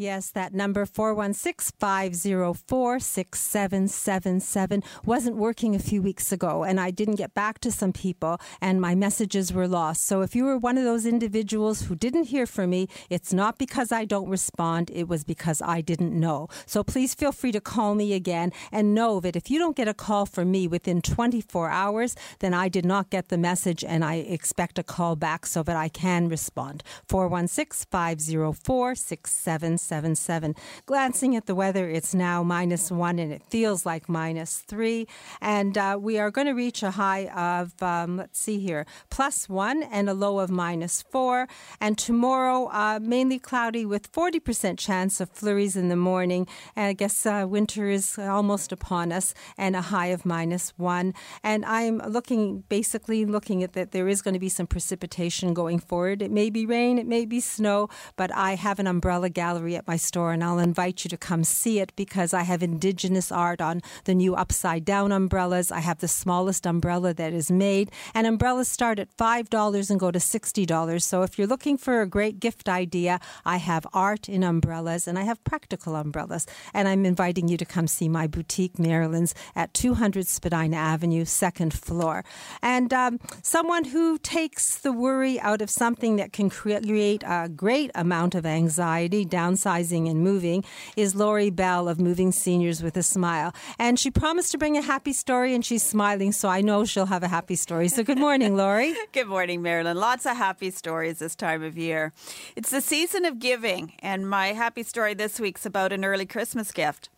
Yes, 0.00 0.30
that 0.30 0.54
number 0.54 0.86
416 0.86 1.76
504 1.78 3.00
6777 3.00 4.82
wasn't 5.04 5.36
working 5.36 5.74
a 5.74 5.78
few 5.78 6.00
weeks 6.00 6.32
ago, 6.32 6.64
and 6.64 6.80
I 6.80 6.90
didn't 6.90 7.16
get 7.16 7.34
back 7.34 7.58
to 7.58 7.70
some 7.70 7.92
people, 7.92 8.40
and 8.62 8.80
my 8.80 8.94
messages 8.94 9.52
were 9.52 9.68
lost. 9.68 10.06
So 10.06 10.22
if 10.22 10.34
you 10.34 10.44
were 10.44 10.56
one 10.56 10.78
of 10.78 10.84
those 10.84 11.04
individuals 11.04 11.82
who 11.82 11.94
didn't 11.94 12.28
hear 12.28 12.46
from 12.46 12.70
me, 12.70 12.88
it's 13.10 13.34
not 13.34 13.58
because 13.58 13.92
I 13.92 14.06
don't 14.06 14.30
respond, 14.30 14.90
it 14.90 15.06
was 15.06 15.22
because 15.22 15.60
I 15.60 15.82
didn't 15.82 16.18
know. 16.18 16.48
So 16.64 16.82
please 16.82 17.14
feel 17.14 17.30
free 17.30 17.52
to 17.52 17.60
call 17.60 17.94
me 17.94 18.14
again 18.14 18.54
and 18.72 18.94
know 18.94 19.20
that 19.20 19.36
if 19.36 19.50
you 19.50 19.58
don't 19.58 19.76
get 19.76 19.86
a 19.86 19.92
call 19.92 20.24
from 20.24 20.50
me 20.50 20.66
within 20.66 21.02
24 21.02 21.68
hours, 21.68 22.16
then 22.38 22.54
I 22.54 22.70
did 22.70 22.86
not 22.86 23.10
get 23.10 23.28
the 23.28 23.36
message, 23.36 23.84
and 23.84 24.02
I 24.02 24.14
expect 24.14 24.78
a 24.78 24.82
call 24.82 25.14
back 25.14 25.44
so 25.44 25.62
that 25.62 25.76
I 25.76 25.90
can 25.90 26.30
respond. 26.30 26.82
416 27.06 27.84
504 29.90 30.14
6777. 30.14 30.30
77. 30.30 30.54
Glancing 30.86 31.36
at 31.36 31.46
the 31.46 31.54
weather, 31.54 31.88
it's 31.88 32.14
now 32.14 32.42
minus 32.42 32.90
one 32.90 33.18
and 33.18 33.32
it 33.32 33.42
feels 33.48 33.84
like 33.84 34.08
minus 34.08 34.58
three. 34.58 35.06
And 35.40 35.76
uh, 35.76 35.98
we 36.00 36.18
are 36.18 36.30
going 36.30 36.46
to 36.46 36.52
reach 36.52 36.82
a 36.82 36.92
high 36.92 37.26
of, 37.26 37.80
um, 37.82 38.18
let's 38.18 38.38
see 38.38 38.60
here, 38.60 38.86
plus 39.10 39.48
one 39.48 39.82
and 39.82 40.08
a 40.08 40.14
low 40.14 40.38
of 40.38 40.50
minus 40.50 41.02
four. 41.02 41.48
And 41.80 41.98
tomorrow, 41.98 42.68
uh, 42.72 42.98
mainly 43.02 43.38
cloudy 43.38 43.84
with 43.84 44.12
40% 44.12 44.78
chance 44.78 45.20
of 45.20 45.30
flurries 45.30 45.76
in 45.76 45.88
the 45.88 45.96
morning. 45.96 46.46
And 46.76 46.86
I 46.86 46.92
guess 46.92 47.26
uh, 47.26 47.46
winter 47.48 47.88
is 47.88 48.18
almost 48.18 48.72
upon 48.72 49.12
us 49.12 49.34
and 49.58 49.76
a 49.76 49.82
high 49.82 50.08
of 50.08 50.24
minus 50.24 50.70
one. 50.76 51.14
And 51.42 51.64
I'm 51.64 51.98
looking, 51.98 52.64
basically 52.68 53.24
looking 53.24 53.62
at 53.62 53.72
that 53.74 53.92
there 53.92 54.08
is 54.08 54.22
going 54.22 54.34
to 54.34 54.40
be 54.40 54.48
some 54.48 54.66
precipitation 54.66 55.54
going 55.54 55.78
forward. 55.78 56.22
It 56.22 56.30
may 56.30 56.50
be 56.50 56.66
rain, 56.66 56.98
it 56.98 57.06
may 57.06 57.24
be 57.24 57.40
snow, 57.40 57.88
but 58.16 58.30
I 58.34 58.54
have 58.54 58.78
an 58.78 58.86
umbrella 58.86 59.28
gallery 59.28 59.74
at 59.80 59.88
my 59.88 59.96
store, 59.96 60.32
and 60.32 60.44
I'll 60.44 60.58
invite 60.58 61.04
you 61.04 61.08
to 61.08 61.16
come 61.16 61.42
see 61.42 61.80
it 61.80 61.92
because 61.96 62.34
I 62.34 62.42
have 62.42 62.62
indigenous 62.62 63.32
art 63.32 63.60
on 63.60 63.80
the 64.04 64.14
new 64.14 64.34
upside 64.34 64.84
down 64.84 65.10
umbrellas. 65.10 65.72
I 65.72 65.80
have 65.80 65.98
the 66.00 66.08
smallest 66.08 66.66
umbrella 66.66 67.14
that 67.14 67.32
is 67.32 67.50
made, 67.50 67.90
and 68.14 68.26
umbrellas 68.26 68.68
start 68.68 68.98
at 68.98 69.16
$5 69.16 69.90
and 69.90 69.98
go 69.98 70.10
to 70.10 70.18
$60. 70.18 71.02
So 71.02 71.22
if 71.22 71.38
you're 71.38 71.46
looking 71.46 71.78
for 71.78 72.02
a 72.02 72.06
great 72.06 72.38
gift 72.40 72.68
idea, 72.68 73.20
I 73.44 73.56
have 73.56 73.86
art 73.94 74.28
in 74.28 74.42
umbrellas 74.42 75.08
and 75.08 75.18
I 75.18 75.22
have 75.22 75.42
practical 75.44 75.96
umbrellas. 75.96 76.46
And 76.74 76.86
I'm 76.86 77.06
inviting 77.06 77.48
you 77.48 77.56
to 77.56 77.64
come 77.64 77.86
see 77.86 78.08
my 78.08 78.26
boutique, 78.26 78.78
Marilyn's, 78.78 79.34
at 79.56 79.72
200 79.72 80.26
Spadina 80.26 80.76
Avenue, 80.76 81.24
second 81.24 81.72
floor. 81.72 82.24
And 82.62 82.92
um, 82.92 83.18
someone 83.42 83.84
who 83.84 84.18
takes 84.18 84.76
the 84.78 84.92
worry 84.92 85.40
out 85.40 85.62
of 85.62 85.70
something 85.70 86.16
that 86.16 86.32
can 86.32 86.50
create 86.50 87.22
a 87.26 87.48
great 87.48 87.90
amount 87.94 88.34
of 88.34 88.44
anxiety, 88.44 89.24
downsizing 89.70 90.10
and 90.10 90.22
moving, 90.22 90.64
is 90.96 91.14
Lori 91.14 91.50
Bell 91.50 91.88
of 91.88 92.00
Moving 92.00 92.32
Seniors 92.32 92.82
with 92.82 92.96
a 92.96 93.02
Smile. 93.02 93.54
And 93.78 93.98
she 93.98 94.10
promised 94.10 94.52
to 94.52 94.58
bring 94.58 94.76
a 94.76 94.82
happy 94.82 95.12
story, 95.12 95.54
and 95.54 95.64
she's 95.64 95.82
smiling, 95.82 96.32
so 96.32 96.48
I 96.48 96.60
know 96.60 96.84
she'll 96.84 97.06
have 97.06 97.22
a 97.22 97.28
happy 97.28 97.56
story. 97.56 97.88
So 97.88 98.02
good 98.02 98.18
morning, 98.18 98.56
Lori. 98.56 98.94
good 99.12 99.28
morning, 99.28 99.62
Marilyn. 99.62 99.96
Lots 99.96 100.26
of 100.26 100.36
happy 100.36 100.70
stories 100.70 101.18
this 101.18 101.36
time 101.36 101.62
of 101.62 101.76
year. 101.76 102.12
It's 102.56 102.70
the 102.70 102.80
season 102.80 103.24
of 103.24 103.38
giving, 103.38 103.92
and 104.00 104.28
my 104.28 104.48
happy 104.48 104.82
story 104.82 105.14
this 105.14 105.40
week's 105.40 105.66
about 105.66 105.92
an 105.92 106.04
early 106.04 106.26
Christmas 106.26 106.72
gift. 106.72 107.08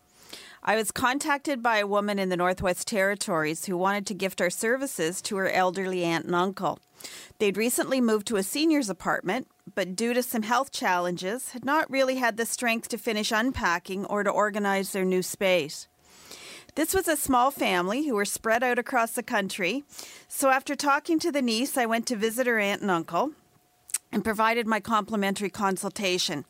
I 0.65 0.77
was 0.77 0.93
contacted 0.93 1.61
by 1.61 1.79
a 1.79 1.89
woman 1.89 2.21
in 2.21 2.29
the 2.29 2.37
Northwest 2.37 2.87
Territories 2.87 3.65
who 3.65 3.77
wanted 3.77 4.07
to 4.07 4.15
gift 4.15 4.41
our 4.41 4.51
services 4.51 5.21
to 5.23 5.37
her 5.37 5.51
elderly 5.51 6.05
aunt 6.05 6.27
and 6.27 6.37
uncle. 6.37 6.79
They'd 7.39 7.57
recently 7.57 8.01
moved 8.01 8.29
to 8.29 8.37
a 8.37 8.45
senior's 8.45 8.89
apartment, 8.89 9.49
but 9.75 9.97
due 9.97 10.15
to 10.15 10.23
some 10.23 10.43
health 10.43 10.71
challenges, 10.71 11.51
had 11.51 11.65
not 11.65 11.91
really 11.91 12.17
had 12.17 12.37
the 12.37 12.47
strength 12.47 12.89
to 12.89 12.99
finish 12.99 13.33
unpacking 13.33 14.05
or 14.07 14.23
to 14.23 14.31
organize 14.31 14.93
their 14.93 15.05
new 15.05 15.23
space. 15.23 15.89
This 16.75 16.95
was 16.95 17.07
a 17.07 17.17
small 17.17 17.51
family 17.51 18.07
who 18.07 18.15
were 18.15 18.25
spread 18.25 18.63
out 18.63 18.79
across 18.79 19.13
the 19.13 19.23
country. 19.23 19.85
So 20.27 20.49
after 20.49 20.75
talking 20.75 21.19
to 21.19 21.31
the 21.31 21.43
niece, 21.43 21.77
I 21.77 21.87
went 21.87 22.07
to 22.07 22.17
visit 22.17 22.47
her 22.47 22.59
aunt 22.59 22.81
and 22.81 22.91
uncle 22.91 23.33
and 24.11 24.25
provided 24.25 24.67
my 24.67 24.81
complimentary 24.81 25.51
consultation. 25.51 26.45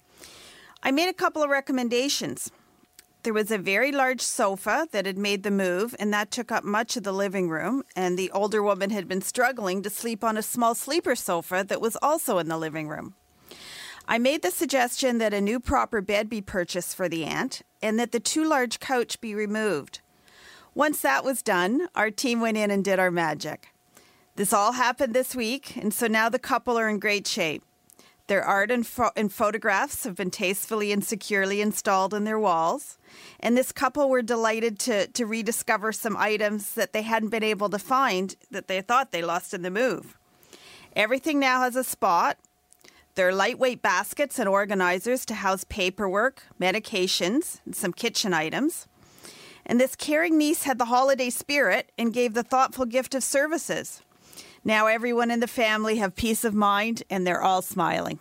I 0.83 0.91
made 0.91 1.09
a 1.09 1.15
couple 1.15 1.43
of 1.43 1.51
recommendations. 1.51 2.51
There 3.23 3.33
was 3.33 3.53
a 3.53 3.59
very 3.59 3.93
large 3.93 4.21
sofa 4.21 4.89
that 4.91 5.07
had 5.07 5.17
made 5.17 5.45
the 5.45 5.51
move, 5.53 5.95
and 6.01 6.13
that 6.13 6.33
took 6.33 6.51
up 6.51 6.65
much 6.65 6.97
of 6.97 7.05
the 7.05 7.13
living 7.13 7.49
room. 7.49 7.85
And 7.95 8.19
the 8.19 8.33
older 8.33 8.63
woman 8.63 8.91
had 8.91 9.07
been 9.07 9.23
struggling 9.23 9.81
to 9.83 9.91
sleep 9.91 10.25
on 10.25 10.37
a 10.37 10.43
small 10.43 10.75
sleeper 10.75 11.15
sofa 11.15 11.65
that 11.69 11.81
was 11.81 11.97
also 12.03 12.39
in 12.39 12.49
the 12.49 12.59
living 12.59 12.89
room. 12.89 13.15
I 14.09 14.19
made 14.19 14.43
the 14.43 14.51
suggestion 14.51 15.19
that 15.19 15.33
a 15.33 15.41
new 15.41 15.61
proper 15.61 16.01
bed 16.01 16.29
be 16.29 16.41
purchased 16.41 16.97
for 16.97 17.09
the 17.09 17.25
aunt 17.25 17.63
and 17.81 17.97
that 18.01 18.11
the 18.11 18.19
too 18.19 18.45
large 18.45 18.81
couch 18.81 19.21
be 19.21 19.37
removed. 19.37 20.01
Once 20.75 21.01
that 21.03 21.25
was 21.25 21.43
done, 21.43 21.89
our 21.95 22.11
team 22.11 22.41
went 22.41 22.57
in 22.57 22.73
and 22.73 22.85
did 22.85 22.99
our 22.99 23.13
magic. 23.13 23.69
This 24.35 24.53
all 24.53 24.73
happened 24.73 25.15
this 25.15 25.37
week, 25.37 25.77
and 25.77 25.95
so 25.95 26.09
now 26.09 26.29
the 26.29 26.39
couple 26.41 26.77
are 26.77 26.89
in 26.89 26.99
great 26.99 27.29
shape. 27.29 27.63
Their 28.33 28.43
art 28.43 28.71
and, 28.71 28.87
pho- 28.87 29.11
and, 29.15 29.31
photographs 29.31 30.05
have 30.05 30.17
been 30.17 30.31
tastefully 30.31 30.91
and 30.91 31.05
securely 31.05 31.61
installed 31.61 32.15
in 32.15 32.25
their 32.25 32.39
walls. 32.39 32.97
And 33.39 33.59
this 33.59 33.73
couple 33.73 34.09
were 34.09 34.23
delighted 34.23 34.79
to, 34.79 35.07
to 35.09 35.27
rediscover 35.27 35.93
some 35.93 36.17
items 36.17 36.73
that 36.73 36.95
they 36.95 37.03
hadn't 37.03 37.29
been 37.29 37.43
able 37.43 37.69
to 37.69 37.79
find 37.79 38.35
that 38.51 38.69
they 38.69 38.81
thought 38.81 39.13
they 39.13 39.21
lost 39.21 39.53
in 39.53 39.61
the 39.61 39.71
move. 39.71 40.17
Everything 40.97 41.41
now 41.41 41.61
has 41.61 41.77
a 41.77 41.85
spot. 41.85 42.39
There 43.17 43.29
are 43.29 43.35
lightweight 43.35 43.83
baskets 43.83 44.39
and 44.39 44.49
organizers 44.49 45.27
to 45.27 45.35
house 45.35 45.65
paperwork, 45.65 46.43
medications, 46.59 47.61
and 47.67 47.77
some 47.77 47.93
kitchen 47.93 48.33
items. 48.33 48.89
And 49.67 49.79
this 49.79 49.95
caring 49.95 50.39
niece 50.39 50.63
had 50.63 50.79
the 50.79 50.87
holiday 50.87 51.29
spirit 51.29 51.93
and 51.99 52.15
gave 52.15 52.33
the 52.33 52.43
thoughtful 52.43 52.87
gift 52.87 53.15
of 53.15 53.23
services. 53.23 54.01
Now 54.65 54.87
everyone 54.87 55.33
in 55.33 55.41
the 55.41 55.49
family 55.49 55.97
have 55.97 56.15
peace 56.15 56.45
of 56.45 56.55
mind 56.55 57.03
and 57.11 57.27
they're 57.27 57.43
all 57.43 57.63
smiling. 57.63 58.21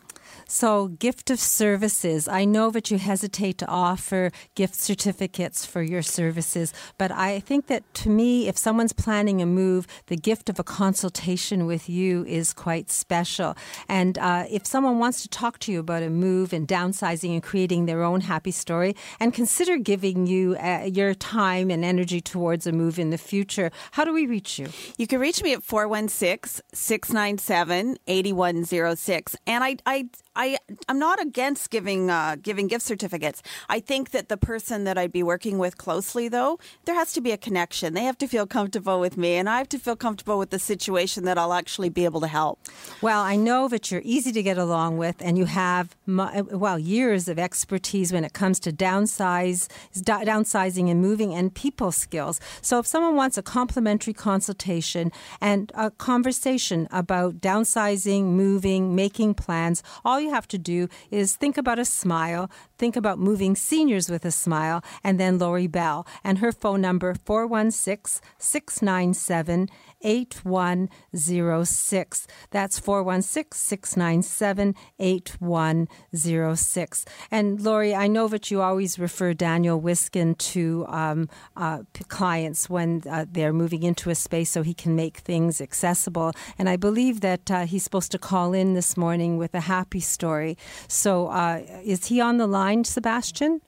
So, 0.53 0.89
gift 0.89 1.29
of 1.29 1.39
services. 1.39 2.27
I 2.27 2.43
know 2.43 2.71
that 2.71 2.91
you 2.91 2.97
hesitate 2.97 3.57
to 3.59 3.67
offer 3.67 4.31
gift 4.53 4.75
certificates 4.75 5.65
for 5.65 5.81
your 5.81 6.01
services, 6.01 6.73
but 6.97 7.09
I 7.09 7.39
think 7.39 7.67
that 7.67 7.85
to 7.93 8.09
me, 8.09 8.49
if 8.49 8.57
someone's 8.57 8.91
planning 8.91 9.41
a 9.41 9.45
move, 9.45 9.87
the 10.07 10.17
gift 10.17 10.49
of 10.49 10.59
a 10.59 10.63
consultation 10.63 11.67
with 11.67 11.87
you 11.87 12.25
is 12.25 12.51
quite 12.51 12.91
special. 12.91 13.55
And 13.87 14.17
uh, 14.17 14.43
if 14.51 14.67
someone 14.67 14.99
wants 14.99 15.21
to 15.21 15.29
talk 15.29 15.57
to 15.59 15.71
you 15.71 15.79
about 15.79 16.03
a 16.03 16.09
move 16.09 16.51
and 16.51 16.67
downsizing 16.67 17.31
and 17.31 17.41
creating 17.41 17.85
their 17.85 18.03
own 18.03 18.19
happy 18.19 18.51
story, 18.51 18.93
and 19.21 19.33
consider 19.33 19.77
giving 19.77 20.27
you 20.27 20.57
uh, 20.57 20.83
your 20.83 21.13
time 21.13 21.71
and 21.71 21.85
energy 21.85 22.19
towards 22.19 22.67
a 22.67 22.73
move 22.73 22.99
in 22.99 23.09
the 23.09 23.17
future, 23.17 23.71
how 23.91 24.03
do 24.03 24.11
we 24.11 24.25
reach 24.25 24.59
you? 24.59 24.67
You 24.97 25.07
can 25.07 25.21
reach 25.21 25.41
me 25.41 25.53
at 25.53 25.63
416 25.63 26.61
697 26.73 27.97
8106. 28.05 29.37
And 29.47 29.63
I, 29.63 29.77
I, 29.85 30.09
I 30.35 30.40
I'm 30.87 30.99
not 30.99 31.21
against 31.21 31.69
giving 31.69 32.09
uh, 32.09 32.37
giving 32.41 32.67
gift 32.67 32.85
certificates. 32.85 33.41
I 33.69 33.79
think 33.79 34.11
that 34.11 34.29
the 34.29 34.37
person 34.37 34.83
that 34.85 34.97
I'd 34.97 35.11
be 35.11 35.23
working 35.23 35.57
with 35.57 35.77
closely, 35.77 36.27
though, 36.27 36.59
there 36.85 36.95
has 36.95 37.13
to 37.13 37.21
be 37.21 37.31
a 37.31 37.37
connection. 37.37 37.93
They 37.93 38.03
have 38.03 38.17
to 38.19 38.27
feel 38.27 38.47
comfortable 38.47 38.99
with 38.99 39.17
me, 39.17 39.35
and 39.35 39.49
I 39.49 39.57
have 39.57 39.69
to 39.69 39.79
feel 39.79 39.95
comfortable 39.95 40.37
with 40.37 40.49
the 40.49 40.59
situation 40.59 41.25
that 41.25 41.37
I'll 41.37 41.53
actually 41.53 41.89
be 41.89 42.05
able 42.05 42.21
to 42.21 42.27
help. 42.27 42.59
Well, 43.01 43.21
I 43.21 43.35
know 43.35 43.67
that 43.67 43.91
you're 43.91 44.01
easy 44.03 44.31
to 44.31 44.43
get 44.43 44.57
along 44.57 44.97
with, 44.97 45.17
and 45.21 45.37
you 45.37 45.45
have 45.45 45.95
well 46.07 46.79
years 46.79 47.27
of 47.27 47.37
expertise 47.37 48.11
when 48.11 48.23
it 48.23 48.33
comes 48.33 48.59
to 48.61 48.71
downsize, 48.71 49.67
downsizing 49.93 50.89
and 50.89 51.01
moving, 51.01 51.33
and 51.33 51.53
people 51.53 51.91
skills. 51.91 52.39
So, 52.61 52.79
if 52.79 52.87
someone 52.87 53.15
wants 53.15 53.37
a 53.37 53.43
complimentary 53.43 54.13
consultation 54.13 55.11
and 55.39 55.71
a 55.75 55.91
conversation 55.91 56.87
about 56.91 57.41
downsizing, 57.41 58.23
moving, 58.23 58.95
making 58.95 59.35
plans, 59.35 59.83
all 60.03 60.19
you 60.19 60.30
have 60.31 60.47
to 60.47 60.57
do 60.57 60.87
is 61.11 61.35
think 61.35 61.57
about 61.57 61.79
a 61.79 61.85
smile, 61.85 62.49
think 62.77 62.95
about 62.95 63.19
moving 63.19 63.55
seniors 63.55 64.09
with 64.09 64.25
a 64.25 64.31
smile, 64.31 64.83
and 65.03 65.19
then 65.19 65.37
Lori 65.37 65.67
Bell. 65.67 66.07
And 66.23 66.39
her 66.39 66.51
phone 66.51 66.81
number, 66.81 67.13
416 67.13 68.21
697 68.39 69.69
8106. 70.03 72.27
That's 72.49 72.79
416 72.79 73.57
697 73.57 74.75
8106. 74.99 77.05
And 77.29 77.61
Lori, 77.61 77.95
I 77.95 78.07
know 78.07 78.27
that 78.27 78.51
you 78.51 78.61
always 78.61 78.99
refer 78.99 79.33
Daniel 79.33 79.79
Wiskin 79.79 80.35
to 80.35 80.85
um, 80.87 81.29
uh, 81.55 81.83
clients 82.07 82.69
when 82.69 83.03
uh, 83.09 83.25
they're 83.29 83.53
moving 83.53 83.83
into 83.83 84.09
a 84.09 84.15
space 84.15 84.49
so 84.49 84.63
he 84.63 84.73
can 84.73 84.95
make 84.95 85.17
things 85.17 85.61
accessible. 85.61 86.33
And 86.57 86.69
I 86.69 86.77
believe 86.77 87.21
that 87.21 87.51
uh, 87.51 87.65
he's 87.65 87.83
supposed 87.83 88.11
to 88.11 88.17
call 88.17 88.53
in 88.53 88.73
this 88.73 88.97
morning 88.97 89.37
with 89.37 89.53
a 89.53 89.61
happy 89.61 89.99
story. 89.99 90.57
So 90.87 91.27
uh, 91.27 91.61
is 91.83 92.07
he 92.07 92.19
on 92.19 92.37
the 92.37 92.47
line, 92.47 92.83
Sebastian? 92.83 93.61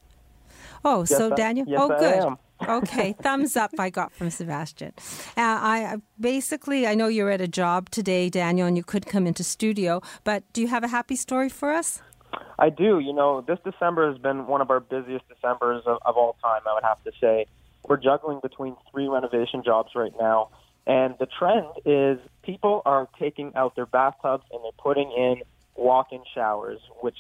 Oh, 0.86 1.02
yes, 1.02 1.10
so 1.10 1.36
Daniel? 1.36 1.66
Yes, 1.68 1.80
oh, 1.82 1.88
good 1.88 2.38
okay, 2.70 3.14
thumbs 3.22 3.56
up 3.56 3.72
I 3.80 3.90
got 3.90 4.12
from 4.14 4.30
Sebastian. 4.30 4.94
Uh, 5.38 5.42
I 5.42 5.98
basically 6.20 6.88
I 6.88 6.96
know 6.96 7.08
you're 7.08 7.30
at 7.30 7.42
a 7.42 7.48
job 7.48 7.90
today, 7.90 8.30
Daniel, 8.30 8.68
and 8.68 8.78
you 8.78 8.84
could 8.84 9.06
come 9.06 9.28
into 9.28 9.44
studio. 9.44 10.02
But 10.24 10.44
do 10.54 10.62
you 10.62 10.68
have 10.68 10.84
a 10.84 10.88
happy 10.88 11.16
story 11.16 11.50
for 11.50 11.72
us? 11.72 12.02
I 12.58 12.70
do. 12.70 13.00
You 13.00 13.14
know, 13.14 13.42
this 13.42 13.60
December 13.64 14.12
has 14.12 14.20
been 14.22 14.48
one 14.48 14.62
of 14.62 14.70
our 14.70 14.80
busiest 14.80 15.26
Decembers 15.30 15.84
of, 15.86 16.00
of 16.06 16.18
all 16.18 16.36
time. 16.42 16.62
I 16.68 16.74
would 16.74 16.84
have 16.84 17.04
to 17.04 17.12
say, 17.20 17.46
we're 17.88 17.98
juggling 17.98 18.40
between 18.42 18.76
three 18.92 19.08
renovation 19.08 19.62
jobs 19.64 19.92
right 19.96 20.14
now, 20.20 20.50
and 20.88 21.16
the 21.20 21.28
trend 21.28 21.68
is 21.86 22.20
people 22.44 22.82
are 22.86 23.08
taking 23.20 23.54
out 23.56 23.76
their 23.76 23.86
bathtubs 23.86 24.44
and 24.52 24.64
they're 24.64 24.72
putting 24.78 25.12
in 25.12 25.42
walk-in 25.76 26.22
showers, 26.34 26.80
which 27.02 27.18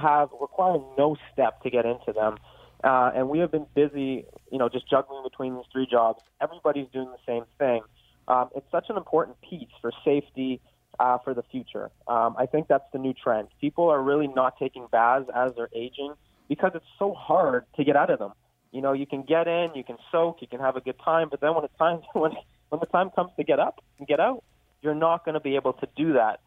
have 0.00 0.30
require 0.40 0.78
no 0.96 1.16
step 1.32 1.62
to 1.62 1.70
get 1.70 1.84
into 1.84 2.12
them. 2.12 2.36
Uh, 2.84 3.12
and 3.14 3.28
we 3.28 3.38
have 3.38 3.50
been 3.52 3.66
busy, 3.74 4.26
you 4.50 4.58
know, 4.58 4.68
just 4.68 4.88
juggling 4.90 5.22
between 5.22 5.54
these 5.54 5.64
three 5.72 5.86
jobs. 5.86 6.20
Everybody's 6.40 6.88
doing 6.92 7.08
the 7.10 7.18
same 7.26 7.44
thing. 7.58 7.82
Um, 8.28 8.50
it's 8.56 8.66
such 8.70 8.86
an 8.88 8.96
important 8.96 9.36
piece 9.40 9.68
for 9.80 9.92
safety 10.04 10.60
uh, 10.98 11.18
for 11.18 11.34
the 11.34 11.42
future. 11.44 11.90
Um, 12.06 12.34
I 12.38 12.46
think 12.46 12.68
that's 12.68 12.84
the 12.92 12.98
new 12.98 13.12
trend. 13.12 13.48
People 13.60 13.88
are 13.88 14.02
really 14.02 14.28
not 14.28 14.58
taking 14.58 14.86
baths 14.90 15.28
as 15.34 15.52
they're 15.56 15.68
aging 15.74 16.14
because 16.48 16.72
it's 16.74 16.86
so 16.98 17.14
hard 17.14 17.64
to 17.76 17.84
get 17.84 17.96
out 17.96 18.10
of 18.10 18.18
them. 18.18 18.32
You 18.72 18.80
know, 18.80 18.92
you 18.92 19.06
can 19.06 19.22
get 19.22 19.48
in, 19.48 19.70
you 19.74 19.84
can 19.84 19.96
soak, 20.10 20.38
you 20.40 20.48
can 20.48 20.60
have 20.60 20.76
a 20.76 20.80
good 20.80 20.98
time, 21.04 21.28
but 21.30 21.40
then 21.40 21.54
when 21.54 21.64
it's 21.64 21.76
time 21.78 22.00
when 22.14 22.32
when 22.70 22.80
the 22.80 22.86
time 22.86 23.10
comes 23.10 23.30
to 23.36 23.44
get 23.44 23.58
up 23.58 23.82
and 23.98 24.08
get 24.08 24.18
out, 24.18 24.42
you're 24.80 24.94
not 24.94 25.24
going 25.24 25.34
to 25.34 25.40
be 25.40 25.56
able 25.56 25.74
to 25.74 25.86
do 25.94 26.14
that. 26.14 26.40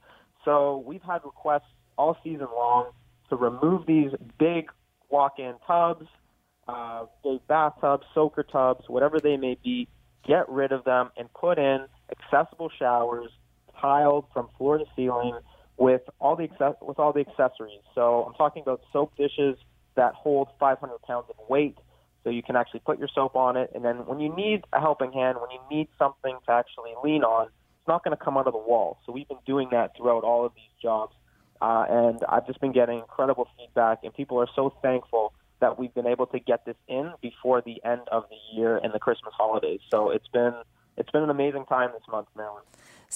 So 0.44 0.84
we've 0.86 1.02
had 1.02 1.22
requests 1.24 1.70
all 1.98 2.18
season 2.24 2.48
long 2.54 2.92
to 3.30 3.36
remove 3.36 3.86
these 3.86 4.12
big 4.40 4.72
walk-in 5.10 5.56
tubs, 5.68 6.08
uh, 6.68 7.06
bathtubs, 7.48 8.06
soaker 8.14 8.44
tubs, 8.44 8.86
whatever 8.88 9.20
they 9.20 9.38
may 9.38 9.58
be, 9.64 9.88
get 10.28 10.50
rid 10.50 10.72
of 10.72 10.84
them 10.84 11.12
and 11.18 11.32
put 11.34 11.58
in 11.58 11.86
accessible 12.12 12.70
showers, 12.78 13.30
tiled 13.80 14.26
from 14.34 14.50
floor 14.58 14.78
to 14.78 14.86
ceiling, 14.96 15.38
with 15.78 16.02
all 16.20 16.36
the 16.36 16.48
with 16.82 17.00
all 17.00 17.12
the 17.12 17.20
accessories. 17.20 17.82
So 17.94 18.24
I'm 18.24 18.34
talking 18.34 18.62
about 18.62 18.82
soap 18.94 19.16
dishes, 19.18 19.58
that 19.96 20.14
hold 20.14 20.50
500 20.60 21.02
pounds 21.02 21.26
of 21.30 21.36
weight. 21.50 21.78
So 22.24 22.30
you 22.32 22.42
can 22.42 22.56
actually 22.56 22.80
put 22.80 22.98
your 22.98 23.10
soap 23.14 23.36
on 23.36 23.56
it, 23.56 23.72
and 23.76 23.86
then 23.86 23.98
when 24.08 24.20
you 24.20 24.36
need 24.36 24.64
a 24.74 24.80
helping 24.80 25.12
hand, 25.12 25.38
when 25.40 25.52
you 25.52 25.60
need 25.70 25.90
something 26.00 26.36
to 26.48 26.52
actually 26.52 26.94
lean 27.04 27.24
on, 27.24 27.48
it's 27.48 27.88
not 27.88 28.04
going 28.04 28.18
to 28.18 28.24
come 28.24 28.36
out 28.36 28.48
of 28.48 28.54
the 28.54 28.60
wall. 28.60 28.98
So 29.06 29.12
we've 29.12 29.28
been 29.28 29.38
doing 29.46 29.70
that 29.72 29.96
throughout 29.96 30.24
all 30.24 30.44
of 30.44 30.54
these 30.56 30.72
jobs, 30.82 31.14
uh, 31.62 31.86
and 31.88 32.20
I've 32.28 32.48
just 32.48 32.60
been 32.60 32.72
getting 32.72 32.98
incredible 32.98 33.48
feedback, 33.56 34.00
and 34.04 34.12
people 34.12 34.40
are 34.40 34.48
so 34.56 34.74
thankful 34.82 35.34
that 35.60 35.80
we've 35.80 35.94
been 35.94 36.08
able 36.08 36.28
to 36.28 36.40
get 36.40 36.66
this 36.66 36.76
in 36.88 37.12
before 37.22 37.62
the 37.62 37.84
end 37.84 38.02
of 38.12 38.26
the 38.30 38.58
year 38.58 38.78
and 38.78 38.94
the 38.94 39.00
Christmas 39.00 39.34
holidays. 39.38 39.80
So 39.90 40.10
it's 40.10 40.28
been 40.28 40.54
it's 40.98 41.10
been 41.12 41.24
an 41.24 41.30
amazing 41.30 41.66
time 41.66 41.92
this 41.94 42.08
month, 42.10 42.28
Marilyn. 42.36 42.64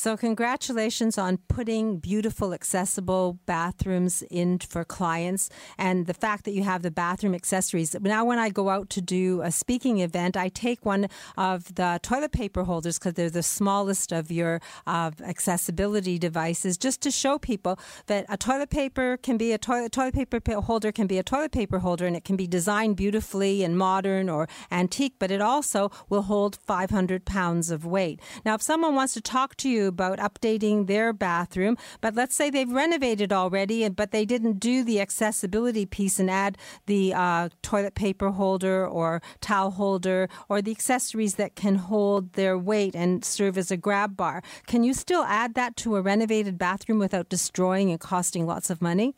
So, 0.02 0.16
congratulations 0.16 1.18
on 1.18 1.40
putting 1.50 1.98
beautiful, 1.98 2.54
accessible 2.54 3.38
bathrooms 3.46 4.24
in 4.32 4.60
for 4.60 4.86
clients 4.86 5.50
and 5.78 6.08
the 6.08 6.14
fact 6.14 6.46
that 6.46 6.54
you 6.54 6.64
have 6.64 6.84
the 6.84 6.90
bathroom 6.90 7.36
accessories. 7.36 7.94
Now, 8.00 8.24
when 8.24 8.40
I 8.40 8.48
go 8.48 8.70
out 8.70 8.90
to 8.92 9.02
do 9.02 9.42
a 9.42 9.52
speaking 9.52 10.00
event, 10.00 10.38
I 10.38 10.48
take 10.48 10.86
one 10.86 11.10
of 11.36 11.76
the 11.76 12.00
toilet 12.02 12.32
paper 12.32 12.64
holders 12.64 12.98
because 12.98 13.16
they're 13.16 13.30
the 13.30 13.44
smallest 13.44 14.14
of 14.14 14.32
your 14.32 14.62
uh, 14.88 15.12
accessibility 15.22 16.18
devices 16.18 16.78
just 16.78 17.02
to 17.02 17.12
show 17.12 17.38
people 17.38 17.78
that 18.06 18.26
a 18.30 18.38
toilet 18.38 18.70
paper 18.70 19.18
can 19.18 19.36
be 19.36 19.52
a 19.52 19.58
toilet, 19.58 19.92
toilet 19.92 20.14
paper 20.14 20.40
holder 20.62 20.94
can 20.94 21.08
be 21.08 21.18
a 21.18 21.24
toilet 21.24 21.52
paper 21.52 21.80
holder 21.80 22.06
and 22.08 22.16
it 22.16 22.24
can 22.24 22.38
be 22.38 22.48
designed 22.48 22.96
beautifully 22.96 23.66
and 23.66 23.78
modern 23.78 24.30
or 24.30 24.48
antique, 24.72 25.16
but 25.20 25.30
it 25.30 25.42
also 25.42 25.92
will 26.08 26.22
hold 26.22 26.56
500 26.56 27.26
pounds 27.26 27.70
of 27.70 27.86
weight. 27.86 28.22
Now, 28.46 28.54
if 28.54 28.62
someone 28.62 28.96
wants 28.96 29.14
to 29.16 29.20
talk 29.20 29.58
to 29.58 29.68
you, 29.68 29.89
about 29.90 30.20
updating 30.20 30.88
their 30.88 31.12
bathroom, 31.12 31.78
but 32.00 32.16
let's 32.16 32.34
say 32.34 32.50
they've 32.50 32.72
renovated 32.72 33.34
already, 33.34 33.88
but 33.90 34.12
they 34.12 34.24
didn't 34.24 34.60
do 34.60 34.86
the 34.86 35.02
accessibility 35.02 35.86
piece 35.86 36.20
and 36.20 36.32
add 36.32 36.58
the 36.86 37.14
uh, 37.14 37.50
toilet 37.62 37.96
paper 37.96 38.30
holder 38.30 38.88
or 38.88 39.22
towel 39.42 39.72
holder 39.72 40.30
or 40.48 40.62
the 40.62 40.72
accessories 40.72 41.36
that 41.36 41.56
can 41.56 41.76
hold 41.76 42.34
their 42.34 42.58
weight 42.58 42.96
and 42.96 43.26
serve 43.26 43.58
as 43.58 43.72
a 43.72 43.78
grab 43.78 44.16
bar. 44.16 44.42
Can 44.68 44.84
you 44.84 44.94
still 44.94 45.24
add 45.24 45.56
that 45.56 45.76
to 45.78 45.98
a 45.98 46.02
renovated 46.02 46.58
bathroom 46.58 47.00
without 47.00 47.28
destroying 47.28 47.92
and 47.92 48.00
costing 48.00 48.46
lots 48.46 48.70
of 48.70 48.82
money? 48.82 49.16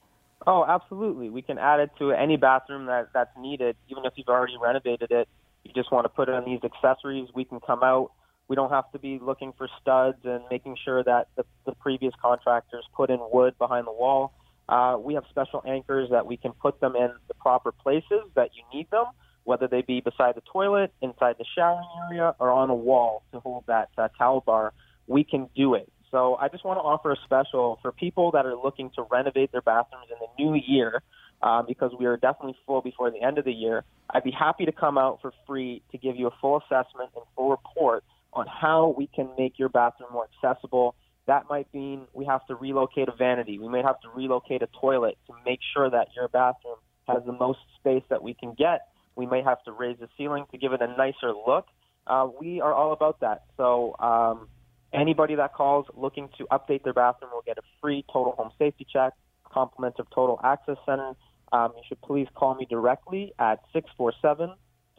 Oh, 0.47 0.65
absolutely. 0.67 1.30
We 1.30 1.43
can 1.43 1.59
add 1.59 1.80
it 1.80 1.91
to 1.99 2.11
any 2.11 2.36
bathroom 2.38 2.88
that, 2.88 3.09
that's 3.13 3.30
needed, 3.38 3.76
even 3.89 4.05
if 4.05 4.13
you've 4.15 4.28
already 4.28 4.55
renovated 4.59 5.11
it. 5.11 5.28
You 5.63 5.72
just 5.74 5.91
want 5.91 6.05
to 6.05 6.09
put 6.09 6.30
in 6.30 6.43
these 6.45 6.61
accessories. 6.63 7.30
We 7.36 7.45
can 7.45 7.59
come 7.59 7.84
out 7.84 8.11
we 8.51 8.55
don't 8.55 8.69
have 8.69 8.91
to 8.91 8.99
be 8.99 9.17
looking 9.17 9.53
for 9.57 9.69
studs 9.81 10.17
and 10.25 10.43
making 10.51 10.75
sure 10.83 11.01
that 11.01 11.29
the, 11.37 11.45
the 11.65 11.71
previous 11.75 12.13
contractors 12.21 12.83
put 12.93 13.09
in 13.09 13.17
wood 13.31 13.57
behind 13.57 13.87
the 13.87 13.93
wall. 13.93 14.33
Uh, 14.67 14.97
we 14.99 15.13
have 15.13 15.23
special 15.29 15.63
anchors 15.65 16.09
that 16.11 16.25
we 16.25 16.35
can 16.35 16.51
put 16.51 16.81
them 16.81 16.93
in 16.93 17.11
the 17.29 17.33
proper 17.35 17.71
places 17.71 18.19
that 18.35 18.49
you 18.53 18.63
need 18.77 18.91
them, 18.91 19.05
whether 19.45 19.69
they 19.69 19.81
be 19.81 20.01
beside 20.01 20.35
the 20.35 20.41
toilet, 20.51 20.93
inside 21.01 21.37
the 21.39 21.45
showering 21.55 21.87
area, 22.09 22.35
or 22.39 22.51
on 22.51 22.69
a 22.69 22.75
wall 22.75 23.23
to 23.31 23.39
hold 23.39 23.63
that 23.67 23.87
uh, 23.97 24.09
towel 24.17 24.41
bar. 24.41 24.73
We 25.07 25.23
can 25.23 25.47
do 25.55 25.73
it. 25.75 25.89
So 26.11 26.35
I 26.35 26.49
just 26.49 26.65
want 26.65 26.77
to 26.77 26.81
offer 26.81 27.13
a 27.13 27.17
special 27.23 27.79
for 27.81 27.93
people 27.93 28.31
that 28.31 28.45
are 28.45 28.57
looking 28.57 28.89
to 28.97 29.03
renovate 29.09 29.53
their 29.53 29.61
bathrooms 29.61 30.07
in 30.09 30.17
the 30.19 30.43
new 30.43 30.61
year. 30.67 31.01
Uh, 31.43 31.63
because 31.63 31.91
we 31.97 32.05
are 32.05 32.17
definitely 32.17 32.55
full 32.67 32.83
before 32.83 33.09
the 33.09 33.19
end 33.19 33.39
of 33.39 33.45
the 33.45 33.51
year. 33.51 33.83
I'd 34.11 34.23
be 34.23 34.29
happy 34.29 34.65
to 34.65 34.71
come 34.71 34.99
out 34.99 35.21
for 35.23 35.33
free 35.47 35.81
to 35.91 35.97
give 35.97 36.15
you 36.15 36.27
a 36.27 36.31
full 36.39 36.57
assessment 36.57 37.09
and 37.15 37.25
full 37.35 37.49
report 37.49 38.03
on 38.34 38.47
how 38.47 38.93
we 38.97 39.07
can 39.07 39.29
make 39.38 39.59
your 39.59 39.69
bathroom 39.69 40.09
more 40.13 40.27
accessible. 40.43 40.95
That 41.27 41.43
might 41.49 41.71
mean 41.73 42.07
we 42.13 42.25
have 42.25 42.45
to 42.47 42.55
relocate 42.55 43.07
a 43.07 43.15
vanity. 43.15 43.59
We 43.59 43.67
may 43.67 43.82
have 43.82 43.99
to 44.01 44.09
relocate 44.09 44.61
a 44.61 44.67
toilet 44.79 45.17
to 45.27 45.34
make 45.45 45.59
sure 45.73 45.89
that 45.89 46.09
your 46.15 46.27
bathroom 46.27 46.77
has 47.07 47.23
the 47.25 47.34
most 47.34 47.59
space 47.79 48.03
that 48.09 48.23
we 48.23 48.34
can 48.34 48.53
get. 48.57 48.88
We 49.15 49.25
may 49.25 49.41
have 49.43 49.63
to 49.63 49.71
raise 49.71 49.97
the 49.99 50.07
ceiling 50.17 50.45
to 50.51 50.57
give 50.57 50.73
it 50.73 50.82
a 50.82 50.88
nicer 50.88 51.34
look. 51.34 51.67
Uh, 52.07 52.27
we 52.39 52.61
are 52.61 52.73
all 52.73 52.93
about 52.93 53.19
that. 53.19 53.43
So 53.57 53.95
um, 53.99 54.47
anybody 54.93 55.36
that 55.36 55.53
calls 55.53 55.86
looking 55.95 56.29
to 56.38 56.45
update 56.45 56.84
their 56.84 56.93
bathroom 56.93 57.32
will 57.34 57.43
get 57.45 57.57
a 57.57 57.61
free 57.82 58.03
total 58.11 58.34
home 58.34 58.51
safety 58.57 58.88
check, 58.91 59.13
compliments 59.51 59.99
of 59.99 60.09
Total 60.09 60.39
Access 60.43 60.77
Center. 60.86 61.13
Um, 61.51 61.73
you 61.75 61.84
should 61.88 62.01
please 62.01 62.27
call 62.34 62.55
me 62.55 62.65
directly 62.69 63.34
at 63.38 63.59
647 63.73 64.55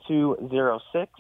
206 0.07 1.13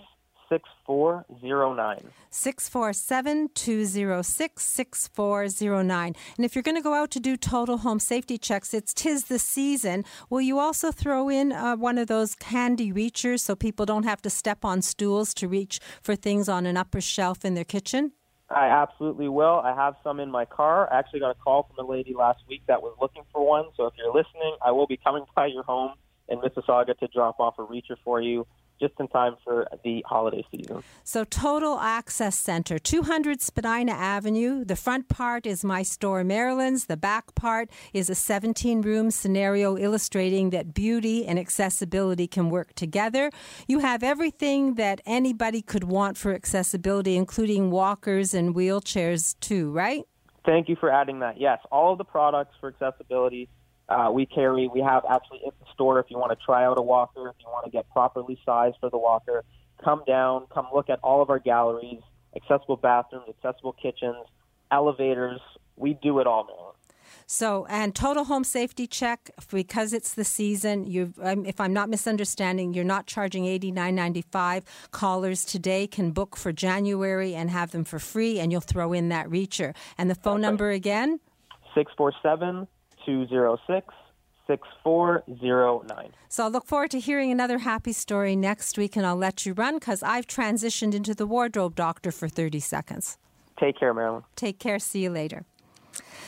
6409. 0.52 2.10
647 2.30 3.48
206 3.54 4.62
6409. 4.62 6.14
And 6.36 6.44
if 6.44 6.54
you're 6.54 6.62
going 6.62 6.76
to 6.76 6.82
go 6.82 6.92
out 6.92 7.10
to 7.12 7.20
do 7.20 7.36
total 7.38 7.78
home 7.78 7.98
safety 7.98 8.36
checks, 8.36 8.74
it's 8.74 8.92
tis 8.92 9.24
the 9.24 9.38
season. 9.38 10.04
Will 10.28 10.42
you 10.42 10.58
also 10.58 10.92
throw 10.92 11.30
in 11.30 11.52
uh, 11.52 11.76
one 11.76 11.96
of 11.96 12.08
those 12.08 12.34
candy 12.34 12.92
reachers 12.92 13.40
so 13.40 13.56
people 13.56 13.86
don't 13.86 14.04
have 14.04 14.20
to 14.22 14.30
step 14.30 14.64
on 14.64 14.82
stools 14.82 15.32
to 15.34 15.48
reach 15.48 15.80
for 16.02 16.14
things 16.14 16.48
on 16.48 16.66
an 16.66 16.76
upper 16.76 17.00
shelf 17.00 17.44
in 17.44 17.54
their 17.54 17.64
kitchen? 17.64 18.12
I 18.50 18.66
absolutely 18.66 19.28
will. 19.28 19.60
I 19.64 19.74
have 19.74 19.94
some 20.04 20.20
in 20.20 20.30
my 20.30 20.44
car. 20.44 20.92
I 20.92 20.98
actually 20.98 21.20
got 21.20 21.30
a 21.30 21.34
call 21.34 21.62
from 21.74 21.86
a 21.86 21.88
lady 21.88 22.12
last 22.12 22.40
week 22.46 22.62
that 22.66 22.82
was 22.82 22.94
looking 23.00 23.22
for 23.32 23.46
one. 23.46 23.64
So 23.78 23.86
if 23.86 23.94
you're 23.96 24.12
listening, 24.12 24.56
I 24.62 24.72
will 24.72 24.86
be 24.86 24.98
coming 24.98 25.24
by 25.34 25.46
your 25.46 25.62
home 25.62 25.94
in 26.28 26.38
Mississauga 26.40 26.98
to 26.98 27.08
drop 27.08 27.40
off 27.40 27.54
a 27.58 27.62
reacher 27.62 27.96
for 28.04 28.20
you 28.20 28.46
just 28.82 28.94
in 28.98 29.06
time 29.08 29.36
for 29.44 29.68
the 29.84 30.04
holiday 30.06 30.44
season. 30.50 30.82
So, 31.04 31.22
Total 31.24 31.78
Access 31.78 32.36
Center, 32.36 32.80
200 32.80 33.40
Spadina 33.40 33.92
Avenue. 33.92 34.64
The 34.64 34.74
front 34.74 35.08
part 35.08 35.46
is 35.46 35.64
My 35.64 35.84
Store 35.84 36.24
Marilyn's. 36.24 36.86
The 36.86 36.96
back 36.96 37.34
part 37.36 37.70
is 37.92 38.10
a 38.10 38.16
17 38.16 38.82
room 38.82 39.12
scenario 39.12 39.78
illustrating 39.78 40.50
that 40.50 40.74
beauty 40.74 41.24
and 41.24 41.38
accessibility 41.38 42.26
can 42.26 42.50
work 42.50 42.74
together. 42.74 43.30
You 43.68 43.78
have 43.78 44.02
everything 44.02 44.74
that 44.74 45.00
anybody 45.06 45.62
could 45.62 45.84
want 45.84 46.18
for 46.18 46.34
accessibility, 46.34 47.16
including 47.16 47.70
walkers 47.70 48.34
and 48.34 48.52
wheelchairs, 48.52 49.36
too, 49.38 49.70
right? 49.70 50.02
Thank 50.44 50.68
you 50.68 50.74
for 50.74 50.90
adding 50.90 51.20
that. 51.20 51.40
Yes, 51.40 51.60
all 51.70 51.92
of 51.92 51.98
the 51.98 52.04
products 52.04 52.56
for 52.60 52.68
accessibility 52.68 53.48
uh, 53.92 54.10
we 54.10 54.26
carry, 54.26 54.68
we 54.68 54.80
have 54.80 55.02
actually 55.10 55.40
in 55.44 55.52
the 55.60 55.66
store 55.72 55.98
if 56.00 56.06
you 56.08 56.18
want 56.18 56.30
to 56.36 56.44
try 56.44 56.64
out 56.64 56.78
a 56.78 56.82
walker, 56.82 57.28
if 57.28 57.36
you 57.40 57.46
want 57.46 57.64
to 57.64 57.70
get 57.70 57.88
properly 57.90 58.38
sized 58.44 58.76
for 58.80 58.90
the 58.90 58.98
walker, 58.98 59.44
come 59.84 60.02
down, 60.06 60.46
come 60.52 60.66
look 60.74 60.88
at 60.88 60.98
all 61.02 61.22
of 61.22 61.30
our 61.30 61.38
galleries, 61.38 62.00
accessible 62.34 62.76
bathrooms, 62.76 63.26
accessible 63.28 63.74
kitchens, 63.74 64.24
elevators. 64.70 65.40
We 65.76 65.94
do 65.94 66.18
it 66.20 66.26
all, 66.26 66.44
man. 66.44 66.72
So, 67.26 67.66
and 67.68 67.94
total 67.94 68.24
home 68.24 68.44
safety 68.44 68.86
check 68.86 69.30
because 69.50 69.92
it's 69.92 70.14
the 70.14 70.24
season. 70.24 70.86
You, 70.86 71.12
um, 71.22 71.46
if 71.46 71.60
I'm 71.60 71.72
not 71.72 71.88
misunderstanding, 71.88 72.74
you're 72.74 72.84
not 72.84 73.06
charging 73.06 73.46
eighty 73.46 73.70
nine 73.70 73.94
ninety 73.94 74.22
five. 74.22 74.64
Callers 74.90 75.44
today 75.44 75.86
can 75.86 76.10
book 76.10 76.36
for 76.36 76.52
January 76.52 77.34
and 77.34 77.50
have 77.50 77.70
them 77.70 77.84
for 77.84 77.98
free, 77.98 78.38
and 78.40 78.50
you'll 78.50 78.60
throw 78.60 78.92
in 78.92 79.08
that 79.10 79.28
reacher. 79.28 79.74
And 79.98 80.10
the 80.10 80.14
phone 80.14 80.40
number 80.40 80.70
again: 80.70 81.20
six 81.74 81.92
four 81.96 82.12
seven 82.22 82.66
206 83.04 83.94
6409. 84.46 86.10
So 86.28 86.44
I'll 86.44 86.50
look 86.50 86.66
forward 86.66 86.90
to 86.90 87.00
hearing 87.00 87.30
another 87.30 87.58
happy 87.58 87.92
story 87.92 88.34
next 88.34 88.76
week, 88.76 88.96
and 88.96 89.06
I'll 89.06 89.16
let 89.16 89.46
you 89.46 89.52
run 89.52 89.74
because 89.74 90.02
I've 90.02 90.26
transitioned 90.26 90.94
into 90.94 91.14
the 91.14 91.26
wardrobe 91.26 91.74
doctor 91.74 92.10
for 92.10 92.28
30 92.28 92.60
seconds. 92.60 93.18
Take 93.58 93.78
care, 93.78 93.94
Marilyn. 93.94 94.24
Take 94.34 94.58
care. 94.58 94.78
See 94.78 95.02
you 95.02 95.10
later. 95.10 95.44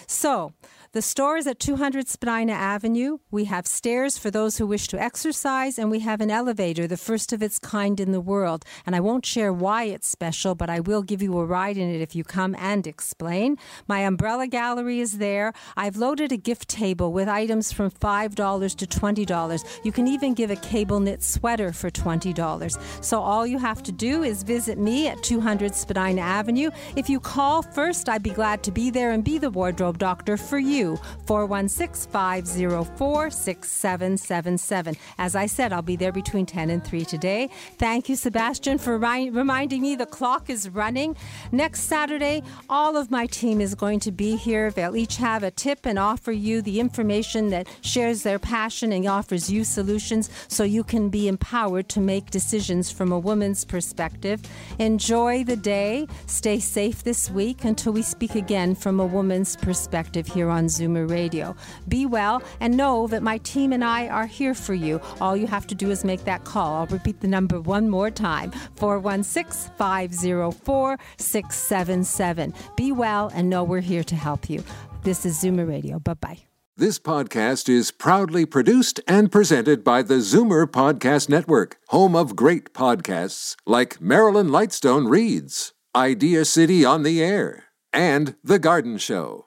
So, 0.07 0.53
the 0.95 1.03
store 1.03 1.36
is 1.36 1.49
at 1.49 1.59
200 1.59 2.07
Spadina 2.07 2.53
Avenue. 2.53 3.18
We 3.32 3.47
have 3.47 3.66
stairs 3.66 4.16
for 4.16 4.30
those 4.30 4.59
who 4.59 4.66
wish 4.68 4.86
to 4.86 5.03
exercise, 5.03 5.76
and 5.76 5.90
we 5.90 5.99
have 6.01 6.20
an 6.20 6.30
elevator, 6.30 6.86
the 6.86 6.97
first 6.97 7.32
of 7.32 7.42
its 7.42 7.59
kind 7.59 7.99
in 7.99 8.12
the 8.12 8.20
world. 8.20 8.64
And 8.86 8.95
I 8.95 9.01
won't 9.01 9.26
share 9.26 9.53
why 9.53 9.84
it's 9.84 10.09
special, 10.09 10.55
but 10.55 10.70
I 10.70 10.78
will 10.78 11.03
give 11.03 11.20
you 11.20 11.36
a 11.40 11.45
ride 11.45 11.76
in 11.76 11.92
it 11.92 12.01
if 12.01 12.14
you 12.14 12.22
come 12.22 12.55
and 12.61 12.86
explain. 12.86 13.59
My 13.88 14.07
umbrella 14.11 14.47
gallery 14.47 15.01
is 15.01 15.18
there. 15.18 15.53
I've 15.76 15.97
loaded 15.97 16.30
a 16.30 16.36
gift 16.36 16.68
table 16.68 17.12
with 17.12 17.26
items 17.26 17.72
from 17.72 17.90
$5 17.90 18.76
to 18.76 18.86
$20. 18.86 19.64
You 19.82 19.90
can 19.90 20.07
even 20.07 20.32
give 20.32 20.53
a 20.53 20.62
cable 20.70 21.01
knit 21.01 21.24
sweater 21.24 21.72
for 21.72 21.90
$20. 21.90 22.78
So 23.05 23.20
all 23.20 23.45
you 23.45 23.59
have 23.59 23.82
to 23.82 23.90
do 23.90 24.22
is 24.22 24.45
visit 24.45 24.78
me 24.78 25.09
at 25.09 25.20
200 25.24 25.74
Spadina 25.74 26.20
Avenue. 26.20 26.70
If 26.95 27.11
you 27.11 27.18
call 27.18 27.62
first, 27.62 28.09
I'd 28.09 28.22
be 28.22 28.30
glad 28.30 28.62
to 28.62 28.70
be 28.70 28.90
there 28.90 29.11
and 29.11 29.24
be 29.24 29.38
the 29.38 29.51
wardrobe 29.51 29.99
doctor 29.99 30.36
for 30.36 30.61
you. 30.61 30.84
416 31.26 32.11
504 32.11 33.30
6777. 33.30 34.97
As 35.18 35.35
I 35.35 35.47
said, 35.47 35.72
I'll 35.72 35.82
be 35.82 35.97
there 35.97 36.12
between 36.12 36.47
10 36.47 36.70
and 36.70 36.85
3 36.85 37.05
today. 37.05 37.49
Thank 37.78 38.09
you, 38.09 38.16
Sebastian, 38.16 38.78
for 38.78 38.99
ri- 38.99 39.30
reminding 39.30 39.82
me 39.82 39.97
the 39.97 40.07
clock 40.07 40.51
is 40.51 40.68
running. 40.68 41.16
Next 41.53 41.82
Saturday, 41.82 42.43
all 42.68 42.97
of 42.97 43.11
my 43.11 43.26
team 43.26 43.61
is 43.61 43.74
going 43.74 44.01
to 44.01 44.12
be 44.12 44.37
here. 44.37 44.70
They'll 44.70 44.97
each 44.97 45.16
have 45.16 45.43
a 45.43 45.51
tip 45.51 45.87
and 45.87 45.99
offer 45.99 46.32
you 46.32 46.62
the 46.62 46.80
information 46.80 47.51
that 47.51 47.66
shares 47.80 48.22
their 48.22 48.39
passion 48.39 48.93
and 48.93 49.07
offers 49.07 49.51
you 49.51 49.64
solutions 49.64 50.30
so 50.49 50.64
you 50.64 50.85
can 50.85 51.09
be 51.09 51.28
empowered 51.28 51.89
to 51.91 52.01
make 52.01 52.30
decisions 52.30 52.91
from 52.91 53.12
a 53.12 53.18
woman's 53.18 53.64
perspective. 53.64 54.41
Enjoy 54.78 55.45
the 55.45 55.57
day. 55.57 56.07
Stay 56.26 56.59
safe 56.61 57.03
this 57.05 57.30
week 57.30 57.64
until 57.64 57.93
we 57.93 58.03
speak 58.03 58.35
again 58.35 58.74
from 58.74 59.01
a 59.01 59.07
woman's 59.07 59.57
perspective 59.57 60.26
here 60.26 60.51
on 60.51 60.68
Zoomer 60.79 61.09
Radio. 61.09 61.55
Be 61.89 62.07
well 62.07 62.43
and 62.61 62.77
know 62.77 63.07
that 63.09 63.22
my 63.22 63.39
team 63.39 63.72
and 63.72 63.85
I 63.85 64.09
are 64.09 64.27
here 64.27 64.55
for 64.55 64.75
you. 64.75 65.01
All 65.20 65.37
you 65.37 65.47
have 65.47 65.66
to 65.68 65.75
do 65.75 65.91
is 65.91 66.05
make 66.05 66.25
that 66.25 66.45
call. 66.45 66.75
I'll 66.75 66.87
repeat 66.87 67.20
the 67.20 67.29
number 67.29 67.61
one 67.61 67.89
more 67.89 68.11
time 68.11 68.51
416 68.77 69.72
504 69.77 70.99
677. 71.18 72.55
Be 72.77 72.93
well 72.93 73.31
and 73.35 73.49
know 73.49 73.64
we're 73.64 73.81
here 73.81 74.05
to 74.05 74.16
help 74.16 74.51
you. 74.51 74.62
This 75.03 75.27
is 75.27 75.43
Zoomer 75.43 75.68
Radio. 75.68 75.99
Bye 75.99 76.14
bye. 76.14 76.39
This 76.77 76.99
podcast 76.99 77.68
is 77.68 77.93
proudly 77.93 78.45
produced 78.45 78.99
and 79.07 79.31
presented 79.31 79.85
by 79.85 80.03
the 80.03 80.14
Zoomer 80.14 80.66
Podcast 80.66 81.29
Network, 81.29 81.77
home 81.91 82.16
of 82.16 82.35
great 82.35 82.75
podcasts 82.75 83.55
like 83.64 84.01
Marilyn 84.01 84.49
Lightstone 84.49 85.09
Reads, 85.09 85.72
Idea 85.95 86.45
City 86.45 86.85
on 86.85 87.05
the 87.05 87.22
Air, 87.22 87.66
and 87.93 88.35
The 88.43 88.59
Garden 88.59 88.99
Show. 88.99 89.47